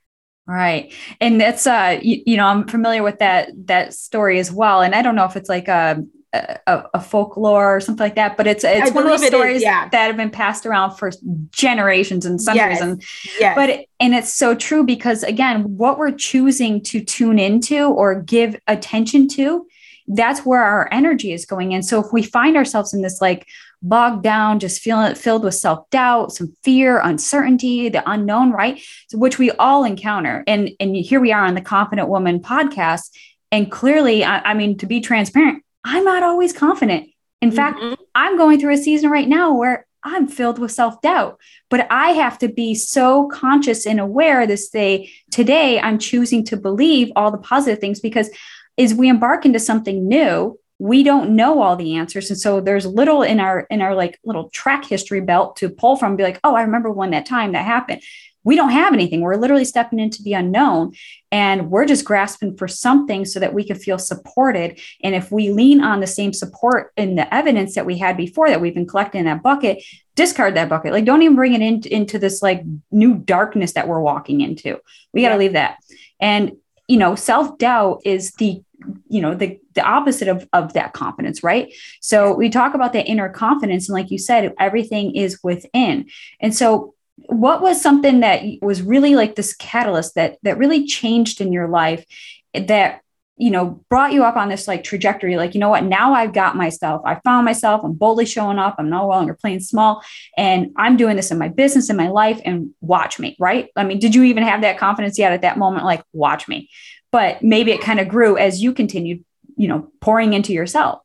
Right. 0.49 0.93
And 1.19 1.41
that's 1.41 1.67
uh 1.67 1.99
you, 2.01 2.23
you, 2.25 2.37
know, 2.37 2.45
I'm 2.45 2.65
familiar 2.69 3.03
with 3.03 3.19
that 3.19 3.49
that 3.65 3.93
story 3.93 4.39
as 4.39 4.49
well. 4.49 4.81
And 4.81 4.95
I 4.95 5.01
don't 5.01 5.15
know 5.15 5.25
if 5.25 5.35
it's 5.35 5.49
like 5.49 5.67
a 5.67 6.01
a, 6.33 6.83
a, 6.93 7.01
folklore 7.01 7.75
or 7.75 7.79
something 7.79 8.03
like 8.03 8.15
that. 8.15 8.37
But 8.37 8.47
it's 8.47 8.63
it's 8.63 8.91
I 8.91 8.93
one 8.93 9.05
of 9.05 9.09
those 9.09 9.27
stories 9.27 9.57
is, 9.57 9.63
yeah. 9.63 9.89
that 9.89 10.07
have 10.07 10.17
been 10.17 10.29
passed 10.29 10.65
around 10.65 10.95
for 10.95 11.11
generations 11.51 12.25
and 12.25 12.41
centuries. 12.41 12.79
Yes. 12.79 12.81
And 12.81 13.03
yes. 13.39 13.55
but 13.55 13.85
and 13.99 14.13
it's 14.13 14.33
so 14.33 14.55
true 14.55 14.83
because 14.83 15.23
again, 15.23 15.77
what 15.77 15.97
we're 15.97 16.11
choosing 16.11 16.81
to 16.83 17.03
tune 17.03 17.39
into 17.39 17.87
or 17.87 18.21
give 18.21 18.59
attention 18.67 19.27
to 19.29 19.67
that's 20.07 20.45
where 20.45 20.63
our 20.63 20.87
energy 20.91 21.33
is 21.33 21.45
going 21.45 21.73
in. 21.73 21.83
So 21.83 22.03
if 22.03 22.13
we 22.13 22.23
find 22.23 22.55
ourselves 22.55 22.93
in 22.93 23.01
this 23.01 23.21
like 23.21 23.47
bogged 23.81 24.23
down, 24.23 24.59
just 24.59 24.81
feeling 24.81 25.13
filled 25.15 25.43
with 25.43 25.55
self 25.55 25.89
doubt, 25.89 26.33
some 26.33 26.55
fear, 26.63 26.99
uncertainty, 26.99 27.89
the 27.89 28.09
unknown, 28.09 28.51
right? 28.51 28.81
So, 29.09 29.17
which 29.17 29.37
we 29.37 29.51
all 29.51 29.83
encounter. 29.83 30.43
And, 30.47 30.71
and 30.79 30.95
here 30.95 31.19
we 31.19 31.31
are 31.31 31.45
on 31.45 31.55
the 31.55 31.61
Confident 31.61 32.07
Woman 32.07 32.39
podcast. 32.39 33.09
And 33.51 33.71
clearly, 33.71 34.23
I, 34.23 34.39
I 34.39 34.53
mean, 34.53 34.77
to 34.79 34.85
be 34.85 34.99
transparent, 34.99 35.63
I'm 35.83 36.03
not 36.03 36.23
always 36.23 36.53
confident. 36.53 37.09
In 37.41 37.49
mm-hmm. 37.49 37.55
fact, 37.55 38.01
I'm 38.15 38.37
going 38.37 38.59
through 38.59 38.73
a 38.73 38.77
season 38.77 39.09
right 39.09 39.27
now 39.27 39.53
where 39.53 39.85
I'm 40.03 40.27
filled 40.27 40.59
with 40.59 40.71
self 40.71 41.01
doubt, 41.01 41.39
but 41.69 41.87
I 41.91 42.11
have 42.11 42.37
to 42.39 42.47
be 42.47 42.75
so 42.75 43.27
conscious 43.27 43.85
and 43.85 43.99
aware 43.99 44.47
this 44.47 44.69
day. 44.69 45.11
Today, 45.31 45.79
I'm 45.79 45.99
choosing 45.99 46.45
to 46.45 46.57
believe 46.57 47.11
all 47.15 47.31
the 47.31 47.37
positive 47.37 47.79
things 47.79 47.99
because 47.99 48.29
as 48.77 48.93
we 48.93 49.09
embark 49.09 49.45
into 49.45 49.59
something 49.59 50.07
new, 50.07 50.57
we 50.79 51.03
don't 51.03 51.35
know 51.35 51.61
all 51.61 51.75
the 51.75 51.95
answers. 51.95 52.29
And 52.29 52.39
so 52.39 52.61
there's 52.61 52.85
little 52.85 53.23
in 53.23 53.39
our 53.39 53.61
in 53.71 53.81
our 53.81 53.95
like 53.95 54.19
little 54.23 54.49
track 54.49 54.85
history 54.85 55.21
belt 55.21 55.55
to 55.57 55.69
pull 55.69 55.95
from 55.95 56.15
be 56.15 56.23
like 56.23 56.39
oh 56.43 56.55
i 56.55 56.61
remember 56.61 56.91
when 56.91 57.11
that 57.11 57.25
time 57.25 57.53
that 57.53 57.65
happened. 57.65 58.01
We 58.43 58.55
don't 58.55 58.69
have 58.69 58.93
anything. 58.93 59.19
We're 59.19 59.35
literally 59.35 59.65
stepping 59.65 59.99
into 59.99 60.23
the 60.23 60.31
unknown 60.31 60.93
and 61.33 61.69
we're 61.69 61.85
just 61.85 62.05
grasping 62.05 62.55
for 62.55 62.65
something 62.65 63.25
so 63.25 63.41
that 63.41 63.53
we 63.53 63.65
can 63.65 63.75
feel 63.75 63.97
supported. 63.97 64.79
And 65.03 65.13
if 65.13 65.33
we 65.33 65.51
lean 65.51 65.81
on 65.81 65.99
the 65.99 66.07
same 66.07 66.31
support 66.31 66.93
in 66.95 67.15
the 67.15 67.33
evidence 67.33 67.75
that 67.75 67.85
we 67.85 67.97
had 67.97 68.15
before 68.15 68.49
that 68.49 68.61
we've 68.61 68.73
been 68.73 68.87
collecting 68.87 69.19
in 69.19 69.25
that 69.25 69.43
bucket 69.43 69.83
discard 70.15 70.55
that 70.55 70.69
bucket. 70.69 70.93
Like 70.93 71.05
don't 71.05 71.23
even 71.23 71.35
bring 71.35 71.53
it 71.53 71.61
in, 71.61 71.81
into 71.91 72.19
this 72.19 72.41
like 72.41 72.63
new 72.91 73.15
darkness 73.15 73.73
that 73.73 73.87
we're 73.87 73.99
walking 73.99 74.41
into. 74.41 74.79
We 75.13 75.21
got 75.21 75.29
to 75.29 75.35
yeah. 75.35 75.39
leave 75.39 75.53
that. 75.53 75.77
And 76.19 76.53
you 76.87 76.97
know 76.97 77.15
self-doubt 77.15 78.01
is 78.05 78.31
the 78.33 78.61
you 79.07 79.21
know 79.21 79.33
the 79.33 79.59
the 79.73 79.81
opposite 79.81 80.27
of 80.27 80.47
of 80.53 80.73
that 80.73 80.93
confidence 80.93 81.43
right? 81.43 81.73
So 82.01 82.33
we 82.33 82.49
talk 82.49 82.73
about 82.73 82.93
that 82.93 83.07
inner 83.07 83.29
confidence 83.29 83.89
and 83.89 83.93
like 83.93 84.11
you 84.11 84.17
said 84.17 84.53
everything 84.59 85.15
is 85.15 85.39
within. 85.43 86.07
And 86.39 86.55
so 86.55 86.93
what 87.15 87.61
was 87.61 87.81
something 87.81 88.19
that 88.19 88.43
was 88.61 88.81
really 88.81 89.15
like 89.15 89.35
this 89.35 89.55
catalyst 89.55 90.15
that 90.15 90.37
that 90.43 90.57
really 90.57 90.85
changed 90.85 91.41
in 91.41 91.51
your 91.51 91.67
life 91.67 92.05
that 92.53 93.01
you 93.39 93.51
know 93.51 93.83
brought 93.89 94.13
you 94.13 94.23
up 94.23 94.35
on 94.35 94.49
this 94.49 94.67
like 94.67 94.83
trajectory? 94.83 95.37
Like 95.37 95.55
you 95.55 95.59
know 95.59 95.69
what? 95.69 95.83
Now 95.83 96.13
i've 96.13 96.33
got 96.33 96.55
myself 96.55 97.01
i 97.05 97.19
found 97.23 97.45
myself 97.45 97.83
i'm 97.83 97.93
boldly 97.93 98.25
showing 98.25 98.59
up 98.59 98.75
i'm 98.77 98.89
no 98.89 99.07
longer 99.07 99.33
playing 99.33 99.59
small 99.59 100.03
and 100.37 100.71
i'm 100.75 100.97
doing 100.97 101.15
this 101.15 101.31
in 101.31 101.37
my 101.37 101.47
business 101.47 101.89
in 101.89 101.95
my 101.95 102.09
life 102.09 102.39
and 102.45 102.69
watch 102.81 103.17
me 103.19 103.35
right? 103.39 103.69
I 103.75 103.83
mean 103.83 103.99
did 103.99 104.13
you 104.13 104.23
even 104.23 104.43
have 104.43 104.61
that 104.61 104.77
confidence 104.77 105.17
yet 105.17 105.31
at 105.31 105.41
that 105.41 105.57
moment 105.57 105.85
like 105.85 106.03
watch 106.13 106.47
me 106.47 106.69
but 107.17 107.41
maybe 107.41 107.71
it 107.71 107.81
kind 107.81 107.99
of 107.99 108.07
grew 108.07 108.37
as 108.37 108.61
you 108.61 108.71
continued, 108.71 109.25
you 109.55 109.67
know, 109.67 109.91
pouring 110.01 110.33
into 110.33 110.53
yourself. 110.53 111.01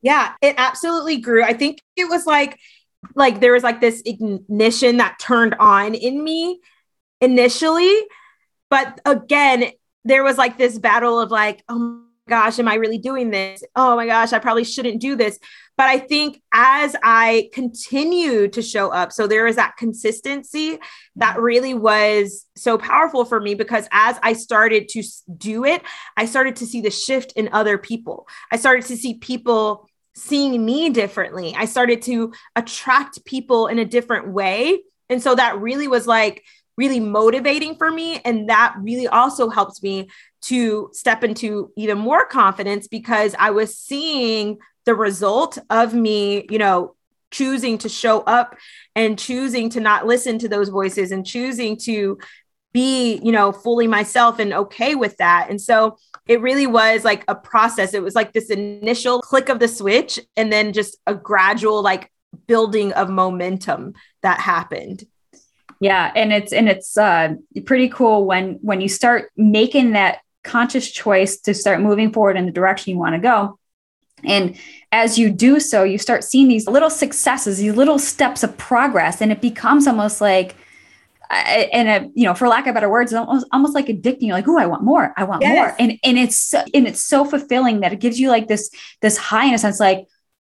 Yeah, 0.00 0.32
it 0.42 0.56
absolutely 0.58 1.18
grew. 1.18 1.44
I 1.44 1.52
think 1.52 1.80
it 1.94 2.08
was 2.08 2.26
like 2.26 2.58
like 3.14 3.38
there 3.38 3.52
was 3.52 3.62
like 3.62 3.80
this 3.80 4.02
ignition 4.04 4.96
that 4.96 5.20
turned 5.20 5.54
on 5.60 5.94
in 5.94 6.24
me 6.24 6.58
initially, 7.20 7.94
but 8.70 9.00
again, 9.04 9.70
there 10.04 10.24
was 10.24 10.36
like 10.36 10.58
this 10.58 10.80
battle 10.80 11.20
of 11.20 11.30
like, 11.30 11.62
oh 11.68 11.78
my 11.78 12.02
gosh, 12.28 12.58
am 12.58 12.66
I 12.66 12.74
really 12.74 12.98
doing 12.98 13.30
this? 13.30 13.62
Oh 13.76 13.94
my 13.94 14.06
gosh, 14.06 14.32
I 14.32 14.40
probably 14.40 14.64
shouldn't 14.64 15.00
do 15.00 15.14
this. 15.14 15.38
But 15.76 15.88
I 15.88 15.98
think 15.98 16.40
as 16.52 16.94
I 17.02 17.48
continue 17.52 18.48
to 18.48 18.62
show 18.62 18.90
up, 18.90 19.10
so 19.12 19.26
there 19.26 19.46
is 19.46 19.56
that 19.56 19.76
consistency 19.76 20.78
that 21.16 21.34
mm-hmm. 21.34 21.42
really 21.42 21.74
was 21.74 22.46
so 22.56 22.78
powerful 22.78 23.24
for 23.24 23.40
me 23.40 23.54
because 23.54 23.88
as 23.90 24.18
I 24.22 24.34
started 24.34 24.88
to 24.90 25.02
do 25.36 25.64
it, 25.64 25.82
I 26.16 26.26
started 26.26 26.56
to 26.56 26.66
see 26.66 26.80
the 26.80 26.90
shift 26.90 27.32
in 27.32 27.48
other 27.52 27.78
people. 27.78 28.28
I 28.50 28.56
started 28.56 28.84
to 28.86 28.96
see 28.96 29.14
people 29.14 29.88
seeing 30.14 30.64
me 30.64 30.90
differently. 30.90 31.54
I 31.56 31.64
started 31.64 32.02
to 32.02 32.32
attract 32.54 33.24
people 33.24 33.66
in 33.66 33.78
a 33.78 33.84
different 33.84 34.28
way. 34.28 34.82
And 35.08 35.22
so 35.22 35.34
that 35.34 35.58
really 35.58 35.88
was 35.88 36.06
like, 36.06 36.44
really 36.76 37.00
motivating 37.00 37.76
for 37.76 37.90
me. 37.90 38.20
And 38.24 38.48
that 38.48 38.74
really 38.80 39.06
also 39.06 39.50
helps 39.50 39.82
me 39.82 40.08
to 40.42 40.90
step 40.92 41.22
into 41.22 41.70
even 41.76 41.98
more 41.98 42.26
confidence 42.26 42.88
because 42.88 43.34
I 43.38 43.50
was 43.50 43.76
seeing 43.76 44.58
the 44.84 44.94
result 44.94 45.58
of 45.70 45.94
me, 45.94 46.46
you 46.50 46.58
know, 46.58 46.94
choosing 47.30 47.78
to 47.78 47.88
show 47.88 48.20
up 48.20 48.56
and 48.94 49.18
choosing 49.18 49.70
to 49.70 49.80
not 49.80 50.06
listen 50.06 50.38
to 50.38 50.48
those 50.48 50.68
voices 50.68 51.10
and 51.10 51.26
choosing 51.26 51.76
to 51.76 52.18
be, 52.72 53.20
you 53.22 53.32
know, 53.32 53.52
fully 53.52 53.86
myself 53.86 54.38
and 54.38 54.52
okay 54.52 54.94
with 54.94 55.16
that. 55.18 55.48
And 55.50 55.60
so 55.60 55.96
it 56.26 56.40
really 56.40 56.66
was 56.66 57.04
like 57.04 57.24
a 57.28 57.34
process. 57.34 57.94
It 57.94 58.02
was 58.02 58.14
like 58.14 58.32
this 58.32 58.50
initial 58.50 59.20
click 59.20 59.48
of 59.48 59.58
the 59.58 59.68
switch 59.68 60.20
and 60.36 60.52
then 60.52 60.72
just 60.72 60.96
a 61.06 61.14
gradual 61.14 61.82
like 61.82 62.10
building 62.46 62.92
of 62.92 63.10
momentum 63.10 63.94
that 64.22 64.40
happened. 64.40 65.04
Yeah, 65.80 66.12
and 66.14 66.32
it's 66.32 66.52
and 66.52 66.68
it's 66.68 66.96
uh 66.96 67.34
pretty 67.66 67.88
cool 67.88 68.24
when 68.24 68.58
when 68.62 68.80
you 68.80 68.88
start 68.88 69.30
making 69.36 69.92
that 69.92 70.20
conscious 70.44 70.90
choice 70.90 71.38
to 71.40 71.54
start 71.54 71.80
moving 71.80 72.12
forward 72.12 72.36
in 72.36 72.46
the 72.46 72.52
direction 72.52 72.92
you 72.92 72.98
want 72.98 73.14
to 73.14 73.20
go 73.20 73.58
and 74.24 74.56
as 74.92 75.18
you 75.18 75.30
do 75.30 75.58
so, 75.58 75.84
you 75.84 75.98
start 75.98 76.22
seeing 76.24 76.48
these 76.48 76.66
little 76.66 76.90
successes, 76.90 77.58
these 77.58 77.74
little 77.74 77.98
steps 77.98 78.42
of 78.42 78.56
progress, 78.58 79.20
and 79.20 79.32
it 79.32 79.40
becomes 79.40 79.86
almost 79.86 80.20
like, 80.20 80.54
and 81.30 81.88
a 81.88 82.10
you 82.14 82.24
know, 82.24 82.34
for 82.34 82.46
lack 82.46 82.66
of 82.66 82.74
better 82.74 82.90
words, 82.90 83.12
almost 83.14 83.46
almost 83.52 83.74
like 83.74 83.86
addicting. 83.86 84.22
You're 84.22 84.36
like, 84.36 84.48
oh, 84.48 84.58
I 84.58 84.66
want 84.66 84.82
more, 84.82 85.14
I 85.16 85.24
want 85.24 85.42
yes. 85.42 85.54
more, 85.54 85.74
and 85.78 85.98
and 86.04 86.18
it's 86.18 86.52
and 86.52 86.86
it's 86.86 87.02
so 87.02 87.24
fulfilling 87.24 87.80
that 87.80 87.92
it 87.92 88.00
gives 88.00 88.20
you 88.20 88.28
like 88.28 88.48
this 88.48 88.70
this 89.00 89.16
high 89.16 89.46
in 89.46 89.54
a 89.54 89.58
sense, 89.58 89.80
like, 89.80 90.06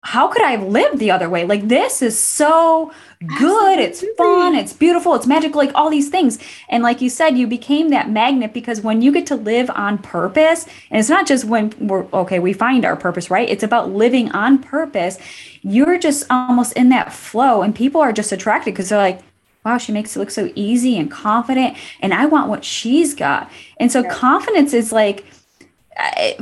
how 0.06 0.28
could 0.28 0.42
I 0.42 0.50
have 0.50 0.62
lived 0.62 0.98
the 0.98 1.10
other 1.10 1.30
way? 1.30 1.46
Like 1.46 1.66
this 1.66 2.02
is 2.02 2.18
so 2.18 2.92
good. 3.20 3.78
Absolutely. 3.78 3.84
It's 3.84 4.04
fun. 4.18 4.54
It's 4.54 4.72
beautiful. 4.74 5.14
It's 5.14 5.26
magical. 5.26 5.58
Like 5.58 5.74
all 5.74 5.88
these 5.88 6.10
things. 6.10 6.38
And 6.68 6.82
like 6.82 7.00
you 7.00 7.08
said, 7.08 7.38
you 7.38 7.46
became 7.46 7.88
that 7.88 8.10
magnet 8.10 8.52
because 8.52 8.82
when 8.82 9.00
you 9.00 9.10
get 9.10 9.26
to 9.28 9.34
live 9.34 9.70
on 9.70 9.96
purpose, 9.96 10.66
and 10.90 11.00
it's 11.00 11.08
not 11.08 11.26
just 11.26 11.46
when 11.46 11.72
we're 11.80 12.04
okay, 12.12 12.38
we 12.38 12.52
find 12.52 12.84
our 12.84 12.96
purpose, 12.96 13.30
right? 13.30 13.48
It's 13.48 13.62
about 13.62 13.92
living 13.92 14.30
on 14.32 14.58
purpose. 14.58 15.18
You're 15.62 15.98
just 15.98 16.26
almost 16.28 16.74
in 16.74 16.90
that 16.90 17.10
flow, 17.10 17.62
and 17.62 17.74
people 17.74 18.02
are 18.02 18.12
just 18.12 18.30
attracted 18.30 18.74
because 18.74 18.90
they're 18.90 18.98
like, 18.98 19.20
wow, 19.64 19.78
she 19.78 19.92
makes 19.92 20.14
it 20.14 20.18
look 20.18 20.30
so 20.30 20.52
easy 20.54 20.98
and 20.98 21.10
confident. 21.10 21.78
And 22.00 22.12
I 22.12 22.26
want 22.26 22.50
what 22.50 22.62
she's 22.62 23.14
got. 23.14 23.50
And 23.78 23.90
so 23.90 24.04
confidence 24.04 24.74
is 24.74 24.92
like, 24.92 25.24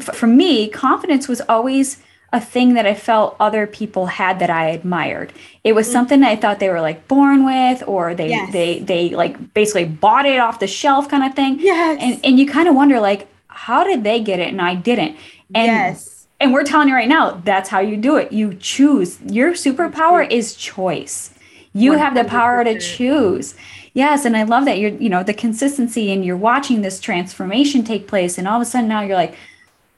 for 0.01 0.27
me, 0.27 0.69
confidence 0.69 1.29
was 1.29 1.41
always 1.43 2.03
a 2.33 2.41
thing 2.41 2.75
that 2.75 2.87
I 2.87 2.95
felt 2.95 3.37
other 3.39 3.67
people 3.67 4.07
had 4.07 4.39
that 4.39 4.49
I 4.49 4.71
admired. 4.71 5.33
It 5.65 5.75
was 5.75 5.87
mm-hmm. 5.87 5.93
something 5.93 6.23
I 6.23 6.37
thought 6.37 6.61
they 6.61 6.71
were 6.71 6.81
like 6.81 7.07
born 7.07 7.45
with, 7.45 7.87
or 7.87 8.15
they 8.15 8.31
yes. 8.31 8.53
they 8.53 8.79
they 8.79 9.11
like 9.11 9.55
basically 9.55 9.85
bought 9.85 10.25
it 10.25 10.41
off 10.41 10.59
the 10.59 10.67
shelf 10.67 11.09
kind 11.09 11.25
of 11.25 11.35
thing. 11.35 11.59
Yes. 11.61 11.99
And 12.01 12.25
and 12.25 12.39
you 12.39 12.47
kind 12.47 12.69
of 12.69 12.75
wonder 12.75 13.01
like, 13.01 13.29
how 13.49 13.85
did 13.85 14.03
they 14.05 14.21
get 14.21 14.41
it 14.41 14.49
and 14.49 14.63
I 14.63 14.75
didn't? 14.75 15.17
And 15.55 15.67
yes. 15.67 16.27
And 16.41 16.53
we're 16.53 16.65
telling 16.65 16.89
you 16.89 16.95
right 16.95 17.09
now, 17.09 17.41
that's 17.45 17.69
how 17.69 17.79
you 17.79 17.97
do 17.97 18.17
it. 18.17 18.33
You 18.33 18.55
choose. 18.55 19.21
Your 19.23 19.53
superpower 19.53 20.29
is 20.29 20.57
choice. 20.57 21.33
You 21.73 21.93
100%. 21.93 21.99
have 21.99 22.15
the 22.15 22.25
power 22.25 22.65
to 22.65 22.81
choose. 22.81 23.55
Yes, 23.95 24.25
and 24.25 24.37
I 24.37 24.43
love 24.43 24.65
that 24.65 24.79
you're, 24.79 24.91
you 24.91 25.09
know, 25.09 25.23
the 25.23 25.35
consistency 25.35 26.11
and 26.11 26.25
you're 26.25 26.37
watching 26.37 26.81
this 26.81 26.99
transformation 26.99 27.85
take 27.85 28.09
place 28.09 28.39
and 28.39 28.49
all 28.49 28.57
of 28.57 28.63
a 28.63 28.65
sudden 28.65 28.89
now 28.89 29.03
you're 29.03 29.17
like, 29.17 29.37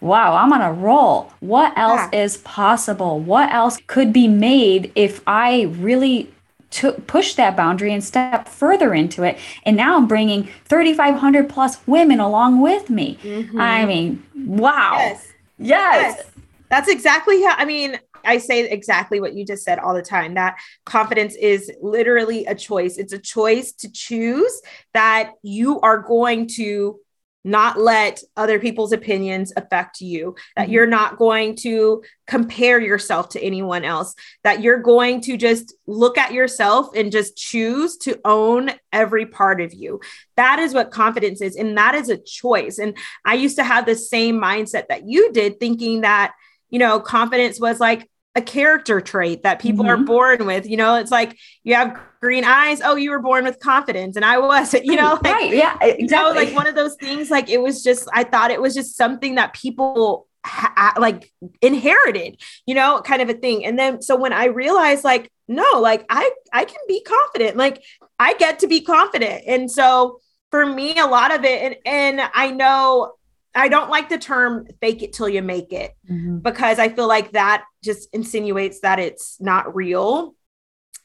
wow, 0.00 0.36
I'm 0.36 0.52
on 0.52 0.60
a 0.60 0.72
roll. 0.72 1.32
What 1.40 1.76
else 1.76 2.08
yeah. 2.12 2.22
is 2.22 2.36
possible? 2.38 3.20
What 3.20 3.52
else 3.52 3.78
could 3.86 4.12
be 4.12 4.28
made 4.28 4.92
if 4.94 5.22
I 5.26 5.62
really 5.78 6.30
took 6.70 7.06
push 7.06 7.34
that 7.34 7.56
boundary 7.56 7.92
and 7.92 8.02
step 8.02 8.48
further 8.48 8.92
into 8.94 9.22
it? 9.22 9.38
And 9.64 9.76
now 9.76 9.96
I'm 9.96 10.06
bringing 10.06 10.48
3,500 10.66 11.48
plus 11.48 11.78
women 11.86 12.20
along 12.20 12.60
with 12.60 12.90
me. 12.90 13.18
Mm-hmm. 13.22 13.60
I 13.60 13.86
mean, 13.86 14.22
wow. 14.34 14.96
Yes. 14.98 15.28
yes. 15.58 16.16
yes. 16.16 16.30
That's 16.68 16.88
exactly 16.88 17.42
how, 17.42 17.54
I 17.56 17.64
mean, 17.64 17.98
I 18.24 18.38
say 18.38 18.68
exactly 18.68 19.20
what 19.20 19.34
you 19.34 19.44
just 19.44 19.64
said 19.64 19.78
all 19.78 19.94
the 19.94 20.02
time 20.02 20.34
that 20.34 20.56
confidence 20.84 21.34
is 21.36 21.70
literally 21.80 22.46
a 22.46 22.54
choice. 22.54 22.96
It's 22.96 23.12
a 23.12 23.18
choice 23.18 23.72
to 23.72 23.90
choose 23.90 24.60
that 24.92 25.32
you 25.42 25.80
are 25.80 25.98
going 25.98 26.48
to 26.56 26.98
not 27.44 27.78
let 27.78 28.20
other 28.36 28.58
people's 28.58 28.92
opinions 28.92 29.52
affect 29.56 30.00
you, 30.00 30.34
that 30.56 30.64
mm-hmm. 30.64 30.72
you're 30.72 30.86
not 30.86 31.18
going 31.18 31.54
to 31.56 32.02
compare 32.26 32.80
yourself 32.80 33.28
to 33.28 33.42
anyone 33.42 33.84
else, 33.84 34.14
that 34.42 34.62
you're 34.62 34.80
going 34.80 35.20
to 35.20 35.36
just 35.36 35.74
look 35.86 36.16
at 36.16 36.32
yourself 36.32 36.88
and 36.96 37.12
just 37.12 37.36
choose 37.36 37.98
to 37.98 38.18
own 38.24 38.70
every 38.92 39.26
part 39.26 39.60
of 39.60 39.74
you. 39.74 40.00
That 40.36 40.58
is 40.58 40.72
what 40.72 40.90
confidence 40.90 41.42
is. 41.42 41.54
And 41.56 41.76
that 41.76 41.94
is 41.94 42.08
a 42.08 42.16
choice. 42.16 42.78
And 42.78 42.96
I 43.24 43.34
used 43.34 43.56
to 43.56 43.64
have 43.64 43.84
the 43.84 43.94
same 43.94 44.40
mindset 44.40 44.88
that 44.88 45.06
you 45.06 45.30
did, 45.32 45.60
thinking 45.60 46.00
that, 46.00 46.32
you 46.70 46.78
know, 46.78 46.98
confidence 46.98 47.60
was 47.60 47.78
like, 47.78 48.08
a 48.34 48.42
character 48.42 49.00
trait 49.00 49.44
that 49.44 49.60
people 49.60 49.84
mm-hmm. 49.84 50.02
are 50.02 50.04
born 50.04 50.46
with. 50.46 50.68
You 50.68 50.76
know, 50.76 50.96
it's 50.96 51.10
like 51.10 51.38
you 51.62 51.74
have 51.74 51.98
green 52.20 52.44
eyes. 52.44 52.80
Oh, 52.82 52.96
you 52.96 53.10
were 53.10 53.20
born 53.20 53.44
with 53.44 53.60
confidence, 53.60 54.16
and 54.16 54.24
I 54.24 54.38
wasn't. 54.38 54.84
You 54.94 54.96
know, 54.96 55.18
like, 55.22 55.24
right? 55.24 55.54
Yeah, 55.54 55.76
exactly. 55.80 56.04
You 56.04 56.06
know, 56.08 56.30
like 56.30 56.54
one 56.54 56.66
of 56.66 56.74
those 56.74 56.96
things. 56.96 57.30
Like 57.30 57.48
it 57.48 57.60
was 57.60 57.82
just, 57.82 58.08
I 58.12 58.24
thought 58.24 58.50
it 58.50 58.60
was 58.60 58.74
just 58.74 58.96
something 58.96 59.36
that 59.36 59.54
people 59.54 60.26
ha- 60.44 60.94
like 60.98 61.32
inherited, 61.62 62.40
you 62.66 62.74
know, 62.74 63.00
kind 63.00 63.22
of 63.22 63.28
a 63.28 63.34
thing. 63.34 63.64
And 63.64 63.78
then 63.78 64.02
so 64.02 64.16
when 64.16 64.32
I 64.32 64.46
realized 64.46 65.04
like 65.04 65.30
no, 65.48 65.64
like 65.80 66.04
I 66.08 66.30
I 66.52 66.64
can 66.64 66.80
be 66.88 67.02
confident. 67.02 67.56
Like 67.56 67.82
I 68.18 68.34
get 68.34 68.60
to 68.60 68.66
be 68.66 68.80
confident. 68.80 69.44
And 69.46 69.70
so 69.70 70.20
for 70.50 70.64
me 70.64 70.98
a 70.98 71.06
lot 71.06 71.34
of 71.34 71.44
it 71.44 71.62
and 71.62 71.76
and 71.84 72.30
I 72.34 72.50
know 72.50 73.14
I 73.54 73.68
don't 73.68 73.90
like 73.90 74.08
the 74.08 74.18
term 74.18 74.66
fake 74.80 75.02
it 75.02 75.12
till 75.12 75.28
you 75.28 75.42
make 75.42 75.72
it 75.72 75.92
mm-hmm. 76.10 76.38
because 76.38 76.78
I 76.78 76.88
feel 76.88 77.06
like 77.06 77.32
that 77.32 77.64
just 77.82 78.08
insinuates 78.12 78.80
that 78.80 78.98
it's 78.98 79.40
not 79.40 79.74
real. 79.74 80.34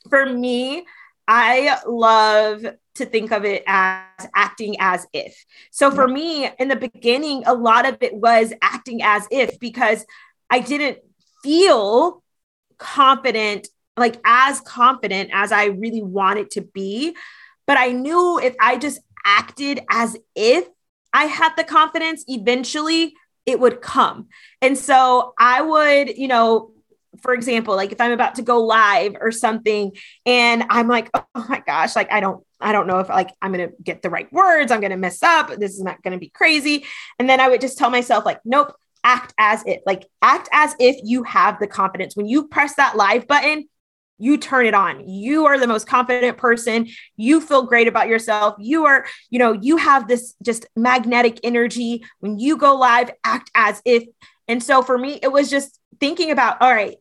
For 0.10 0.26
me, 0.26 0.86
I 1.28 1.78
love 1.86 2.66
to 2.96 3.06
think 3.06 3.32
of 3.32 3.46
it 3.46 3.64
as 3.68 4.28
acting 4.36 4.78
as 4.80 5.06
if. 5.14 5.46
So 5.72 5.92
for 5.92 6.08
me, 6.08 6.50
in 6.58 6.68
the 6.70 6.76
beginning, 6.76 7.44
a 7.46 7.54
lot 7.54 7.88
of 7.88 7.98
it 8.02 8.16
was 8.16 8.52
acting 8.62 9.04
as 9.04 9.28
if 9.30 9.60
because 9.60 10.06
I 10.50 10.60
didn't 10.60 10.98
feel 11.44 12.24
confident, 12.80 13.68
like 13.96 14.20
as 14.26 14.60
confident 14.62 15.30
as 15.34 15.52
I 15.52 15.66
really 15.66 16.02
wanted 16.02 16.52
to 16.52 16.62
be. 16.62 17.16
But 17.68 17.78
I 17.78 17.92
knew 17.92 18.40
if 18.40 18.56
I 18.60 18.78
just 18.78 19.00
acted 19.24 19.82
as 19.90 20.18
if 20.36 20.68
I 21.14 21.26
had 21.26 21.54
the 21.56 21.64
confidence, 21.64 22.24
eventually 22.28 23.14
it 23.46 23.60
would 23.60 23.82
come. 23.82 24.28
And 24.62 24.78
so 24.78 25.34
I 25.38 25.62
would, 25.62 26.18
you 26.18 26.28
know, 26.28 26.72
for 27.22 27.34
example, 27.34 27.76
like 27.76 27.92
if 27.92 28.00
I'm 28.00 28.12
about 28.12 28.36
to 28.36 28.42
go 28.44 28.62
live 28.64 29.16
or 29.20 29.32
something 29.32 29.92
and 30.26 30.64
I'm 30.70 30.88
like, 30.88 31.10
oh 31.14 31.46
my 31.50 31.62
gosh, 31.66 31.96
like 31.96 32.12
I 32.12 32.20
don't, 32.20 32.46
I 32.62 32.72
don't 32.72 32.88
know 32.88 33.00
if 33.00 33.10
like 33.10 33.32
I'm 33.42 33.52
going 33.52 33.70
to 33.70 33.76
get 33.82 34.02
the 34.02 34.10
right 34.10 34.32
words, 34.32 34.72
I'm 34.72 34.82
going 34.82 34.92
to 34.92 34.98
mess 34.98 35.24
up, 35.24 35.50
this 35.58 35.74
is 35.74 35.82
not 35.82 36.02
going 36.04 36.14
to 36.14 36.20
be 36.20 36.30
crazy. 36.30 36.86
And 37.18 37.28
then 37.28 37.40
I 37.40 37.50
would 37.50 37.62
just 37.62 37.78
tell 37.78 37.90
myself, 37.90 38.26
like, 38.26 38.40
nope, 38.46 38.74
act 39.04 39.34
as 39.40 39.64
it, 39.66 39.82
like, 39.86 40.06
act 40.22 40.50
as 40.52 40.76
if 40.80 40.98
you 41.04 41.24
have 41.24 41.60
the 41.60 41.68
confidence. 41.68 42.16
When 42.16 42.28
you 42.28 42.48
press 42.48 42.76
that 42.76 42.96
live 42.96 43.28
button, 43.28 43.68
you 44.20 44.38
turn 44.38 44.66
it 44.66 44.74
on. 44.74 45.08
You 45.08 45.46
are 45.48 45.58
the 45.58 45.68
most 45.68 45.88
confident 45.88 46.38
person. 46.38 46.88
You 47.18 47.42
feel 47.42 47.64
great 47.64 47.88
about 47.88 48.08
yourself. 48.08 48.56
You 48.60 48.86
are, 48.86 49.06
you 49.30 49.40
know, 49.40 49.54
you 49.54 49.78
have 49.78 50.08
this 50.08 50.36
just 50.44 50.68
magnetic 50.76 51.40
energy. 51.44 52.04
When 52.20 52.38
you 52.38 52.58
go 52.58 52.76
live, 52.76 53.12
act 53.24 53.50
as 53.56 53.82
if. 53.86 54.04
And 54.48 54.62
so 54.62 54.82
for 54.82 54.98
me, 54.98 55.20
it 55.24 55.32
was 55.32 55.50
just 55.50 55.80
thinking 56.00 56.32
about, 56.32 56.62
all 56.62 56.74
right, 56.74 56.98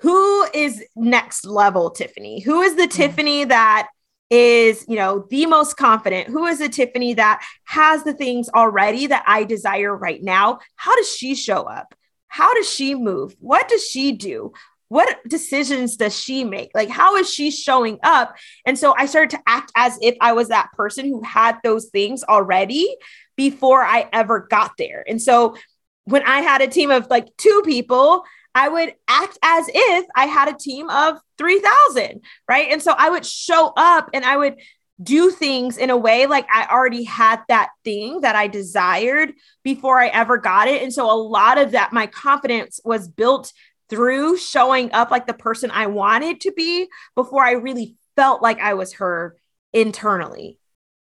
who 0.00 0.46
is 0.52 0.82
next 0.96 1.44
level 1.44 1.90
Tiffany? 1.90 2.40
Who 2.40 2.62
is 2.62 2.74
the 2.74 2.82
mm-hmm. 2.82 2.96
Tiffany 2.96 3.44
that 3.44 3.88
is, 4.30 4.84
you 4.88 4.96
know, 4.96 5.26
the 5.30 5.46
most 5.46 5.76
confident? 5.76 6.28
Who 6.28 6.46
is 6.46 6.58
the 6.58 6.68
Tiffany 6.68 7.14
that 7.14 7.44
has 7.64 8.02
the 8.02 8.14
things 8.14 8.48
already 8.48 9.06
that 9.08 9.24
I 9.26 9.44
desire 9.44 9.94
right 9.94 10.22
now? 10.22 10.58
How 10.76 10.96
does 10.96 11.14
she 11.14 11.34
show 11.34 11.64
up? 11.64 11.94
How 12.28 12.54
does 12.54 12.68
she 12.68 12.94
move? 12.94 13.36
What 13.40 13.68
does 13.68 13.86
she 13.86 14.12
do? 14.12 14.52
What 14.92 15.26
decisions 15.26 15.96
does 15.96 16.14
she 16.14 16.44
make? 16.44 16.70
Like, 16.74 16.90
how 16.90 17.16
is 17.16 17.32
she 17.32 17.50
showing 17.50 17.98
up? 18.02 18.36
And 18.66 18.78
so 18.78 18.94
I 18.94 19.06
started 19.06 19.30
to 19.30 19.42
act 19.46 19.72
as 19.74 19.98
if 20.02 20.18
I 20.20 20.34
was 20.34 20.48
that 20.48 20.70
person 20.74 21.06
who 21.06 21.22
had 21.22 21.56
those 21.64 21.86
things 21.86 22.22
already 22.22 22.94
before 23.34 23.82
I 23.82 24.06
ever 24.12 24.40
got 24.40 24.72
there. 24.76 25.02
And 25.08 25.20
so 25.20 25.56
when 26.04 26.22
I 26.24 26.40
had 26.40 26.60
a 26.60 26.66
team 26.66 26.90
of 26.90 27.08
like 27.08 27.34
two 27.38 27.62
people, 27.64 28.24
I 28.54 28.68
would 28.68 28.94
act 29.08 29.38
as 29.42 29.64
if 29.72 30.04
I 30.14 30.26
had 30.26 30.48
a 30.48 30.58
team 30.58 30.90
of 30.90 31.18
3,000, 31.38 32.20
right? 32.46 32.70
And 32.70 32.82
so 32.82 32.94
I 32.94 33.08
would 33.08 33.24
show 33.24 33.72
up 33.74 34.10
and 34.12 34.26
I 34.26 34.36
would 34.36 34.56
do 35.02 35.30
things 35.30 35.78
in 35.78 35.88
a 35.88 35.96
way 35.96 36.26
like 36.26 36.46
I 36.52 36.66
already 36.70 37.04
had 37.04 37.40
that 37.48 37.70
thing 37.82 38.20
that 38.20 38.36
I 38.36 38.46
desired 38.46 39.32
before 39.64 39.98
I 39.98 40.08
ever 40.08 40.36
got 40.36 40.68
it. 40.68 40.82
And 40.82 40.92
so 40.92 41.10
a 41.10 41.16
lot 41.16 41.56
of 41.56 41.70
that, 41.70 41.94
my 41.94 42.06
confidence 42.06 42.78
was 42.84 43.08
built 43.08 43.54
through 43.92 44.38
showing 44.38 44.90
up 44.92 45.10
like 45.10 45.26
the 45.26 45.34
person 45.34 45.70
I 45.70 45.86
wanted 45.86 46.40
to 46.40 46.52
be 46.52 46.88
before 47.14 47.44
I 47.44 47.52
really 47.52 47.94
felt 48.16 48.40
like 48.40 48.58
I 48.58 48.72
was 48.72 48.94
her 48.94 49.36
internally. 49.74 50.58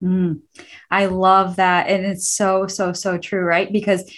Mm, 0.03 0.43
I 0.91 1.07
love 1.07 1.57
that. 1.57 1.89
And 1.89 2.05
it's 2.05 2.29
so, 2.29 2.67
so, 2.67 2.93
so 2.93 3.17
true, 3.17 3.41
right? 3.41 3.73
Because 3.73 4.15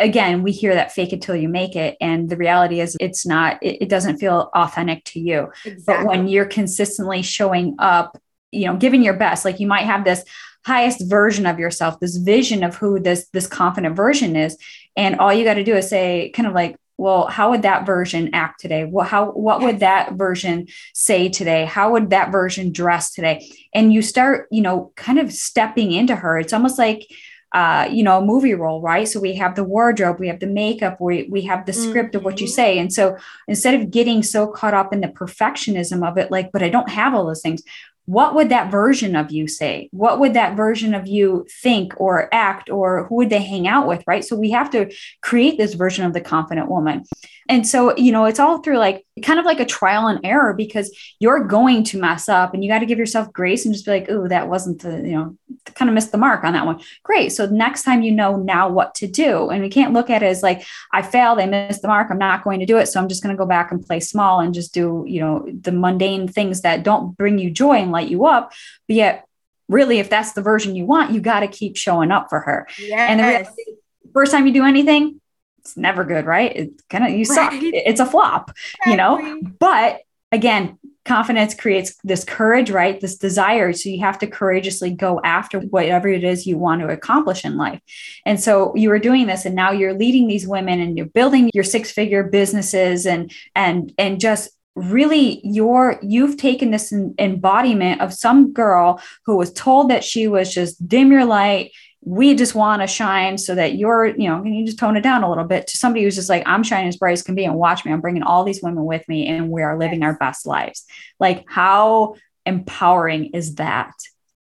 again, 0.00 0.42
we 0.42 0.50
hear 0.50 0.74
that 0.74 0.90
fake 0.90 1.12
it 1.12 1.22
till 1.22 1.36
you 1.36 1.48
make 1.48 1.76
it. 1.76 1.96
And 2.00 2.28
the 2.28 2.36
reality 2.36 2.80
is, 2.80 2.96
it's 2.98 3.24
not, 3.24 3.62
it, 3.62 3.82
it 3.82 3.88
doesn't 3.88 4.18
feel 4.18 4.50
authentic 4.52 5.04
to 5.04 5.20
you. 5.20 5.52
Exactly. 5.64 5.84
But 5.86 6.06
when 6.06 6.26
you're 6.26 6.44
consistently 6.44 7.22
showing 7.22 7.76
up, 7.78 8.20
you 8.50 8.66
know, 8.66 8.74
giving 8.74 9.04
your 9.04 9.14
best, 9.14 9.44
like 9.44 9.60
you 9.60 9.68
might 9.68 9.86
have 9.86 10.04
this 10.04 10.24
highest 10.66 11.08
version 11.08 11.46
of 11.46 11.60
yourself, 11.60 12.00
this 12.00 12.16
vision 12.16 12.64
of 12.64 12.74
who 12.74 12.98
this, 12.98 13.28
this 13.32 13.46
confident 13.46 13.94
version 13.94 14.34
is. 14.34 14.58
And 14.96 15.20
all 15.20 15.32
you 15.32 15.44
got 15.44 15.54
to 15.54 15.62
do 15.62 15.76
is 15.76 15.88
say, 15.88 16.30
kind 16.34 16.48
of 16.48 16.52
like, 16.52 16.74
well 16.98 17.26
how 17.28 17.50
would 17.50 17.62
that 17.62 17.86
version 17.86 18.28
act 18.34 18.60
today 18.60 18.84
well 18.84 19.06
how 19.06 19.30
what 19.30 19.62
would 19.62 19.80
that 19.80 20.12
version 20.14 20.66
say 20.92 21.28
today 21.28 21.64
how 21.64 21.92
would 21.92 22.10
that 22.10 22.30
version 22.30 22.70
dress 22.70 23.12
today 23.12 23.50
and 23.72 23.92
you 23.92 24.02
start 24.02 24.46
you 24.50 24.60
know 24.60 24.92
kind 24.96 25.18
of 25.18 25.32
stepping 25.32 25.92
into 25.92 26.14
her 26.14 26.38
it's 26.38 26.52
almost 26.52 26.78
like 26.78 27.06
uh, 27.52 27.88
you 27.90 28.02
know, 28.02 28.18
a 28.18 28.24
movie 28.24 28.52
role, 28.52 28.82
right? 28.82 29.08
So 29.08 29.20
we 29.20 29.34
have 29.36 29.54
the 29.54 29.64
wardrobe, 29.64 30.20
we 30.20 30.28
have 30.28 30.40
the 30.40 30.46
makeup, 30.46 31.00
we, 31.00 31.26
we 31.30 31.42
have 31.42 31.64
the 31.64 31.72
script 31.72 32.10
mm-hmm. 32.10 32.18
of 32.18 32.24
what 32.24 32.40
you 32.40 32.46
mm-hmm. 32.46 32.52
say. 32.52 32.78
And 32.78 32.92
so 32.92 33.16
instead 33.46 33.74
of 33.74 33.90
getting 33.90 34.22
so 34.22 34.48
caught 34.48 34.74
up 34.74 34.92
in 34.92 35.00
the 35.00 35.08
perfectionism 35.08 36.06
of 36.06 36.18
it, 36.18 36.30
like, 36.30 36.52
but 36.52 36.62
I 36.62 36.68
don't 36.68 36.90
have 36.90 37.14
all 37.14 37.24
those 37.24 37.40
things, 37.40 37.62
what 38.08 38.34
would 38.34 38.48
that 38.48 38.70
version 38.70 39.14
of 39.14 39.30
you 39.30 39.46
say? 39.46 39.90
What 39.92 40.18
would 40.18 40.32
that 40.32 40.56
version 40.56 40.94
of 40.94 41.06
you 41.06 41.46
think 41.60 41.92
or 42.00 42.32
act, 42.32 42.70
or 42.70 43.04
who 43.04 43.16
would 43.16 43.28
they 43.28 43.42
hang 43.42 43.68
out 43.68 43.86
with? 43.86 44.02
Right. 44.06 44.24
So 44.24 44.34
we 44.34 44.50
have 44.52 44.70
to 44.70 44.90
create 45.20 45.58
this 45.58 45.74
version 45.74 46.06
of 46.06 46.14
the 46.14 46.22
confident 46.22 46.70
woman. 46.70 47.04
And 47.48 47.66
so, 47.66 47.96
you 47.96 48.12
know, 48.12 48.26
it's 48.26 48.38
all 48.38 48.58
through 48.58 48.78
like 48.78 49.06
kind 49.24 49.38
of 49.38 49.46
like 49.46 49.58
a 49.58 49.64
trial 49.64 50.06
and 50.06 50.20
error 50.22 50.52
because 50.52 50.94
you're 51.18 51.44
going 51.44 51.82
to 51.84 51.98
mess 51.98 52.28
up 52.28 52.52
and 52.52 52.62
you 52.62 52.70
got 52.70 52.80
to 52.80 52.86
give 52.86 52.98
yourself 52.98 53.32
grace 53.32 53.64
and 53.64 53.74
just 53.74 53.86
be 53.86 53.90
like, 53.92 54.06
oh, 54.10 54.28
that 54.28 54.48
wasn't 54.48 54.82
the, 54.82 54.96
you 54.96 55.16
know, 55.16 55.36
kind 55.74 55.88
of 55.88 55.94
missed 55.94 56.12
the 56.12 56.18
mark 56.18 56.44
on 56.44 56.52
that 56.52 56.66
one. 56.66 56.80
Great. 57.02 57.32
So 57.32 57.46
next 57.46 57.84
time 57.84 58.02
you 58.02 58.12
know 58.12 58.36
now 58.36 58.68
what 58.68 58.94
to 58.96 59.06
do. 59.06 59.48
And 59.48 59.62
we 59.62 59.70
can't 59.70 59.94
look 59.94 60.10
at 60.10 60.22
it 60.22 60.26
as 60.26 60.42
like, 60.42 60.62
I 60.92 61.02
failed, 61.02 61.40
I 61.40 61.46
missed 61.46 61.82
the 61.82 61.88
mark, 61.88 62.08
I'm 62.10 62.18
not 62.18 62.44
going 62.44 62.60
to 62.60 62.66
do 62.66 62.76
it. 62.76 62.86
So 62.86 63.00
I'm 63.00 63.08
just 63.08 63.22
going 63.22 63.34
to 63.34 63.38
go 63.38 63.46
back 63.46 63.72
and 63.72 63.84
play 63.84 64.00
small 64.00 64.40
and 64.40 64.52
just 64.52 64.74
do, 64.74 65.04
you 65.06 65.20
know, 65.20 65.48
the 65.50 65.72
mundane 65.72 66.28
things 66.28 66.60
that 66.62 66.82
don't 66.82 67.16
bring 67.16 67.38
you 67.38 67.50
joy 67.50 67.76
and 67.76 67.92
light 67.92 68.08
you 68.08 68.26
up. 68.26 68.52
But 68.86 68.96
yet, 68.96 69.24
really, 69.68 69.98
if 69.98 70.10
that's 70.10 70.32
the 70.32 70.42
version 70.42 70.76
you 70.76 70.84
want, 70.84 71.12
you 71.12 71.20
got 71.20 71.40
to 71.40 71.48
keep 71.48 71.76
showing 71.76 72.10
up 72.10 72.28
for 72.28 72.40
her. 72.40 72.66
Yes. 72.78 73.10
And 73.10 73.20
the 73.20 73.24
reality, 73.24 73.64
first 74.12 74.32
time 74.32 74.46
you 74.46 74.52
do 74.52 74.64
anything, 74.64 75.20
it's 75.58 75.76
never 75.76 76.04
good, 76.04 76.26
right? 76.26 76.52
It's 76.54 76.82
kind 76.88 77.04
of 77.04 77.10
you 77.10 77.24
suck. 77.24 77.52
Right. 77.52 77.60
It's 77.62 78.00
a 78.00 78.06
flop, 78.06 78.50
exactly. 78.50 78.90
you 78.92 78.96
know. 78.96 79.40
But 79.58 80.00
again, 80.32 80.78
confidence 81.04 81.54
creates 81.54 81.96
this 82.04 82.22
courage, 82.22 82.70
right? 82.70 83.00
This 83.00 83.16
desire. 83.16 83.72
So 83.72 83.88
you 83.88 84.00
have 84.00 84.18
to 84.18 84.26
courageously 84.26 84.92
go 84.92 85.20
after 85.24 85.58
whatever 85.60 86.08
it 86.08 86.22
is 86.22 86.46
you 86.46 86.58
want 86.58 86.82
to 86.82 86.88
accomplish 86.88 87.44
in 87.44 87.56
life. 87.56 87.80
And 88.26 88.38
so 88.38 88.74
you 88.76 88.90
were 88.90 88.98
doing 88.98 89.26
this 89.26 89.46
and 89.46 89.54
now 89.54 89.72
you're 89.72 89.94
leading 89.94 90.28
these 90.28 90.46
women 90.46 90.80
and 90.80 90.96
you're 90.96 91.06
building 91.06 91.50
your 91.54 91.64
six-figure 91.64 92.24
businesses 92.24 93.06
and 93.06 93.32
and 93.56 93.92
and 93.98 94.20
just 94.20 94.50
really 94.74 95.40
your 95.42 95.98
you've 96.02 96.36
taken 96.36 96.70
this 96.70 96.92
embodiment 97.18 98.00
of 98.00 98.14
some 98.14 98.52
girl 98.52 99.00
who 99.24 99.36
was 99.36 99.52
told 99.52 99.90
that 99.90 100.04
she 100.04 100.28
was 100.28 100.54
just 100.54 100.86
dim 100.86 101.10
your 101.10 101.24
light 101.24 101.72
we 102.08 102.34
just 102.34 102.54
want 102.54 102.80
to 102.80 102.86
shine 102.86 103.36
so 103.36 103.54
that 103.54 103.74
you're, 103.74 104.06
you 104.06 104.28
know, 104.30 104.40
can 104.40 104.54
you 104.54 104.64
just 104.64 104.78
tone 104.78 104.96
it 104.96 105.02
down 105.02 105.22
a 105.22 105.28
little 105.28 105.44
bit 105.44 105.66
to 105.66 105.76
somebody 105.76 106.02
who's 106.02 106.14
just 106.14 106.30
like, 106.30 106.42
I'm 106.46 106.62
shining 106.62 106.88
as 106.88 106.96
bright 106.96 107.12
as 107.12 107.22
can 107.22 107.34
be 107.34 107.44
and 107.44 107.54
watch 107.54 107.84
me. 107.84 107.92
I'm 107.92 108.00
bringing 108.00 108.22
all 108.22 108.44
these 108.44 108.62
women 108.62 108.86
with 108.86 109.06
me 109.08 109.26
and 109.26 109.50
we 109.50 109.62
are 109.62 109.78
living 109.78 110.02
our 110.02 110.14
best 110.14 110.46
lives. 110.46 110.86
Like, 111.20 111.44
how 111.46 112.14
empowering 112.46 113.26
is 113.34 113.56
that? 113.56 113.92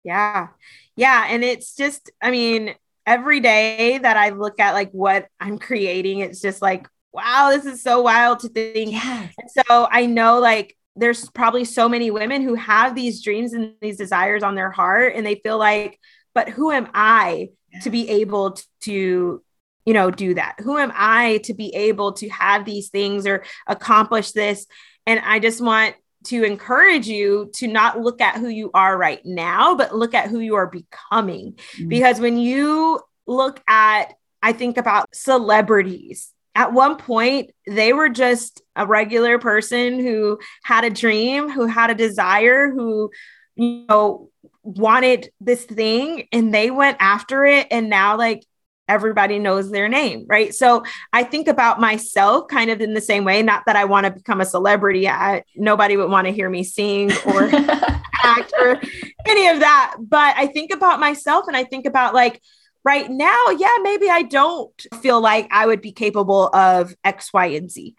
Yeah. 0.05 0.47
Yeah. 0.95 1.25
And 1.27 1.43
it's 1.43 1.75
just, 1.75 2.09
I 2.21 2.31
mean, 2.31 2.73
every 3.05 3.41
day 3.41 3.97
that 3.97 4.15
I 4.15 4.29
look 4.29 4.61
at 4.61 4.73
like 4.73 4.91
what 4.91 5.27
I'm 5.37 5.59
creating, 5.59 6.19
it's 6.19 6.39
just 6.39 6.61
like, 6.61 6.87
wow, 7.11 7.49
this 7.49 7.65
is 7.65 7.83
so 7.83 8.01
wild 8.01 8.39
to 8.41 8.49
think. 8.49 8.93
Yes. 8.93 9.33
And 9.37 9.51
so 9.51 9.89
I 9.91 10.05
know 10.05 10.39
like 10.39 10.77
there's 10.95 11.29
probably 11.31 11.65
so 11.65 11.89
many 11.89 12.11
women 12.11 12.43
who 12.43 12.55
have 12.55 12.95
these 12.95 13.21
dreams 13.21 13.51
and 13.51 13.73
these 13.81 13.97
desires 13.97 14.41
on 14.41 14.55
their 14.55 14.71
heart 14.71 15.13
and 15.17 15.25
they 15.25 15.35
feel 15.35 15.57
like, 15.57 15.99
but 16.37 16.49
who 16.49 16.69
am 16.69 16.87
I 16.93 17.49
to 17.81 17.89
be 17.89 18.07
able 18.09 18.59
to 18.81 19.41
you 19.87 19.93
know 19.93 20.11
do 20.11 20.35
that? 20.35 20.57
Who 20.59 20.77
am 20.77 20.91
i 20.93 21.39
to 21.45 21.53
be 21.55 21.73
able 21.73 22.13
to 22.13 22.29
have 22.29 22.63
these 22.63 22.89
things 22.89 23.25
or 23.25 23.43
accomplish 23.65 24.33
this? 24.33 24.67
And 25.07 25.19
i 25.25 25.39
just 25.39 25.61
want 25.61 25.95
to 26.25 26.43
encourage 26.43 27.07
you 27.07 27.49
to 27.55 27.67
not 27.67 27.99
look 27.99 28.21
at 28.21 28.35
who 28.35 28.49
you 28.49 28.69
are 28.75 28.95
right 28.95 29.21
now 29.25 29.73
but 29.73 29.95
look 29.95 30.13
at 30.13 30.29
who 30.29 30.39
you 30.39 30.55
are 30.55 30.67
becoming. 30.67 31.53
Mm-hmm. 31.53 31.87
because 31.87 32.19
when 32.19 32.37
you 32.37 32.99
look 33.25 33.63
at 33.67 34.13
i 34.43 34.53
think 34.53 34.77
about 34.77 35.15
celebrities 35.15 36.31
at 36.53 36.71
one 36.71 36.97
point 36.97 37.49
they 37.65 37.93
were 37.93 38.09
just 38.09 38.61
a 38.75 38.85
regular 38.85 39.39
person 39.39 39.99
who 39.99 40.37
had 40.63 40.83
a 40.83 40.91
dream 40.91 41.49
who 41.49 41.65
had 41.65 41.89
a 41.89 41.95
desire 41.95 42.69
who 42.69 43.09
you 43.55 43.85
know 43.89 44.29
wanted 44.67 45.29
this 45.39 45.63
thing 45.63 46.27
and 46.31 46.53
they 46.53 46.71
went 46.71 46.97
after 46.99 47.45
it 47.45 47.67
and 47.71 47.89
now 47.89 48.17
like 48.17 48.43
everybody 48.89 49.39
knows 49.39 49.71
their 49.71 49.89
name, 49.89 50.25
right? 50.27 50.53
So 50.53 50.83
I 51.11 51.23
think 51.23 51.47
about 51.47 51.79
myself 51.79 52.47
kind 52.47 52.69
of 52.69 52.81
in 52.81 52.93
the 52.93 53.01
same 53.01 53.23
way. 53.25 53.41
Not 53.41 53.63
that 53.65 53.75
I 53.75 53.85
want 53.85 54.05
to 54.05 54.11
become 54.11 54.41
a 54.41 54.45
celebrity. 54.45 55.07
I, 55.09 55.43
nobody 55.55 55.97
would 55.97 56.09
want 56.09 56.27
to 56.27 56.33
hear 56.33 56.49
me 56.49 56.63
sing 56.63 57.11
or 57.25 57.43
act 58.23 58.53
or 58.59 58.79
any 59.25 59.47
of 59.47 59.59
that. 59.59 59.95
But 59.99 60.35
I 60.37 60.47
think 60.47 60.73
about 60.73 60.99
myself 60.99 61.47
and 61.47 61.57
I 61.57 61.63
think 61.63 61.85
about 61.85 62.13
like, 62.13 62.41
right 62.83 63.09
now, 63.09 63.49
yeah, 63.57 63.75
maybe 63.81 64.09
I 64.09 64.21
don't 64.21 64.71
feel 65.01 65.19
like 65.19 65.49
I 65.51 65.65
would 65.65 65.81
be 65.81 65.91
capable 65.91 66.47
of 66.47 66.95
X, 67.03 67.33
Y, 67.33 67.47
and 67.47 67.69
Z. 67.69 67.95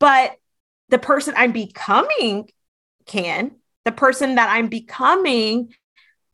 But 0.00 0.34
the 0.88 0.98
person 0.98 1.34
I'm 1.36 1.52
becoming 1.52 2.48
can. 3.06 3.52
The 3.84 3.92
person 3.92 4.36
that 4.36 4.50
I'm 4.50 4.68
becoming 4.68 5.72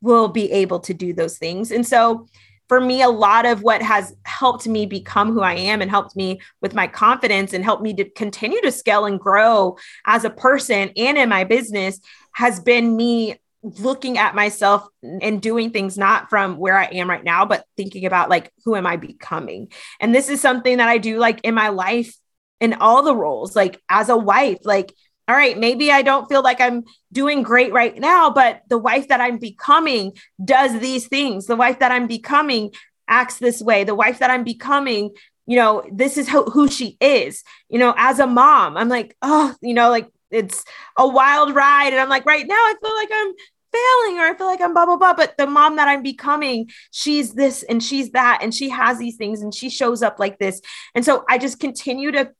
will 0.00 0.28
be 0.28 0.50
able 0.52 0.80
to 0.80 0.94
do 0.94 1.12
those 1.12 1.38
things. 1.38 1.70
And 1.70 1.86
so 1.86 2.26
for 2.68 2.80
me, 2.80 3.00
a 3.00 3.08
lot 3.08 3.46
of 3.46 3.62
what 3.62 3.80
has 3.80 4.14
helped 4.24 4.68
me 4.68 4.84
become 4.84 5.32
who 5.32 5.40
I 5.40 5.54
am 5.54 5.80
and 5.80 5.90
helped 5.90 6.14
me 6.14 6.40
with 6.60 6.74
my 6.74 6.86
confidence 6.86 7.54
and 7.54 7.64
helped 7.64 7.82
me 7.82 7.94
to 7.94 8.10
continue 8.10 8.60
to 8.60 8.70
scale 8.70 9.06
and 9.06 9.18
grow 9.18 9.78
as 10.04 10.24
a 10.24 10.30
person 10.30 10.90
and 10.96 11.16
in 11.16 11.28
my 11.28 11.44
business 11.44 11.98
has 12.34 12.60
been 12.60 12.94
me 12.94 13.36
looking 13.62 14.18
at 14.18 14.34
myself 14.34 14.86
and 15.02 15.42
doing 15.42 15.70
things 15.70 15.98
not 15.98 16.30
from 16.30 16.58
where 16.58 16.76
I 16.76 16.84
am 16.84 17.10
right 17.10 17.24
now, 17.24 17.44
but 17.44 17.64
thinking 17.76 18.06
about 18.06 18.30
like, 18.30 18.52
who 18.64 18.76
am 18.76 18.86
I 18.86 18.96
becoming? 18.96 19.72
And 19.98 20.14
this 20.14 20.28
is 20.28 20.40
something 20.40 20.76
that 20.76 20.88
I 20.88 20.98
do 20.98 21.18
like 21.18 21.40
in 21.42 21.54
my 21.54 21.70
life 21.70 22.14
in 22.60 22.74
all 22.74 23.02
the 23.02 23.16
roles, 23.16 23.56
like 23.56 23.80
as 23.88 24.08
a 24.08 24.16
wife, 24.16 24.58
like 24.64 24.92
all 25.28 25.36
right, 25.36 25.58
maybe 25.58 25.92
I 25.92 26.00
don't 26.00 26.26
feel 26.26 26.42
like 26.42 26.60
I'm 26.60 26.84
doing 27.12 27.42
great 27.42 27.72
right 27.72 27.98
now, 27.98 28.30
but 28.30 28.62
the 28.68 28.78
wife 28.78 29.08
that 29.08 29.20
I'm 29.20 29.38
becoming 29.38 30.14
does 30.42 30.80
these 30.80 31.06
things. 31.06 31.46
The 31.46 31.56
wife 31.56 31.80
that 31.80 31.92
I'm 31.92 32.06
becoming 32.06 32.72
acts 33.08 33.38
this 33.38 33.60
way. 33.60 33.84
The 33.84 33.94
wife 33.94 34.20
that 34.20 34.30
I'm 34.30 34.42
becoming, 34.42 35.10
you 35.46 35.56
know, 35.56 35.84
this 35.92 36.16
is 36.16 36.28
who, 36.30 36.44
who 36.44 36.66
she 36.66 36.96
is. 37.00 37.44
You 37.68 37.78
know, 37.78 37.94
as 37.98 38.18
a 38.20 38.26
mom, 38.26 38.78
I'm 38.78 38.88
like, 38.88 39.16
oh, 39.20 39.54
you 39.60 39.74
know, 39.74 39.90
like 39.90 40.08
it's 40.30 40.64
a 40.96 41.06
wild 41.06 41.54
ride. 41.54 41.92
And 41.92 42.00
I'm 42.00 42.08
like, 42.08 42.24
right 42.24 42.46
now, 42.46 42.54
I 42.54 42.74
feel 42.82 42.94
like 42.94 43.10
I'm 43.12 43.34
failing 43.70 44.20
or 44.20 44.24
I 44.24 44.34
feel 44.36 44.46
like 44.46 44.62
I'm 44.62 44.72
blah, 44.72 44.86
blah, 44.86 44.96
blah. 44.96 45.14
But 45.14 45.36
the 45.36 45.46
mom 45.46 45.76
that 45.76 45.88
I'm 45.88 46.02
becoming, 46.02 46.70
she's 46.90 47.34
this 47.34 47.62
and 47.62 47.82
she's 47.82 48.12
that. 48.12 48.38
And 48.42 48.54
she 48.54 48.70
has 48.70 48.98
these 48.98 49.16
things 49.16 49.42
and 49.42 49.54
she 49.54 49.68
shows 49.68 50.02
up 50.02 50.18
like 50.18 50.38
this. 50.38 50.60
And 50.94 51.04
so 51.04 51.24
I 51.28 51.38
just 51.38 51.60
continue 51.60 52.12
to 52.12 52.30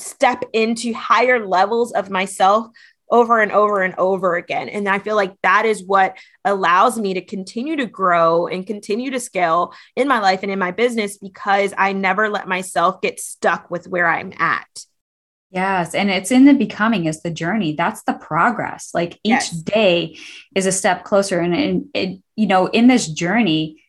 step 0.00 0.44
into 0.52 0.92
higher 0.92 1.46
levels 1.46 1.92
of 1.92 2.10
myself 2.10 2.68
over 3.10 3.40
and 3.40 3.52
over 3.52 3.82
and 3.82 3.94
over 3.98 4.36
again. 4.36 4.68
And 4.68 4.88
I 4.88 4.98
feel 4.98 5.16
like 5.16 5.34
that 5.42 5.66
is 5.66 5.84
what 5.84 6.16
allows 6.44 6.98
me 6.98 7.14
to 7.14 7.20
continue 7.20 7.76
to 7.76 7.86
grow 7.86 8.46
and 8.46 8.66
continue 8.66 9.10
to 9.10 9.20
scale 9.20 9.74
in 9.96 10.08
my 10.08 10.20
life 10.20 10.42
and 10.42 10.52
in 10.52 10.58
my 10.58 10.70
business 10.70 11.18
because 11.18 11.74
I 11.76 11.92
never 11.92 12.28
let 12.28 12.48
myself 12.48 13.00
get 13.00 13.20
stuck 13.20 13.70
with 13.70 13.88
where 13.88 14.06
I'm 14.06 14.32
at. 14.38 14.68
Yes. 15.50 15.96
And 15.96 16.10
it's 16.10 16.30
in 16.30 16.44
the 16.44 16.54
becoming 16.54 17.06
is 17.06 17.22
the 17.22 17.30
journey. 17.30 17.74
That's 17.74 18.02
the 18.04 18.12
progress. 18.14 18.90
Like 18.94 19.14
each 19.24 19.50
yes. 19.50 19.50
day 19.50 20.16
is 20.54 20.66
a 20.66 20.72
step 20.72 21.02
closer. 21.02 21.40
And, 21.40 21.54
and 21.54 21.84
it, 21.92 22.22
you 22.36 22.46
know, 22.46 22.66
in 22.66 22.86
this 22.86 23.08
journey, 23.08 23.82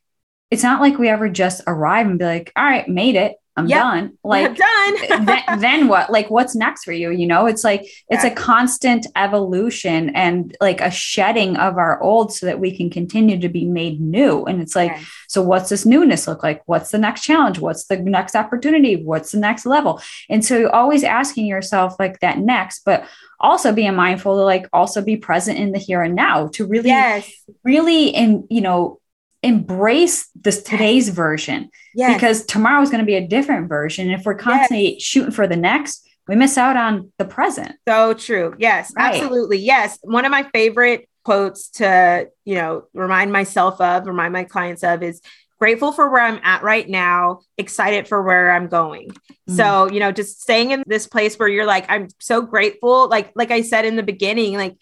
it's 0.50 0.64
not 0.64 0.82
like 0.82 0.98
we 0.98 1.08
ever 1.08 1.30
just 1.30 1.62
arrive 1.68 2.08
and 2.08 2.18
be 2.18 2.26
like, 2.26 2.52
all 2.56 2.64
right, 2.64 2.88
made 2.88 3.16
it. 3.16 3.36
I'm 3.58 3.68
yep. 3.68 3.82
done. 3.82 4.18
Like 4.24 4.56
done. 4.56 5.26
then, 5.26 5.44
then 5.60 5.88
what? 5.88 6.10
Like 6.10 6.30
what's 6.30 6.56
next 6.56 6.84
for 6.84 6.94
you? 6.94 7.12
You 7.12 7.28
know, 7.28 7.48
it's 7.48 7.64
like 7.64 7.86
it's 8.10 8.24
a 8.24 8.30
constant 8.32 9.08
evolution 9.16 10.10
and 10.16 10.56
like 10.62 10.80
a 10.80 10.92
shedding 10.92 11.58
of 11.58 11.78
our 11.78 12.02
old 12.02 12.34
so 12.34 12.46
that 12.46 12.60
we 12.60 12.76
can 12.76 12.90
continue 12.90 13.40
to 13.40 13.50
be 13.50 13.66
made 13.66 14.00
new. 14.00 14.46
And 14.46 14.62
it's 14.62 14.76
like, 14.76 14.98
so 15.28 15.42
what's 15.42 15.70
this 15.70 15.86
newness 15.86 16.28
look 16.28 16.44
like? 16.44 16.62
What's 16.66 16.92
the 16.92 16.98
next 16.98 17.24
challenge? 17.24 17.60
What's 17.60 17.86
the 17.86 17.98
next 17.98 18.36
opportunity? 18.36 19.04
What's 19.04 19.32
the 19.32 19.40
next 19.40 19.66
level? 19.66 20.02
And 20.30 20.46
so 20.46 20.58
you're 20.58 20.76
always 20.76 21.04
asking 21.04 21.48
yourself 21.48 21.96
like 22.00 22.20
that 22.20 22.38
next, 22.38 22.86
but 22.86 23.06
also 23.40 23.74
being 23.74 23.96
mindful 23.96 24.38
to 24.38 24.44
like 24.44 24.68
also 24.72 25.02
be 25.02 25.18
present 25.18 25.58
in 25.58 25.72
the 25.72 25.80
here 25.80 26.04
and 26.04 26.16
now 26.16 26.48
to 26.50 26.66
really, 26.66 26.90
yes. 26.90 27.30
really, 27.64 28.14
and 28.14 28.46
you 28.50 28.62
know, 28.62 29.01
embrace 29.44 30.30
this 30.36 30.62
today's 30.62 31.10
version 31.10 31.70
yes. 31.96 32.14
because 32.14 32.46
tomorrow 32.46 32.82
is 32.82 32.90
going 32.90 33.00
to 33.00 33.06
be 33.06 33.16
a 33.16 33.28
different 33.28 33.68
version. 33.70 34.10
And 34.10 34.20
if 34.20 34.26
we're 34.26 34.36
constantly 34.36 34.94
yes. 34.94 35.02
shooting 35.02 35.32
for 35.32 35.48
the 35.48 35.56
next, 35.56 36.08
we 36.28 36.36
miss 36.36 36.58
out 36.58 36.78
on 36.78 37.12
the 37.18 37.26
present. 37.26 37.76
So 37.88 38.14
true. 38.14 38.56
Yes, 38.58 38.94
right. 38.96 39.16
absolutely. 39.16 39.58
Yes. 39.58 39.98
One 40.04 40.26
of 40.26 40.32
my 40.32 40.44
favorite 40.54 41.10
quotes 41.26 41.70
to, 41.70 42.30
you 42.46 42.56
know, 42.56 42.86
remind 42.94 43.32
myself 43.32 43.82
of, 43.82 44.06
remind 44.06 44.34
my 44.34 44.44
clients 44.44 44.84
of 44.84 45.04
is 45.04 45.22
grateful 45.60 45.92
for 45.92 46.10
where 46.10 46.22
I'm 46.22 46.40
at 46.44 46.64
right 46.64 46.88
now, 46.88 47.42
excited 47.58 48.08
for 48.08 48.24
where 48.24 48.52
I'm 48.52 48.68
going. 48.68 49.12
Mm. 49.50 49.58
So, 49.58 49.92
you 49.92 50.00
know, 50.00 50.12
just 50.12 50.42
staying 50.42 50.72
in 50.72 50.84
this 50.88 51.08
place 51.08 51.38
where 51.38 51.48
you're 51.48 51.66
like, 51.66 51.86
I'm 51.90 52.08
so 52.20 52.42
grateful. 52.42 53.08
Like, 53.08 53.32
like 53.36 53.52
I 53.52 53.62
said 53.62 53.86
in 53.86 53.96
the 53.96 54.04
beginning, 54.04 54.56
like 54.56 54.76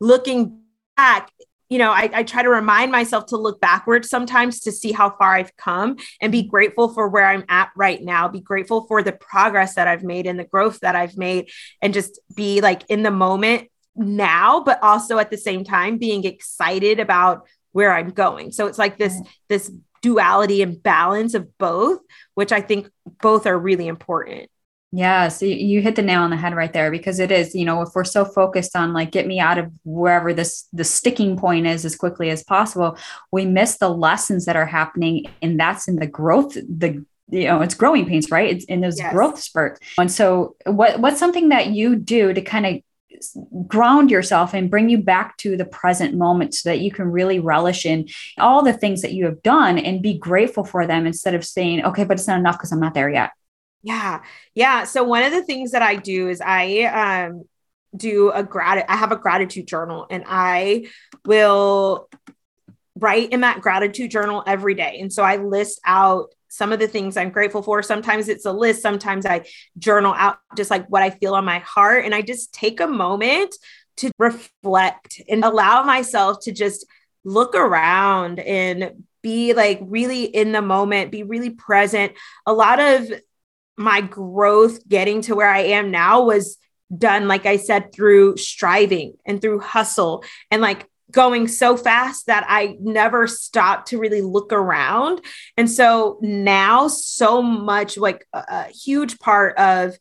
looking 0.00 0.60
back, 0.96 1.30
you 1.68 1.78
know, 1.78 1.90
I, 1.90 2.10
I, 2.12 2.22
try 2.22 2.42
to 2.42 2.48
remind 2.48 2.92
myself 2.92 3.26
to 3.26 3.36
look 3.36 3.60
backwards 3.60 4.08
sometimes 4.08 4.60
to 4.60 4.72
see 4.72 4.92
how 4.92 5.10
far 5.10 5.34
I've 5.34 5.56
come 5.56 5.96
and 6.20 6.30
be 6.30 6.42
grateful 6.42 6.88
for 6.88 7.08
where 7.08 7.26
I'm 7.26 7.44
at 7.48 7.70
right 7.76 8.00
now. 8.00 8.28
Be 8.28 8.40
grateful 8.40 8.86
for 8.86 9.02
the 9.02 9.12
progress 9.12 9.74
that 9.74 9.88
I've 9.88 10.04
made 10.04 10.26
and 10.26 10.38
the 10.38 10.44
growth 10.44 10.80
that 10.80 10.94
I've 10.94 11.16
made, 11.16 11.50
and 11.82 11.92
just 11.92 12.20
be 12.34 12.60
like 12.60 12.82
in 12.88 13.02
the 13.02 13.10
moment 13.10 13.68
now, 13.96 14.60
but 14.60 14.82
also 14.82 15.18
at 15.18 15.30
the 15.30 15.38
same 15.38 15.64
time 15.64 15.98
being 15.98 16.24
excited 16.24 17.00
about 17.00 17.48
where 17.72 17.92
I'm 17.92 18.10
going. 18.10 18.52
So 18.52 18.66
it's 18.66 18.78
like 18.78 18.98
this 18.98 19.20
this 19.48 19.70
duality 20.02 20.62
and 20.62 20.80
balance 20.80 21.34
of 21.34 21.58
both, 21.58 22.00
which 22.34 22.52
I 22.52 22.60
think 22.60 22.88
both 23.20 23.46
are 23.46 23.58
really 23.58 23.88
important. 23.88 24.48
Yeah, 24.92 25.28
so 25.28 25.44
you 25.44 25.82
hit 25.82 25.96
the 25.96 26.02
nail 26.02 26.22
on 26.22 26.30
the 26.30 26.36
head 26.36 26.54
right 26.54 26.72
there 26.72 26.90
because 26.90 27.18
it 27.18 27.32
is, 27.32 27.54
you 27.54 27.64
know, 27.64 27.82
if 27.82 27.88
we're 27.94 28.04
so 28.04 28.24
focused 28.24 28.76
on 28.76 28.92
like 28.92 29.10
get 29.10 29.26
me 29.26 29.40
out 29.40 29.58
of 29.58 29.70
wherever 29.84 30.32
this 30.32 30.68
the 30.72 30.84
sticking 30.84 31.36
point 31.36 31.66
is 31.66 31.84
as 31.84 31.96
quickly 31.96 32.30
as 32.30 32.44
possible, 32.44 32.96
we 33.32 33.44
miss 33.44 33.78
the 33.78 33.88
lessons 33.88 34.44
that 34.46 34.56
are 34.56 34.66
happening 34.66 35.26
and 35.42 35.58
that's 35.58 35.88
in 35.88 35.96
the 35.96 36.06
growth 36.06 36.54
the 36.54 37.04
you 37.28 37.44
know, 37.44 37.60
it's 37.60 37.74
growing 37.74 38.06
pains, 38.06 38.30
right? 38.30 38.54
It's 38.54 38.64
in 38.66 38.80
those 38.80 38.98
yes. 38.98 39.12
growth 39.12 39.40
spurts. 39.40 39.80
And 39.98 40.10
so 40.10 40.54
what 40.64 41.00
what's 41.00 41.18
something 41.18 41.48
that 41.48 41.68
you 41.68 41.96
do 41.96 42.32
to 42.32 42.40
kind 42.40 42.66
of 42.66 43.66
ground 43.66 44.10
yourself 44.10 44.54
and 44.54 44.70
bring 44.70 44.88
you 44.88 44.98
back 44.98 45.36
to 45.38 45.56
the 45.56 45.64
present 45.64 46.14
moment 46.14 46.54
so 46.54 46.68
that 46.68 46.80
you 46.80 46.90
can 46.90 47.06
really 47.10 47.40
relish 47.40 47.86
in 47.86 48.08
all 48.38 48.62
the 48.62 48.72
things 48.72 49.02
that 49.02 49.12
you 49.12 49.24
have 49.24 49.42
done 49.42 49.78
and 49.78 50.02
be 50.02 50.16
grateful 50.16 50.64
for 50.64 50.86
them 50.86 51.06
instead 51.06 51.34
of 51.34 51.44
saying, 51.44 51.84
okay, 51.84 52.04
but 52.04 52.18
it's 52.18 52.28
not 52.28 52.38
enough 52.38 52.56
because 52.56 52.72
I'm 52.72 52.80
not 52.80 52.94
there 52.94 53.10
yet. 53.10 53.30
Yeah. 53.82 54.22
Yeah. 54.54 54.84
So 54.84 55.04
one 55.04 55.22
of 55.22 55.32
the 55.32 55.44
things 55.44 55.72
that 55.72 55.82
I 55.82 55.96
do 55.96 56.28
is 56.28 56.40
I 56.40 56.82
um 56.84 57.44
do 57.96 58.30
a 58.30 58.42
grat 58.42 58.84
I 58.88 58.96
have 58.96 59.12
a 59.12 59.16
gratitude 59.16 59.66
journal 59.66 60.06
and 60.10 60.24
I 60.26 60.86
will 61.24 62.08
write 62.98 63.30
in 63.30 63.40
that 63.42 63.60
gratitude 63.60 64.10
journal 64.10 64.42
every 64.46 64.74
day. 64.74 64.98
And 65.00 65.12
so 65.12 65.22
I 65.22 65.36
list 65.36 65.80
out 65.84 66.28
some 66.48 66.72
of 66.72 66.78
the 66.78 66.88
things 66.88 67.16
I'm 67.16 67.30
grateful 67.30 67.62
for. 67.62 67.82
Sometimes 67.82 68.28
it's 68.28 68.46
a 68.46 68.52
list, 68.52 68.80
sometimes 68.82 69.26
I 69.26 69.44
journal 69.78 70.14
out 70.16 70.38
just 70.56 70.70
like 70.70 70.86
what 70.88 71.02
I 71.02 71.10
feel 71.10 71.34
on 71.34 71.44
my 71.44 71.58
heart 71.60 72.04
and 72.04 72.14
I 72.14 72.22
just 72.22 72.54
take 72.54 72.80
a 72.80 72.86
moment 72.86 73.54
to 73.98 74.10
reflect 74.18 75.20
and 75.28 75.44
allow 75.44 75.82
myself 75.82 76.38
to 76.42 76.52
just 76.52 76.86
look 77.24 77.54
around 77.54 78.38
and 78.40 79.04
be 79.22 79.52
like 79.54 79.80
really 79.82 80.24
in 80.24 80.52
the 80.52 80.62
moment, 80.62 81.10
be 81.10 81.24
really 81.24 81.50
present. 81.50 82.12
A 82.46 82.52
lot 82.52 82.78
of 82.78 83.10
my 83.76 84.00
growth 84.00 84.86
getting 84.88 85.20
to 85.22 85.34
where 85.34 85.48
I 85.48 85.60
am 85.60 85.90
now 85.90 86.22
was 86.24 86.58
done, 86.96 87.28
like 87.28 87.46
I 87.46 87.56
said, 87.56 87.92
through 87.92 88.36
striving 88.36 89.14
and 89.26 89.40
through 89.40 89.60
hustle 89.60 90.24
and 90.50 90.62
like 90.62 90.88
going 91.10 91.48
so 91.48 91.76
fast 91.76 92.26
that 92.26 92.44
I 92.48 92.76
never 92.80 93.26
stopped 93.26 93.88
to 93.88 93.98
really 93.98 94.22
look 94.22 94.52
around. 94.52 95.20
And 95.56 95.70
so 95.70 96.18
now, 96.20 96.88
so 96.88 97.42
much 97.42 97.96
like 97.96 98.26
a, 98.32 98.44
a 98.48 98.64
huge 98.64 99.18
part 99.18 99.56
of 99.58 99.96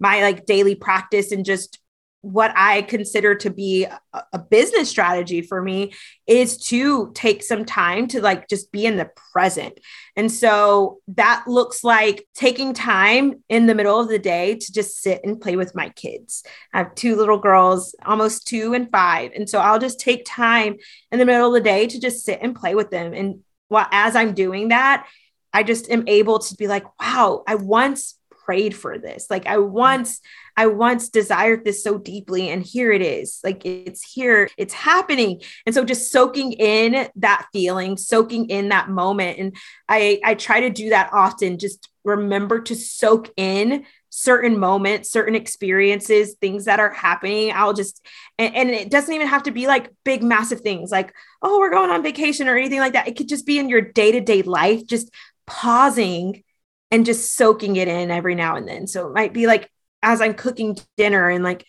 my 0.00 0.22
like 0.22 0.46
daily 0.46 0.74
practice 0.74 1.32
and 1.32 1.44
just 1.44 1.78
what 2.22 2.52
I 2.56 2.82
consider 2.82 3.36
to 3.36 3.50
be 3.50 3.86
a, 4.12 4.38
business 4.38 4.88
strategy 4.88 5.42
for 5.42 5.62
me 5.62 5.92
is 6.26 6.58
to 6.68 7.12
take 7.14 7.42
some 7.42 7.64
time 7.64 8.08
to 8.08 8.20
like 8.20 8.48
just 8.48 8.72
be 8.72 8.86
in 8.86 8.96
the 8.96 9.10
present. 9.32 9.78
And 10.16 10.30
so 10.32 10.98
that 11.08 11.44
looks 11.46 11.84
like 11.84 12.26
taking 12.34 12.72
time 12.72 13.44
in 13.48 13.66
the 13.66 13.74
middle 13.74 14.00
of 14.00 14.08
the 14.08 14.18
day 14.18 14.56
to 14.56 14.72
just 14.72 15.00
sit 15.00 15.20
and 15.22 15.40
play 15.40 15.54
with 15.54 15.74
my 15.74 15.90
kids. 15.90 16.42
I 16.72 16.78
have 16.78 16.94
two 16.94 17.14
little 17.14 17.38
girls, 17.38 17.94
almost 18.04 18.48
two 18.48 18.74
and 18.74 18.90
five. 18.90 19.32
And 19.34 19.48
so 19.48 19.60
I'll 19.60 19.78
just 19.78 20.00
take 20.00 20.24
time 20.26 20.76
in 21.12 21.18
the 21.18 21.26
middle 21.26 21.48
of 21.48 21.54
the 21.54 21.60
day 21.60 21.86
to 21.86 22.00
just 22.00 22.24
sit 22.24 22.40
and 22.42 22.56
play 22.56 22.74
with 22.74 22.90
them. 22.90 23.12
And 23.12 23.40
while 23.68 23.86
as 23.92 24.16
I'm 24.16 24.34
doing 24.34 24.68
that, 24.68 25.06
I 25.52 25.62
just 25.62 25.90
am 25.90 26.04
able 26.08 26.40
to 26.40 26.54
be 26.56 26.66
like, 26.66 26.84
wow, 27.00 27.42
I 27.46 27.54
once 27.54 28.17
prayed 28.48 28.74
for 28.74 28.96
this. 28.96 29.26
Like 29.28 29.46
I 29.46 29.56
mm-hmm. 29.56 29.72
once, 29.72 30.20
I 30.56 30.68
once 30.68 31.10
desired 31.10 31.66
this 31.66 31.84
so 31.84 31.98
deeply, 31.98 32.48
and 32.48 32.62
here 32.62 32.90
it 32.90 33.02
is. 33.02 33.40
Like 33.44 33.66
it's 33.66 34.02
here, 34.10 34.48
it's 34.56 34.72
happening. 34.72 35.42
And 35.66 35.74
so 35.74 35.84
just 35.84 36.10
soaking 36.10 36.52
in 36.52 37.08
that 37.16 37.46
feeling, 37.52 37.98
soaking 37.98 38.48
in 38.48 38.70
that 38.70 38.88
moment. 38.88 39.38
And 39.38 39.56
I 39.86 40.18
I 40.24 40.34
try 40.34 40.60
to 40.60 40.70
do 40.70 40.88
that 40.88 41.10
often. 41.12 41.58
Just 41.58 41.90
remember 42.04 42.62
to 42.62 42.74
soak 42.74 43.30
in 43.36 43.84
certain 44.08 44.58
moments, 44.58 45.10
certain 45.10 45.34
experiences, 45.34 46.36
things 46.40 46.64
that 46.64 46.80
are 46.80 46.90
happening. 46.90 47.52
I'll 47.54 47.74
just, 47.74 48.04
and, 48.38 48.56
and, 48.56 48.70
it 48.70 48.90
doesn't 48.90 49.14
even 49.14 49.26
have 49.26 49.42
to 49.42 49.50
be 49.50 49.66
like 49.66 49.90
big, 50.02 50.22
massive 50.22 50.62
things 50.62 50.90
like, 50.90 51.12
oh, 51.42 51.58
we're 51.58 51.70
going 51.70 51.90
on 51.90 52.02
vacation 52.02 52.48
or 52.48 52.56
anything 52.56 52.80
like 52.80 52.94
that. 52.94 53.06
It 53.06 53.16
could 53.18 53.28
just 53.28 53.44
be 53.44 53.58
in 53.58 53.68
your 53.68 53.82
day 53.82 54.10
to 54.12 54.22
day 54.22 54.40
life, 54.40 54.86
just 54.86 55.10
pausing 55.46 56.42
and 56.90 57.06
just 57.06 57.34
soaking 57.34 57.76
it 57.76 57.88
in 57.88 58.10
every 58.10 58.34
now 58.34 58.56
and 58.56 58.66
then. 58.66 58.86
So 58.86 59.08
it 59.08 59.14
might 59.14 59.32
be 59.32 59.46
like 59.46 59.70
as 60.02 60.20
I'm 60.20 60.34
cooking 60.34 60.76
dinner 60.96 61.28
and 61.28 61.44
like 61.44 61.64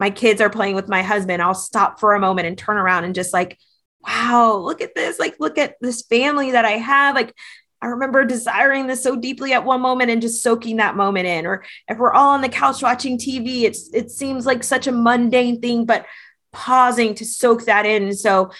my 0.00 0.10
kids 0.10 0.40
are 0.40 0.50
playing 0.50 0.74
with 0.74 0.88
my 0.88 1.02
husband, 1.02 1.40
I'll 1.40 1.54
stop 1.54 2.00
for 2.00 2.14
a 2.14 2.20
moment 2.20 2.48
and 2.48 2.58
turn 2.58 2.76
around 2.76 3.04
and 3.04 3.14
just 3.14 3.32
like, 3.32 3.58
wow, 4.06 4.56
look 4.56 4.80
at 4.80 4.94
this. 4.94 5.18
Like, 5.18 5.36
look 5.38 5.58
at 5.58 5.76
this 5.80 6.02
family 6.02 6.52
that 6.52 6.64
I 6.64 6.72
have. 6.72 7.14
Like, 7.14 7.34
I 7.80 7.86
remember 7.88 8.24
desiring 8.24 8.86
this 8.86 9.02
so 9.02 9.16
deeply 9.16 9.52
at 9.52 9.64
one 9.64 9.80
moment 9.80 10.10
and 10.10 10.22
just 10.22 10.42
soaking 10.42 10.76
that 10.76 10.96
moment 10.96 11.26
in. 11.26 11.46
Or 11.46 11.64
if 11.88 11.98
we're 11.98 12.12
all 12.12 12.30
on 12.30 12.40
the 12.40 12.48
couch 12.48 12.82
watching 12.82 13.18
TV, 13.18 13.62
it's 13.62 13.90
it 13.92 14.10
seems 14.10 14.46
like 14.46 14.64
such 14.64 14.86
a 14.86 14.92
mundane 14.92 15.60
thing, 15.60 15.84
but 15.84 16.06
pausing 16.52 17.14
to 17.16 17.24
soak 17.24 17.66
that 17.66 17.84
in. 17.84 18.14
So 18.14 18.50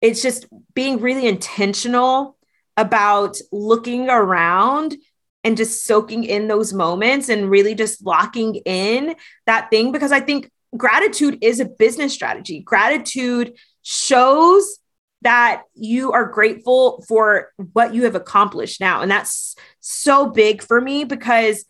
it's 0.00 0.20
just 0.20 0.46
being 0.74 1.00
really 1.00 1.26
intentional 1.26 2.36
about 2.76 3.36
looking 3.52 4.08
around 4.08 4.96
and 5.44 5.56
just 5.56 5.84
soaking 5.84 6.24
in 6.24 6.48
those 6.48 6.72
moments 6.72 7.28
and 7.28 7.50
really 7.50 7.74
just 7.74 8.04
locking 8.04 8.56
in 8.56 9.14
that 9.46 9.70
thing 9.70 9.92
because 9.92 10.12
I 10.12 10.20
think 10.20 10.50
gratitude 10.76 11.38
is 11.42 11.60
a 11.60 11.64
business 11.64 12.12
strategy. 12.12 12.60
Gratitude 12.60 13.54
shows 13.82 14.78
that 15.22 15.62
you 15.74 16.12
are 16.12 16.26
grateful 16.26 17.04
for 17.06 17.52
what 17.72 17.94
you 17.94 18.04
have 18.04 18.14
accomplished 18.14 18.80
now. 18.80 19.02
And 19.02 19.10
that's 19.10 19.56
so 19.80 20.28
big 20.28 20.62
for 20.62 20.80
me 20.80 21.04
because 21.04 21.64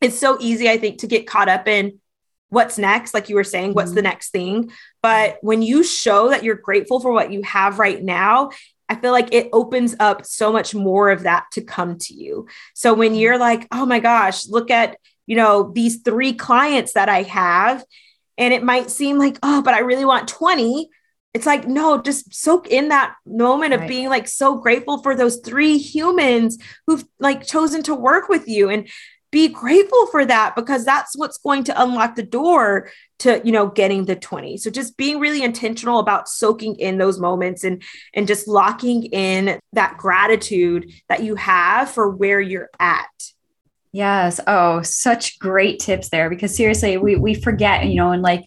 it's 0.00 0.18
so 0.18 0.36
easy, 0.40 0.68
I 0.68 0.78
think, 0.78 0.98
to 0.98 1.06
get 1.06 1.26
caught 1.26 1.48
up 1.48 1.68
in 1.68 2.00
what's 2.48 2.78
next, 2.78 3.14
like 3.14 3.28
you 3.28 3.36
were 3.36 3.44
saying, 3.44 3.72
what's 3.72 3.90
mm-hmm. 3.90 3.96
the 3.96 4.02
next 4.02 4.30
thing. 4.30 4.70
But 5.02 5.38
when 5.42 5.62
you 5.62 5.82
show 5.82 6.30
that 6.30 6.44
you're 6.44 6.56
grateful 6.56 7.00
for 7.00 7.12
what 7.12 7.32
you 7.32 7.42
have 7.42 7.78
right 7.78 8.02
now, 8.02 8.50
I 8.88 8.94
feel 8.96 9.12
like 9.12 9.32
it 9.32 9.48
opens 9.52 9.96
up 9.98 10.24
so 10.24 10.52
much 10.52 10.74
more 10.74 11.10
of 11.10 11.24
that 11.24 11.46
to 11.52 11.60
come 11.60 11.98
to 11.98 12.14
you. 12.14 12.46
So 12.74 12.94
when 12.94 13.12
mm-hmm. 13.12 13.18
you're 13.18 13.38
like, 13.38 13.66
oh 13.72 13.86
my 13.86 13.98
gosh, 13.98 14.46
look 14.46 14.70
at, 14.70 14.96
you 15.26 15.36
know, 15.36 15.72
these 15.74 16.02
three 16.02 16.32
clients 16.32 16.92
that 16.92 17.08
I 17.08 17.22
have, 17.22 17.84
and 18.38 18.52
it 18.52 18.62
might 18.62 18.90
seem 18.90 19.18
like, 19.18 19.38
oh, 19.42 19.62
but 19.62 19.74
I 19.74 19.80
really 19.80 20.04
want 20.04 20.28
20. 20.28 20.88
It's 21.34 21.46
like, 21.46 21.66
no, 21.66 22.00
just 22.00 22.34
soak 22.34 22.68
in 22.68 22.88
that 22.88 23.14
moment 23.26 23.72
right. 23.72 23.82
of 23.82 23.88
being 23.88 24.08
like 24.08 24.28
so 24.28 24.56
grateful 24.56 25.02
for 25.02 25.14
those 25.14 25.38
three 25.38 25.78
humans 25.78 26.58
who've 26.86 27.04
like 27.18 27.46
chosen 27.46 27.82
to 27.84 27.94
work 27.94 28.28
with 28.28 28.46
you. 28.48 28.70
And 28.70 28.88
be 29.36 29.48
grateful 29.48 30.06
for 30.06 30.24
that 30.24 30.56
because 30.56 30.82
that's 30.82 31.14
what's 31.14 31.36
going 31.36 31.62
to 31.62 31.82
unlock 31.82 32.14
the 32.14 32.22
door 32.22 32.88
to 33.18 33.38
you 33.44 33.52
know 33.52 33.66
getting 33.66 34.06
the 34.06 34.16
20 34.16 34.56
so 34.56 34.70
just 34.70 34.96
being 34.96 35.20
really 35.20 35.42
intentional 35.42 35.98
about 35.98 36.26
soaking 36.26 36.74
in 36.76 36.96
those 36.96 37.20
moments 37.20 37.62
and 37.62 37.82
and 38.14 38.26
just 38.26 38.48
locking 38.48 39.04
in 39.12 39.60
that 39.74 39.98
gratitude 39.98 40.90
that 41.10 41.22
you 41.22 41.34
have 41.34 41.90
for 41.90 42.08
where 42.08 42.40
you're 42.40 42.70
at 42.80 43.10
Yes. 43.92 44.40
Oh, 44.46 44.82
such 44.82 45.38
great 45.38 45.78
tips 45.78 46.10
there 46.10 46.28
because 46.28 46.54
seriously, 46.54 46.98
we, 46.98 47.16
we 47.16 47.32
forget, 47.32 47.86
you 47.86 47.94
know, 47.94 48.10
and 48.10 48.20
like 48.20 48.44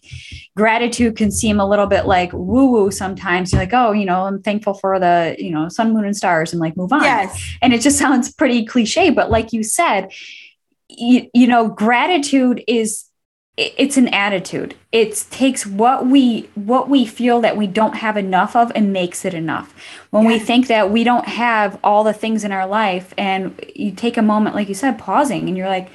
gratitude 0.56 1.16
can 1.16 1.32
seem 1.32 1.58
a 1.58 1.68
little 1.68 1.88
bit 1.88 2.06
like 2.06 2.32
woo 2.32 2.70
woo 2.70 2.92
sometimes. 2.92 3.50
You're 3.50 3.60
like, 3.60 3.72
oh, 3.72 3.90
you 3.90 4.04
know, 4.04 4.26
I'm 4.26 4.40
thankful 4.42 4.74
for 4.74 5.00
the, 5.00 5.34
you 5.40 5.50
know, 5.50 5.68
sun, 5.68 5.92
moon, 5.92 6.04
and 6.04 6.16
stars 6.16 6.52
and 6.52 6.60
like 6.60 6.76
move 6.76 6.92
on. 6.92 7.02
Yes. 7.02 7.56
And 7.62 7.74
it 7.74 7.80
just 7.80 7.98
sounds 7.98 8.32
pretty 8.32 8.64
cliche. 8.64 9.10
But 9.10 9.32
like 9.32 9.52
you 9.52 9.64
said, 9.64 10.12
you, 10.98 11.30
you 11.32 11.46
know, 11.46 11.68
gratitude 11.68 12.62
is 12.66 13.10
it's 13.56 13.96
an 13.96 14.08
attitude 14.08 14.74
it 14.90 15.26
takes 15.30 15.66
what 15.66 16.06
we 16.06 16.48
what 16.54 16.88
we 16.88 17.04
feel 17.04 17.40
that 17.40 17.56
we 17.56 17.66
don't 17.66 17.96
have 17.96 18.16
enough 18.16 18.56
of 18.56 18.72
and 18.74 18.92
makes 18.92 19.24
it 19.24 19.34
enough 19.34 19.74
when 20.10 20.22
yes. 20.22 20.32
we 20.32 20.38
think 20.38 20.68
that 20.68 20.90
we 20.90 21.04
don't 21.04 21.26
have 21.26 21.78
all 21.84 22.02
the 22.02 22.12
things 22.12 22.42
in 22.44 22.52
our 22.52 22.66
life 22.66 23.12
and 23.18 23.62
you 23.74 23.90
take 23.90 24.16
a 24.16 24.22
moment 24.22 24.54
like 24.54 24.68
you 24.68 24.74
said 24.74 24.98
pausing 24.98 25.46
and 25.48 25.58
you're 25.58 25.68
like 25.68 25.90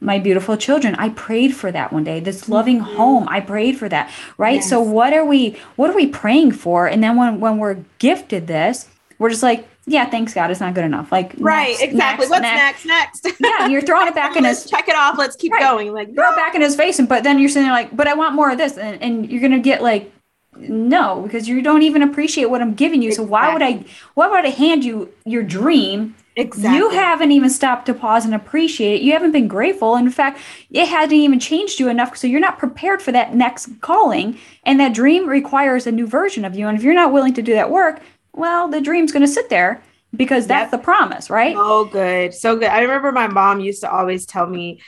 my 0.00 0.18
beautiful 0.18 0.56
children 0.56 0.94
i 0.96 1.08
prayed 1.08 1.52
for 1.52 1.72
that 1.72 1.92
one 1.92 2.04
day 2.04 2.20
this 2.20 2.48
loving 2.48 2.78
mm-hmm. 2.78 2.96
home 2.96 3.26
i 3.28 3.40
prayed 3.40 3.76
for 3.76 3.88
that 3.88 4.12
right 4.36 4.56
yes. 4.56 4.68
so 4.68 4.80
what 4.80 5.12
are 5.12 5.24
we 5.24 5.58
what 5.74 5.90
are 5.90 5.96
we 5.96 6.06
praying 6.06 6.52
for 6.52 6.86
and 6.86 7.02
then 7.02 7.16
when 7.16 7.40
when 7.40 7.58
we're 7.58 7.82
gifted 7.98 8.46
this 8.46 8.86
we're 9.18 9.30
just 9.30 9.42
like 9.42 9.66
yeah, 9.88 10.08
thanks 10.08 10.34
God, 10.34 10.50
it's 10.50 10.60
not 10.60 10.74
good 10.74 10.84
enough. 10.84 11.10
Like 11.10 11.34
right, 11.38 11.70
next, 11.70 11.82
exactly. 11.82 12.28
Next, 12.28 12.30
What's 12.30 12.42
next? 12.42 12.84
Next. 12.84 13.24
next? 13.24 13.40
yeah, 13.40 13.66
you're 13.66 13.80
throwing 13.80 14.06
it 14.06 14.14
back 14.14 14.36
in 14.36 14.44
his 14.44 14.64
check 14.64 14.88
it 14.88 14.94
off. 14.94 15.18
Let's 15.18 15.36
keep 15.36 15.52
right. 15.52 15.60
going. 15.60 15.92
Like 15.92 16.14
throw 16.14 16.32
it 16.32 16.36
back 16.36 16.54
in 16.54 16.60
his 16.60 16.76
face, 16.76 16.98
and 16.98 17.08
but 17.08 17.24
then 17.24 17.38
you're 17.38 17.48
sitting 17.48 17.64
there 17.64 17.72
like, 17.72 17.96
but 17.96 18.06
I 18.06 18.14
want 18.14 18.34
more 18.34 18.50
of 18.50 18.58
this, 18.58 18.76
and, 18.76 19.02
and 19.02 19.30
you're 19.30 19.40
gonna 19.40 19.58
get 19.58 19.82
like, 19.82 20.12
no, 20.56 21.22
because 21.22 21.48
you 21.48 21.62
don't 21.62 21.82
even 21.82 22.02
appreciate 22.02 22.46
what 22.46 22.60
I'm 22.60 22.74
giving 22.74 23.02
you. 23.02 23.08
Exactly. 23.08 23.26
So 23.26 23.30
why 23.30 23.52
would 23.52 23.62
I? 23.62 23.84
Why 24.14 24.28
would 24.28 24.44
I 24.44 24.50
hand 24.50 24.84
you 24.84 25.12
your 25.24 25.42
dream? 25.42 26.14
Exactly. 26.38 26.78
You 26.78 26.90
haven't 26.90 27.32
even 27.32 27.50
stopped 27.50 27.86
to 27.86 27.94
pause 27.94 28.24
and 28.24 28.32
appreciate 28.32 29.00
it. 29.00 29.02
You 29.02 29.12
haven't 29.12 29.32
been 29.32 29.48
grateful. 29.48 29.96
In 29.96 30.08
fact, 30.08 30.38
it 30.70 30.86
hasn't 30.86 31.12
even 31.12 31.40
changed 31.40 31.80
you 31.80 31.88
enough. 31.88 32.16
So 32.16 32.28
you're 32.28 32.38
not 32.38 32.60
prepared 32.60 33.02
for 33.02 33.10
that 33.10 33.34
next 33.34 33.68
calling. 33.80 34.38
And 34.62 34.78
that 34.78 34.94
dream 34.94 35.28
requires 35.28 35.84
a 35.88 35.92
new 35.92 36.06
version 36.06 36.44
of 36.44 36.54
you. 36.54 36.68
And 36.68 36.78
if 36.78 36.84
you're 36.84 36.94
not 36.94 37.12
willing 37.12 37.34
to 37.34 37.42
do 37.42 37.54
that 37.54 37.72
work, 37.72 38.00
well, 38.38 38.68
the 38.68 38.80
dream's 38.80 39.12
going 39.12 39.26
to 39.26 39.32
sit 39.32 39.50
there 39.50 39.82
because 40.14 40.46
that's 40.46 40.72
yep. 40.72 40.80
the 40.80 40.84
promise, 40.84 41.28
right? 41.28 41.54
Oh, 41.58 41.84
good. 41.84 42.32
So 42.32 42.56
good. 42.56 42.68
I 42.68 42.80
remember 42.80 43.12
my 43.12 43.26
mom 43.26 43.60
used 43.60 43.82
to 43.82 43.90
always 43.90 44.24
tell 44.24 44.46
me 44.46 44.80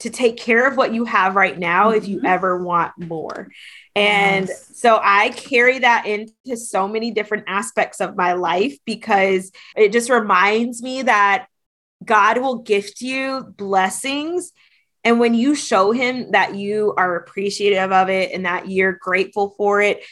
to 0.00 0.10
take 0.10 0.36
care 0.36 0.68
of 0.68 0.76
what 0.76 0.92
you 0.92 1.04
have 1.04 1.36
right 1.36 1.58
now 1.58 1.88
mm-hmm. 1.88 1.98
if 1.98 2.08
you 2.08 2.18
mm-hmm. 2.18 2.26
ever 2.26 2.62
want 2.62 2.92
more. 2.98 3.48
And 3.94 4.48
yes. 4.48 4.78
so 4.78 5.00
I 5.02 5.30
carry 5.30 5.78
that 5.78 6.04
into 6.06 6.56
so 6.56 6.86
many 6.86 7.12
different 7.12 7.44
aspects 7.46 8.00
of 8.00 8.16
my 8.16 8.34
life 8.34 8.76
because 8.84 9.52
it 9.74 9.92
just 9.92 10.10
reminds 10.10 10.82
me 10.82 11.02
that 11.02 11.46
God 12.04 12.38
will 12.38 12.58
gift 12.58 13.00
you 13.00 13.42
blessings. 13.56 14.52
And 15.02 15.18
when 15.18 15.32
you 15.32 15.54
show 15.54 15.92
him 15.92 16.32
that 16.32 16.56
you 16.56 16.92
are 16.98 17.16
appreciative 17.16 17.90
of 17.90 18.10
it 18.10 18.32
and 18.32 18.44
that 18.44 18.68
you're 18.68 18.98
grateful 19.00 19.54
for 19.56 19.80
it, 19.80 20.04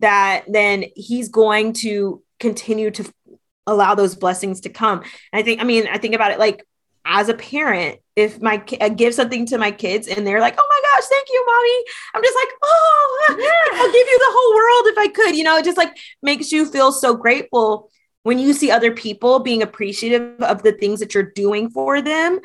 that 0.00 0.44
then 0.46 0.84
he's 0.94 1.28
going 1.28 1.72
to 1.72 2.22
continue 2.40 2.90
to 2.92 3.12
allow 3.66 3.94
those 3.94 4.14
blessings 4.14 4.62
to 4.62 4.68
come. 4.68 5.00
And 5.00 5.40
I 5.40 5.42
think, 5.42 5.60
I 5.60 5.64
mean, 5.64 5.86
I 5.86 5.98
think 5.98 6.14
about 6.14 6.30
it 6.30 6.38
like 6.38 6.64
as 7.04 7.28
a 7.28 7.34
parent, 7.34 8.00
if 8.16 8.40
my 8.40 8.62
I 8.80 8.88
give 8.88 9.14
something 9.14 9.46
to 9.46 9.58
my 9.58 9.70
kids 9.70 10.08
and 10.08 10.26
they're 10.26 10.40
like, 10.40 10.54
"Oh 10.56 10.66
my 10.68 10.80
gosh, 10.90 11.08
thank 11.08 11.28
you, 11.28 11.44
mommy," 11.46 11.84
I'm 12.14 12.22
just 12.22 12.36
like, 12.36 12.48
"Oh, 12.62 13.26
yeah. 13.38 13.78
I'll 13.78 13.92
give 13.92 14.06
you 14.06 14.18
the 14.18 14.24
whole 14.28 14.54
world 14.54 14.86
if 14.86 14.98
I 14.98 15.08
could." 15.08 15.36
You 15.36 15.44
know, 15.44 15.56
it 15.58 15.64
just 15.64 15.76
like 15.76 15.96
makes 16.22 16.50
you 16.50 16.66
feel 16.66 16.92
so 16.92 17.14
grateful 17.14 17.90
when 18.22 18.38
you 18.38 18.54
see 18.54 18.70
other 18.70 18.90
people 18.90 19.40
being 19.40 19.62
appreciative 19.62 20.40
of 20.40 20.62
the 20.62 20.72
things 20.72 21.00
that 21.00 21.14
you're 21.14 21.30
doing 21.34 21.68
for 21.70 22.00
them. 22.00 22.40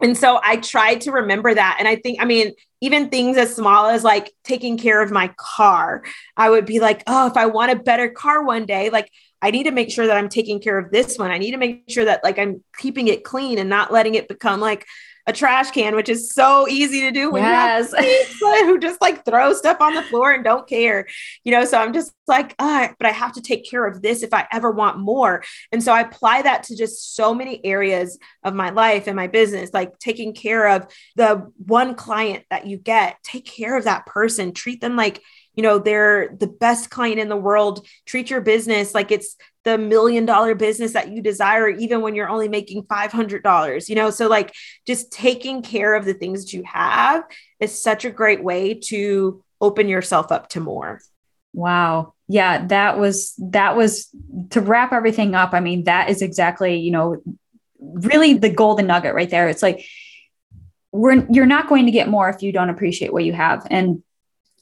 And 0.00 0.16
so 0.16 0.40
I 0.42 0.56
tried 0.56 1.02
to 1.02 1.12
remember 1.12 1.54
that. 1.54 1.76
And 1.78 1.86
I 1.86 1.96
think, 1.96 2.20
I 2.20 2.24
mean, 2.24 2.52
even 2.80 3.10
things 3.10 3.36
as 3.36 3.54
small 3.54 3.86
as 3.86 4.02
like 4.02 4.32
taking 4.44 4.78
care 4.78 5.02
of 5.02 5.10
my 5.10 5.32
car, 5.36 6.02
I 6.36 6.48
would 6.48 6.64
be 6.66 6.80
like, 6.80 7.02
oh, 7.06 7.26
if 7.26 7.36
I 7.36 7.46
want 7.46 7.72
a 7.72 7.76
better 7.76 8.08
car 8.08 8.42
one 8.42 8.64
day, 8.64 8.90
like 8.90 9.10
I 9.42 9.50
need 9.50 9.64
to 9.64 9.70
make 9.70 9.90
sure 9.90 10.06
that 10.06 10.16
I'm 10.16 10.28
taking 10.28 10.60
care 10.60 10.78
of 10.78 10.90
this 10.90 11.18
one. 11.18 11.30
I 11.30 11.38
need 11.38 11.52
to 11.52 11.58
make 11.58 11.84
sure 11.88 12.04
that 12.04 12.24
like 12.24 12.38
I'm 12.38 12.62
keeping 12.78 13.08
it 13.08 13.24
clean 13.24 13.58
and 13.58 13.68
not 13.68 13.92
letting 13.92 14.14
it 14.14 14.28
become 14.28 14.60
like 14.60 14.86
a 15.30 15.32
trash 15.32 15.70
can, 15.70 15.94
which 15.94 16.08
is 16.08 16.32
so 16.32 16.68
easy 16.68 17.00
to 17.02 17.12
do 17.12 17.30
when 17.30 17.42
yes. 17.42 17.92
you 17.92 18.46
have 18.46 18.66
who 18.66 18.78
just 18.78 19.00
like 19.00 19.24
throw 19.24 19.52
stuff 19.52 19.80
on 19.80 19.94
the 19.94 20.02
floor 20.02 20.32
and 20.32 20.44
don't 20.44 20.68
care, 20.68 21.06
you 21.44 21.52
know. 21.52 21.64
So 21.64 21.78
I'm 21.78 21.92
just 21.92 22.12
like, 22.26 22.54
ah, 22.58 22.92
but 22.98 23.06
I 23.08 23.12
have 23.12 23.32
to 23.34 23.40
take 23.40 23.68
care 23.68 23.86
of 23.86 24.02
this 24.02 24.22
if 24.22 24.34
I 24.34 24.46
ever 24.52 24.70
want 24.70 24.98
more. 24.98 25.42
And 25.72 25.82
so 25.82 25.92
I 25.92 26.02
apply 26.02 26.42
that 26.42 26.64
to 26.64 26.76
just 26.76 27.14
so 27.14 27.32
many 27.32 27.64
areas 27.64 28.18
of 28.44 28.54
my 28.54 28.70
life 28.70 29.06
and 29.06 29.16
my 29.16 29.28
business, 29.28 29.70
like 29.72 29.98
taking 29.98 30.34
care 30.34 30.68
of 30.68 30.86
the 31.16 31.50
one 31.56 31.94
client 31.94 32.44
that 32.50 32.66
you 32.66 32.76
get, 32.76 33.16
take 33.22 33.46
care 33.46 33.78
of 33.78 33.84
that 33.84 34.06
person, 34.06 34.52
treat 34.52 34.80
them 34.80 34.96
like 34.96 35.22
you 35.60 35.62
know 35.62 35.78
they're 35.78 36.34
the 36.40 36.46
best 36.46 36.88
client 36.88 37.18
in 37.18 37.28
the 37.28 37.36
world. 37.36 37.86
Treat 38.06 38.30
your 38.30 38.40
business 38.40 38.94
like 38.94 39.10
it's 39.10 39.36
the 39.64 39.76
million 39.76 40.24
dollar 40.24 40.54
business 40.54 40.94
that 40.94 41.10
you 41.10 41.20
desire 41.20 41.68
even 41.68 42.00
when 42.00 42.14
you're 42.14 42.30
only 42.30 42.48
making 42.48 42.84
$500 42.84 43.88
you 43.90 43.94
know? 43.94 44.08
So 44.08 44.26
like 44.26 44.54
just 44.86 45.12
taking 45.12 45.60
care 45.60 45.94
of 45.94 46.06
the 46.06 46.14
things 46.14 46.46
that 46.46 46.54
you 46.54 46.62
have 46.64 47.24
is 47.60 47.82
such 47.82 48.06
a 48.06 48.10
great 48.10 48.42
way 48.42 48.72
to 48.84 49.44
open 49.60 49.86
yourself 49.86 50.32
up 50.32 50.48
to 50.50 50.60
more. 50.60 51.02
Wow. 51.52 52.14
Yeah 52.26 52.66
that 52.68 52.98
was 52.98 53.34
that 53.50 53.76
was 53.76 54.08
to 54.50 54.62
wrap 54.62 54.94
everything 54.94 55.34
up 55.34 55.52
i 55.52 55.60
mean 55.60 55.84
that 55.84 56.08
is 56.08 56.22
exactly 56.22 56.76
you 56.76 56.90
know 56.90 57.20
really 57.80 58.34
the 58.34 58.50
golden 58.50 58.86
nugget 58.86 59.14
right 59.14 59.30
there. 59.30 59.48
It's 59.48 59.62
like 59.62 59.86
we're 60.92 61.26
you're 61.30 61.46
not 61.46 61.68
going 61.68 61.86
to 61.86 61.92
get 61.92 62.08
more 62.08 62.28
if 62.28 62.42
you 62.42 62.52
don't 62.52 62.70
appreciate 62.70 63.12
what 63.12 63.24
you 63.24 63.32
have. 63.32 63.66
And 63.70 64.02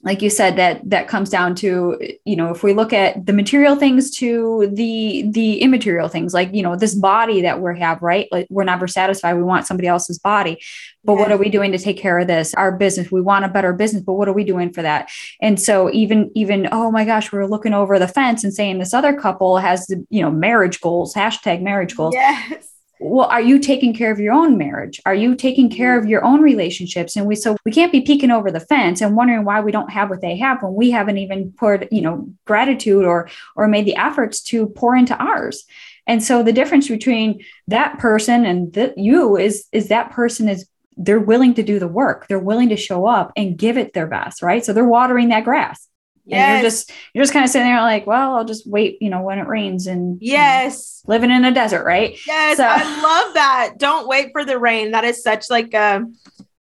like 0.02 0.22
you 0.22 0.30
said 0.30 0.56
that 0.56 0.88
that 0.88 1.08
comes 1.08 1.28
down 1.28 1.54
to 1.56 1.98
you 2.24 2.36
know 2.36 2.50
if 2.50 2.62
we 2.62 2.72
look 2.72 2.92
at 2.92 3.26
the 3.26 3.32
material 3.32 3.74
things 3.74 4.16
to 4.16 4.70
the 4.72 5.24
the 5.30 5.60
immaterial 5.60 6.08
things 6.08 6.32
like 6.32 6.54
you 6.54 6.62
know 6.62 6.76
this 6.76 6.94
body 6.94 7.42
that 7.42 7.60
we 7.60 7.78
have 7.78 8.00
right? 8.00 8.28
Like 8.30 8.46
we're 8.48 8.64
never 8.64 8.86
satisfied. 8.86 9.34
We 9.34 9.42
want 9.42 9.66
somebody 9.66 9.88
else's 9.88 10.18
body. 10.18 10.60
But 11.04 11.14
what 11.14 11.32
are 11.32 11.38
we 11.38 11.48
doing 11.48 11.72
to 11.72 11.78
take 11.78 11.96
care 11.96 12.18
of 12.18 12.26
this? 12.26 12.54
Our 12.54 12.72
business. 12.72 13.10
We 13.10 13.22
want 13.22 13.44
a 13.44 13.48
better 13.48 13.72
business 13.72 14.02
but 14.02 14.14
what 14.14 14.28
are 14.28 14.32
we 14.32 14.44
doing 14.44 14.72
for 14.72 14.82
that? 14.82 15.10
And 15.40 15.60
so 15.60 15.90
even 15.92 16.30
even 16.34 16.68
oh 16.70 16.90
my 16.90 17.04
gosh 17.04 17.32
we're 17.32 17.46
looking 17.46 17.74
over 17.74 17.98
the 17.98 18.08
fence 18.08 18.44
and 18.44 18.54
saying 18.54 18.78
this 18.78 18.94
other 18.94 19.18
couple 19.18 19.58
has 19.58 19.86
the 19.86 20.06
you 20.10 20.22
know 20.22 20.30
marriage 20.30 20.80
goals 20.80 21.14
hashtag 21.14 21.60
marriage 21.60 21.96
goals. 21.96 22.14
Yes 22.14 22.77
well 23.00 23.28
are 23.28 23.40
you 23.40 23.58
taking 23.58 23.94
care 23.94 24.10
of 24.10 24.18
your 24.18 24.32
own 24.32 24.58
marriage? 24.58 25.00
Are 25.06 25.14
you 25.14 25.34
taking 25.34 25.70
care 25.70 25.98
of 25.98 26.06
your 26.06 26.24
own 26.24 26.42
relationships? 26.42 27.16
And 27.16 27.26
we 27.26 27.34
so 27.34 27.56
we 27.64 27.72
can't 27.72 27.92
be 27.92 28.00
peeking 28.00 28.30
over 28.30 28.50
the 28.50 28.60
fence 28.60 29.00
and 29.00 29.16
wondering 29.16 29.44
why 29.44 29.60
we 29.60 29.72
don't 29.72 29.90
have 29.90 30.10
what 30.10 30.20
they 30.20 30.36
have 30.38 30.62
when 30.62 30.74
we 30.74 30.90
haven't 30.90 31.18
even 31.18 31.52
poured 31.52 31.88
you 31.90 32.00
know 32.00 32.28
gratitude 32.44 33.04
or 33.04 33.28
or 33.56 33.68
made 33.68 33.86
the 33.86 33.96
efforts 33.96 34.40
to 34.42 34.66
pour 34.68 34.96
into 34.96 35.16
ours. 35.16 35.64
And 36.06 36.22
so 36.22 36.42
the 36.42 36.52
difference 36.52 36.88
between 36.88 37.44
that 37.66 37.98
person 37.98 38.46
and 38.46 38.72
the, 38.72 38.94
you 38.96 39.36
is 39.36 39.66
is 39.72 39.88
that 39.88 40.12
person 40.12 40.48
is 40.48 40.68
they're 40.96 41.20
willing 41.20 41.54
to 41.54 41.62
do 41.62 41.78
the 41.78 41.86
work. 41.86 42.26
They're 42.26 42.38
willing 42.38 42.70
to 42.70 42.76
show 42.76 43.06
up 43.06 43.32
and 43.36 43.56
give 43.56 43.78
it 43.78 43.92
their 43.92 44.08
best 44.08 44.42
right? 44.42 44.64
So 44.64 44.72
they're 44.72 44.84
watering 44.84 45.28
that 45.28 45.44
grass 45.44 45.88
Yes. 46.28 46.38
And 46.38 46.52
you're 46.52 46.70
just 46.70 46.92
you're 47.14 47.22
just 47.24 47.32
kind 47.32 47.44
of 47.44 47.50
sitting 47.50 47.66
there 47.68 47.80
like, 47.80 48.06
well, 48.06 48.36
I'll 48.36 48.44
just 48.44 48.68
wait, 48.68 49.00
you 49.00 49.08
know, 49.08 49.22
when 49.22 49.38
it 49.38 49.46
rains 49.46 49.86
and 49.86 50.18
yes, 50.20 51.02
you 51.02 51.08
know, 51.08 51.14
living 51.14 51.30
in 51.30 51.44
a 51.44 51.52
desert, 51.52 51.84
right? 51.84 52.18
Yes, 52.26 52.58
so. 52.58 52.64
I 52.66 52.82
love 52.82 53.34
that. 53.34 53.74
Don't 53.78 54.06
wait 54.06 54.30
for 54.32 54.44
the 54.44 54.58
rain. 54.58 54.90
That 54.90 55.04
is 55.04 55.22
such 55.22 55.48
like 55.48 55.72
a 55.72 56.04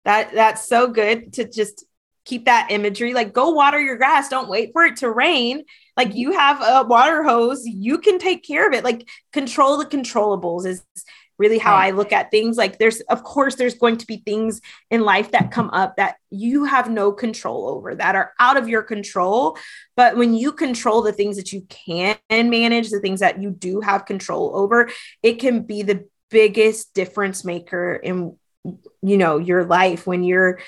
that 0.05 0.33
that's 0.33 0.67
so 0.67 0.89
good 0.89 1.35
to 1.35 1.49
just 1.49 1.85
keep 2.25 2.47
that 2.47 2.69
imagery. 2.71 3.13
Like 3.13 3.35
go 3.35 3.51
water 3.51 3.79
your 3.79 3.97
grass. 3.97 4.29
Don't 4.29 4.49
wait 4.49 4.71
for 4.73 4.85
it 4.85 4.97
to 4.97 5.11
rain. 5.11 5.65
Like 5.97 6.15
you 6.15 6.33
have 6.33 6.63
a 6.63 6.87
water 6.89 7.23
hose, 7.23 7.67
you 7.67 7.99
can 7.99 8.19
take 8.19 8.43
care 8.43 8.67
of 8.67 8.73
it. 8.73 8.85
Like 8.85 9.07
control 9.33 9.77
the 9.77 9.85
controllables 9.85 10.65
is 10.65 10.83
really 11.41 11.59
how 11.59 11.73
right. 11.73 11.87
I 11.87 11.91
look 11.97 12.13
at 12.13 12.31
things. 12.31 12.59
Like 12.59 12.79
there's, 12.79 13.01
of 13.01 13.25
course, 13.25 13.55
there's 13.55 13.75
going 13.75 13.97
to 13.97 14.07
be 14.07 14.19
things 14.19 14.61
in 14.91 15.01
life 15.01 15.31
that 15.33 15.51
come 15.51 15.71
up 15.71 15.97
that 15.97 16.17
you 16.29 16.65
have 16.65 16.91
no 16.91 17.11
control 17.11 17.67
over, 17.67 17.95
that 17.95 18.15
are 18.15 18.35
out 18.39 18.59
of 18.59 18.69
your 18.69 18.83
control. 18.83 19.57
But 19.97 20.17
when 20.17 20.35
you 20.35 20.53
control 20.53 21.01
the 21.01 21.15
things 21.15 21.37
that 21.39 21.53
you 21.53 21.67
can 21.71 22.19
manage, 22.29 22.91
the 22.91 23.01
things 23.01 23.21
that 23.21 23.43
you 23.43 23.51
do 23.51 23.81
have 23.81 24.05
control 24.05 24.53
over, 24.55 24.91
it 25.23 25.41
can 25.41 25.63
be 25.63 25.83
the 25.83 26.07
biggest 26.31 26.95
difference 26.95 27.45
maker 27.45 27.95
in 27.95 28.37
you 29.03 29.17
know 29.17 29.39
your 29.39 29.65
life 29.65 30.07
when 30.07 30.23
you're 30.23 30.61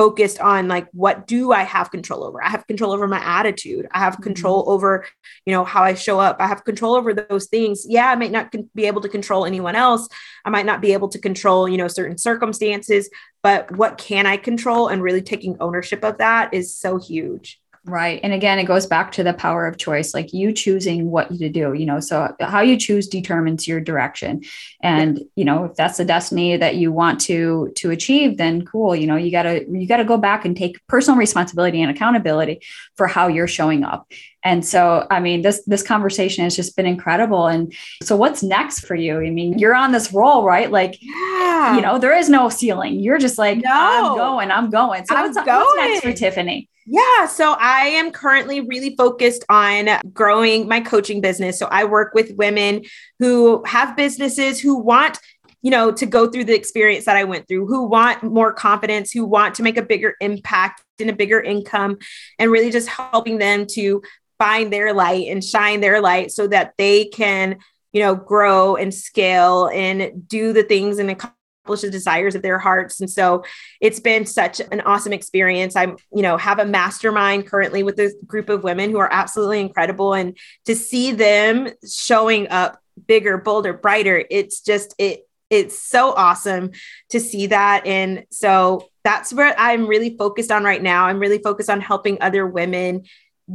focused 0.00 0.40
on 0.40 0.66
like 0.66 0.88
what 0.92 1.26
do 1.26 1.52
i 1.52 1.62
have 1.62 1.90
control 1.90 2.24
over? 2.24 2.42
I 2.42 2.48
have 2.48 2.66
control 2.66 2.90
over 2.90 3.06
my 3.06 3.22
attitude. 3.22 3.86
I 3.92 3.98
have 3.98 4.14
mm-hmm. 4.14 4.22
control 4.22 4.62
mm-hmm. 4.62 4.70
over 4.70 5.04
you 5.44 5.52
know 5.52 5.62
how 5.62 5.82
i 5.82 5.92
show 5.92 6.18
up. 6.18 6.38
I 6.40 6.46
have 6.46 6.64
control 6.64 6.94
over 6.94 7.12
those 7.12 7.48
things. 7.48 7.84
Yeah 7.86 8.10
i 8.10 8.14
might 8.14 8.32
not 8.32 8.50
con- 8.50 8.70
be 8.74 8.86
able 8.86 9.02
to 9.02 9.10
control 9.10 9.44
anyone 9.44 9.76
else. 9.76 10.08
I 10.46 10.48
might 10.48 10.64
not 10.64 10.80
be 10.80 10.94
able 10.94 11.08
to 11.10 11.18
control 11.18 11.68
you 11.68 11.76
know 11.76 11.86
certain 11.86 12.16
circumstances 12.16 13.10
but 13.42 13.76
what 13.76 13.98
can 13.98 14.24
i 14.24 14.38
control? 14.38 14.88
And 14.88 15.02
really 15.02 15.20
taking 15.20 15.58
ownership 15.60 16.02
of 16.02 16.16
that 16.16 16.54
is 16.54 16.74
so 16.74 16.96
huge 16.96 17.59
Right. 17.86 18.20
And 18.22 18.34
again, 18.34 18.58
it 18.58 18.64
goes 18.64 18.86
back 18.86 19.10
to 19.12 19.22
the 19.22 19.32
power 19.32 19.66
of 19.66 19.78
choice, 19.78 20.12
like 20.12 20.34
you 20.34 20.52
choosing 20.52 21.10
what 21.10 21.30
to 21.38 21.48
do, 21.48 21.72
you 21.72 21.86
know. 21.86 21.98
So 21.98 22.34
how 22.38 22.60
you 22.60 22.76
choose 22.76 23.08
determines 23.08 23.66
your 23.66 23.80
direction. 23.80 24.42
And, 24.82 25.18
yeah. 25.18 25.24
you 25.36 25.44
know, 25.46 25.64
if 25.64 25.76
that's 25.76 25.96
the 25.96 26.04
destiny 26.04 26.58
that 26.58 26.76
you 26.76 26.92
want 26.92 27.20
to 27.22 27.72
to 27.76 27.90
achieve, 27.90 28.36
then 28.36 28.66
cool. 28.66 28.94
You 28.94 29.06
know, 29.06 29.16
you 29.16 29.30
gotta 29.30 29.64
you 29.66 29.86
gotta 29.88 30.04
go 30.04 30.18
back 30.18 30.44
and 30.44 30.54
take 30.54 30.86
personal 30.88 31.18
responsibility 31.18 31.80
and 31.80 31.90
accountability 31.90 32.60
for 32.96 33.06
how 33.06 33.28
you're 33.28 33.48
showing 33.48 33.82
up. 33.82 34.06
And 34.44 34.64
so, 34.64 35.06
I 35.10 35.20
mean, 35.20 35.40
this 35.40 35.62
this 35.66 35.82
conversation 35.82 36.44
has 36.44 36.56
just 36.56 36.76
been 36.76 36.86
incredible. 36.86 37.46
And 37.46 37.74
so, 38.02 38.14
what's 38.14 38.42
next 38.42 38.80
for 38.80 38.94
you? 38.94 39.20
I 39.20 39.30
mean, 39.30 39.58
you're 39.58 39.74
on 39.74 39.92
this 39.92 40.12
roll, 40.12 40.44
right? 40.44 40.70
Like, 40.70 40.98
yeah. 41.00 41.76
you 41.76 41.82
know, 41.82 41.98
there 41.98 42.16
is 42.16 42.28
no 42.28 42.48
ceiling. 42.50 43.00
You're 43.00 43.18
just 43.18 43.38
like, 43.38 43.58
no. 43.58 43.70
I'm 43.70 44.16
going, 44.16 44.50
I'm 44.50 44.70
going. 44.70 45.04
So, 45.06 45.14
I'm 45.14 45.24
what's, 45.24 45.36
going. 45.36 45.46
what's 45.46 45.76
next 45.76 46.02
for 46.02 46.12
Tiffany? 46.12 46.68
Yeah. 46.92 47.26
So 47.26 47.52
I 47.56 47.86
am 47.86 48.10
currently 48.10 48.62
really 48.62 48.96
focused 48.96 49.44
on 49.48 49.88
growing 50.12 50.66
my 50.66 50.80
coaching 50.80 51.20
business. 51.20 51.56
So 51.56 51.68
I 51.70 51.84
work 51.84 52.14
with 52.14 52.34
women 52.34 52.84
who 53.20 53.62
have 53.64 53.96
businesses 53.96 54.58
who 54.58 54.76
want 54.76 55.20
you 55.62 55.70
know 55.70 55.92
to 55.92 56.06
go 56.06 56.28
through 56.28 56.44
the 56.44 56.54
experience 56.54 57.04
that 57.04 57.18
i 57.18 57.24
went 57.24 57.46
through 57.46 57.66
who 57.66 57.84
want 57.84 58.22
more 58.22 58.50
confidence 58.50 59.12
who 59.12 59.26
want 59.26 59.54
to 59.54 59.62
make 59.62 59.76
a 59.76 59.82
bigger 59.82 60.14
impact 60.22 60.82
and 60.98 61.10
a 61.10 61.14
bigger 61.14 61.38
income 61.38 61.98
and 62.38 62.50
really 62.50 62.70
just 62.70 62.88
helping 62.88 63.36
them 63.36 63.66
to 63.66 64.00
find 64.38 64.72
their 64.72 64.94
light 64.94 65.28
and 65.28 65.44
shine 65.44 65.82
their 65.82 66.00
light 66.00 66.32
so 66.32 66.46
that 66.46 66.72
they 66.78 67.04
can 67.04 67.58
you 67.92 68.00
know 68.00 68.14
grow 68.14 68.74
and 68.74 68.94
scale 68.94 69.66
and 69.66 70.26
do 70.26 70.54
the 70.54 70.62
things 70.62 70.98
and 70.98 71.10
accomplish 71.10 71.39
the 71.82 71.90
desires 71.90 72.34
of 72.34 72.42
their 72.42 72.58
hearts. 72.58 73.00
And 73.00 73.10
so 73.10 73.44
it's 73.80 74.00
been 74.00 74.26
such 74.26 74.60
an 74.72 74.80
awesome 74.82 75.12
experience. 75.12 75.76
I'm 75.76 75.96
you 76.14 76.22
know 76.22 76.36
have 76.36 76.58
a 76.58 76.64
mastermind 76.64 77.46
currently 77.46 77.82
with 77.82 77.98
a 77.98 78.12
group 78.26 78.48
of 78.48 78.64
women 78.64 78.90
who 78.90 78.98
are 78.98 79.12
absolutely 79.12 79.60
incredible. 79.60 80.14
And 80.14 80.36
to 80.66 80.74
see 80.74 81.12
them 81.12 81.68
showing 81.88 82.48
up 82.48 82.80
bigger 83.06 83.38
bolder 83.38 83.72
brighter 83.72 84.24
it's 84.30 84.60
just 84.60 84.94
it 84.98 85.26
it's 85.48 85.80
so 85.82 86.12
awesome 86.12 86.70
to 87.08 87.18
see 87.18 87.48
that. 87.48 87.84
And 87.86 88.24
so 88.30 88.88
that's 89.02 89.32
where 89.32 89.54
i'm 89.58 89.86
really 89.86 90.16
focused 90.16 90.52
on 90.52 90.62
right 90.62 90.82
now. 90.82 91.06
I'm 91.06 91.18
really 91.18 91.38
focused 91.38 91.70
on 91.70 91.80
helping 91.80 92.18
other 92.20 92.46
women 92.46 93.04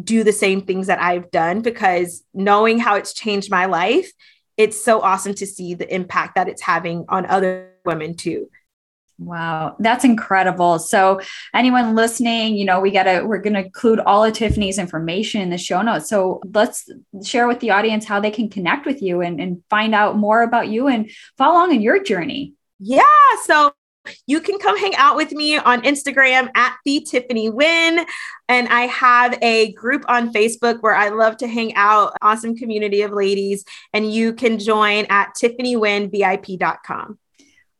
do 0.03 0.23
the 0.23 0.33
same 0.33 0.61
things 0.61 0.87
that 0.87 1.01
I've 1.01 1.31
done 1.31 1.61
because 1.61 2.23
knowing 2.33 2.79
how 2.79 2.95
it's 2.95 3.13
changed 3.13 3.49
my 3.49 3.65
life, 3.65 4.11
it's 4.57 4.83
so 4.83 5.01
awesome 5.01 5.33
to 5.35 5.45
see 5.45 5.73
the 5.73 5.93
impact 5.93 6.35
that 6.35 6.47
it's 6.47 6.61
having 6.61 7.05
on 7.09 7.25
other 7.25 7.71
women 7.85 8.15
too. 8.15 8.49
Wow, 9.17 9.77
that's 9.79 10.03
incredible. 10.03 10.77
So, 10.77 11.21
anyone 11.53 11.95
listening, 11.95 12.57
you 12.57 12.65
know, 12.65 12.81
we 12.81 12.91
got 12.91 13.03
to, 13.03 13.23
we're 13.23 13.39
going 13.39 13.53
to 13.53 13.63
include 13.63 13.99
all 13.99 14.25
of 14.25 14.33
Tiffany's 14.33 14.77
information 14.77 15.39
in 15.39 15.49
the 15.49 15.57
show 15.57 15.81
notes. 15.81 16.09
So, 16.09 16.41
let's 16.53 16.89
share 17.23 17.47
with 17.47 17.61
the 17.61 17.71
audience 17.71 18.03
how 18.03 18.19
they 18.19 18.31
can 18.31 18.49
connect 18.49 18.85
with 18.85 19.01
you 19.01 19.21
and, 19.21 19.39
and 19.39 19.63
find 19.69 19.95
out 19.95 20.17
more 20.17 20.43
about 20.43 20.67
you 20.67 20.87
and 20.87 21.09
follow 21.37 21.59
along 21.59 21.73
in 21.73 21.81
your 21.81 22.03
journey. 22.03 22.55
Yeah. 22.77 23.03
So, 23.43 23.71
you 24.27 24.41
can 24.41 24.59
come 24.59 24.77
hang 24.77 24.95
out 24.95 25.15
with 25.15 25.31
me 25.31 25.57
on 25.57 25.81
Instagram 25.83 26.49
at 26.53 26.75
the 26.83 26.99
Tiffany 27.09 27.49
Wynn. 27.49 28.05
And 28.49 28.67
I 28.67 28.81
have 28.81 29.37
a 29.41 29.71
group 29.73 30.03
on 30.07 30.33
Facebook 30.33 30.81
where 30.81 30.95
I 30.95 31.09
love 31.09 31.37
to 31.37 31.47
hang 31.47 31.73
out, 31.75 32.13
awesome 32.21 32.55
community 32.55 33.01
of 33.01 33.11
ladies. 33.11 33.63
And 33.93 34.11
you 34.11 34.33
can 34.33 34.59
join 34.59 35.05
at 35.09 35.35
tiffanyWynnVIP.com. 35.35 37.17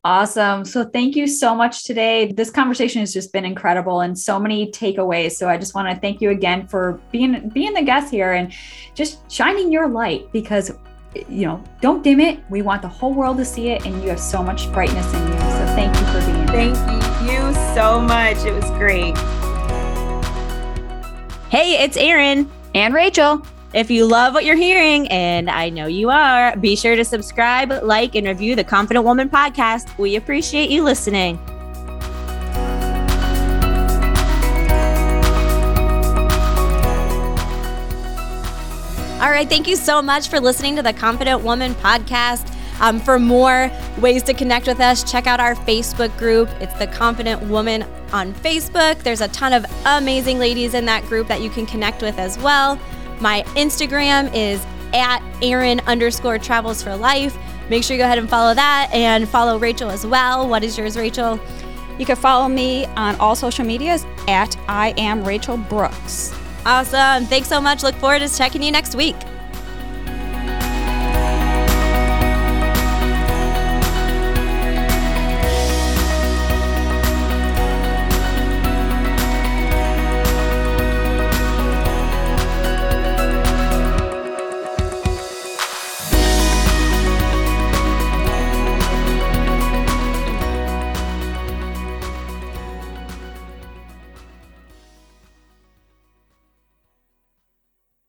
Awesome. 0.05 0.65
So 0.65 0.85
thank 0.85 1.15
you 1.15 1.25
so 1.25 1.55
much 1.55 1.83
today. 1.83 2.31
This 2.31 2.51
conversation 2.51 2.99
has 2.99 3.11
just 3.11 3.33
been 3.33 3.43
incredible 3.43 4.01
and 4.01 4.15
so 4.15 4.39
many 4.39 4.69
takeaways. 4.69 5.31
So 5.31 5.49
I 5.49 5.57
just 5.57 5.73
want 5.73 5.89
to 5.89 5.99
thank 5.99 6.21
you 6.21 6.29
again 6.29 6.67
for 6.67 7.01
being 7.11 7.49
being 7.49 7.73
the 7.73 7.81
guest 7.81 8.11
here 8.11 8.33
and 8.33 8.53
just 8.93 9.31
shining 9.31 9.71
your 9.71 9.89
light 9.89 10.31
because 10.31 10.71
you 11.27 11.47
know, 11.47 11.63
don't 11.81 12.03
dim 12.03 12.19
it. 12.19 12.39
We 12.51 12.61
want 12.61 12.83
the 12.83 12.87
whole 12.87 13.15
world 13.15 13.37
to 13.37 13.45
see 13.45 13.69
it 13.69 13.83
and 13.87 13.99
you 14.03 14.09
have 14.09 14.19
so 14.19 14.43
much 14.43 14.71
brightness 14.71 15.11
in 15.11 15.25
you. 15.25 15.39
So 15.39 15.65
thank 15.73 15.95
you 15.95 16.05
for 16.05 16.19
being 16.31 16.49
here. 16.49 16.75
Thank 16.75 17.31
you 17.31 17.53
so 17.73 17.99
much. 17.99 18.37
It 18.45 18.53
was 18.53 18.69
great. 18.77 19.17
Hey, 21.49 21.83
it's 21.83 21.97
Erin 21.97 22.47
and 22.75 22.93
Rachel. 22.93 23.43
If 23.75 23.91
you 23.91 24.05
love 24.05 24.33
what 24.33 24.45
you're 24.45 24.55
hearing, 24.55 25.05
and 25.09 25.49
I 25.49 25.67
know 25.67 25.85
you 25.85 26.09
are, 26.09 26.55
be 26.55 26.77
sure 26.77 26.95
to 26.95 27.03
subscribe, 27.03 27.83
like, 27.83 28.15
and 28.15 28.25
review 28.25 28.55
the 28.55 28.63
Confident 28.63 29.03
Woman 29.03 29.29
podcast. 29.29 29.97
We 29.97 30.15
appreciate 30.15 30.69
you 30.69 30.81
listening. 30.81 31.37
All 39.19 39.29
right. 39.29 39.49
Thank 39.49 39.67
you 39.67 39.75
so 39.75 40.01
much 40.01 40.29
for 40.29 40.39
listening 40.39 40.77
to 40.77 40.81
the 40.81 40.93
Confident 40.93 41.43
Woman 41.43 41.75
podcast. 41.75 42.49
Um, 42.79 43.01
for 43.01 43.19
more 43.19 43.69
ways 43.97 44.23
to 44.23 44.33
connect 44.33 44.67
with 44.67 44.79
us, 44.79 45.09
check 45.09 45.27
out 45.27 45.41
our 45.41 45.55
Facebook 45.55 46.17
group. 46.17 46.47
It's 46.61 46.73
the 46.75 46.87
Confident 46.87 47.41
Woman 47.43 47.83
on 48.13 48.33
Facebook. 48.35 48.99
There's 49.03 49.19
a 49.19 49.27
ton 49.29 49.51
of 49.51 49.65
amazing 49.85 50.39
ladies 50.39 50.73
in 50.73 50.85
that 50.85 51.03
group 51.03 51.27
that 51.27 51.41
you 51.41 51.49
can 51.49 51.65
connect 51.65 52.01
with 52.01 52.17
as 52.17 52.37
well. 52.37 52.79
My 53.19 53.43
Instagram 53.55 54.33
is 54.33 54.65
at 54.93 55.21
Erin 55.41 55.81
underscore 55.81 56.37
travels 56.37 56.81
for 56.81 56.95
life. 56.95 57.37
Make 57.69 57.83
sure 57.83 57.95
you 57.95 58.01
go 58.01 58.05
ahead 58.05 58.17
and 58.19 58.29
follow 58.29 58.53
that 58.53 58.89
and 58.93 59.27
follow 59.27 59.57
Rachel 59.57 59.89
as 59.89 60.05
well. 60.05 60.47
What 60.47 60.63
is 60.63 60.77
yours, 60.77 60.95
Rachel? 60.95 61.39
You 61.97 62.05
can 62.05 62.15
follow 62.15 62.47
me 62.47 62.85
on 62.97 63.15
all 63.15 63.35
social 63.35 63.65
medias 63.65 64.05
at 64.27 64.55
I 64.67 64.93
am 64.97 65.23
Rachel 65.23 65.57
Brooks. 65.57 66.33
Awesome. 66.65 67.25
Thanks 67.25 67.47
so 67.47 67.61
much. 67.61 67.83
Look 67.83 67.95
forward 67.95 68.19
to 68.19 68.29
checking 68.29 68.61
you 68.61 68.71
next 68.71 68.95
week. 68.95 69.15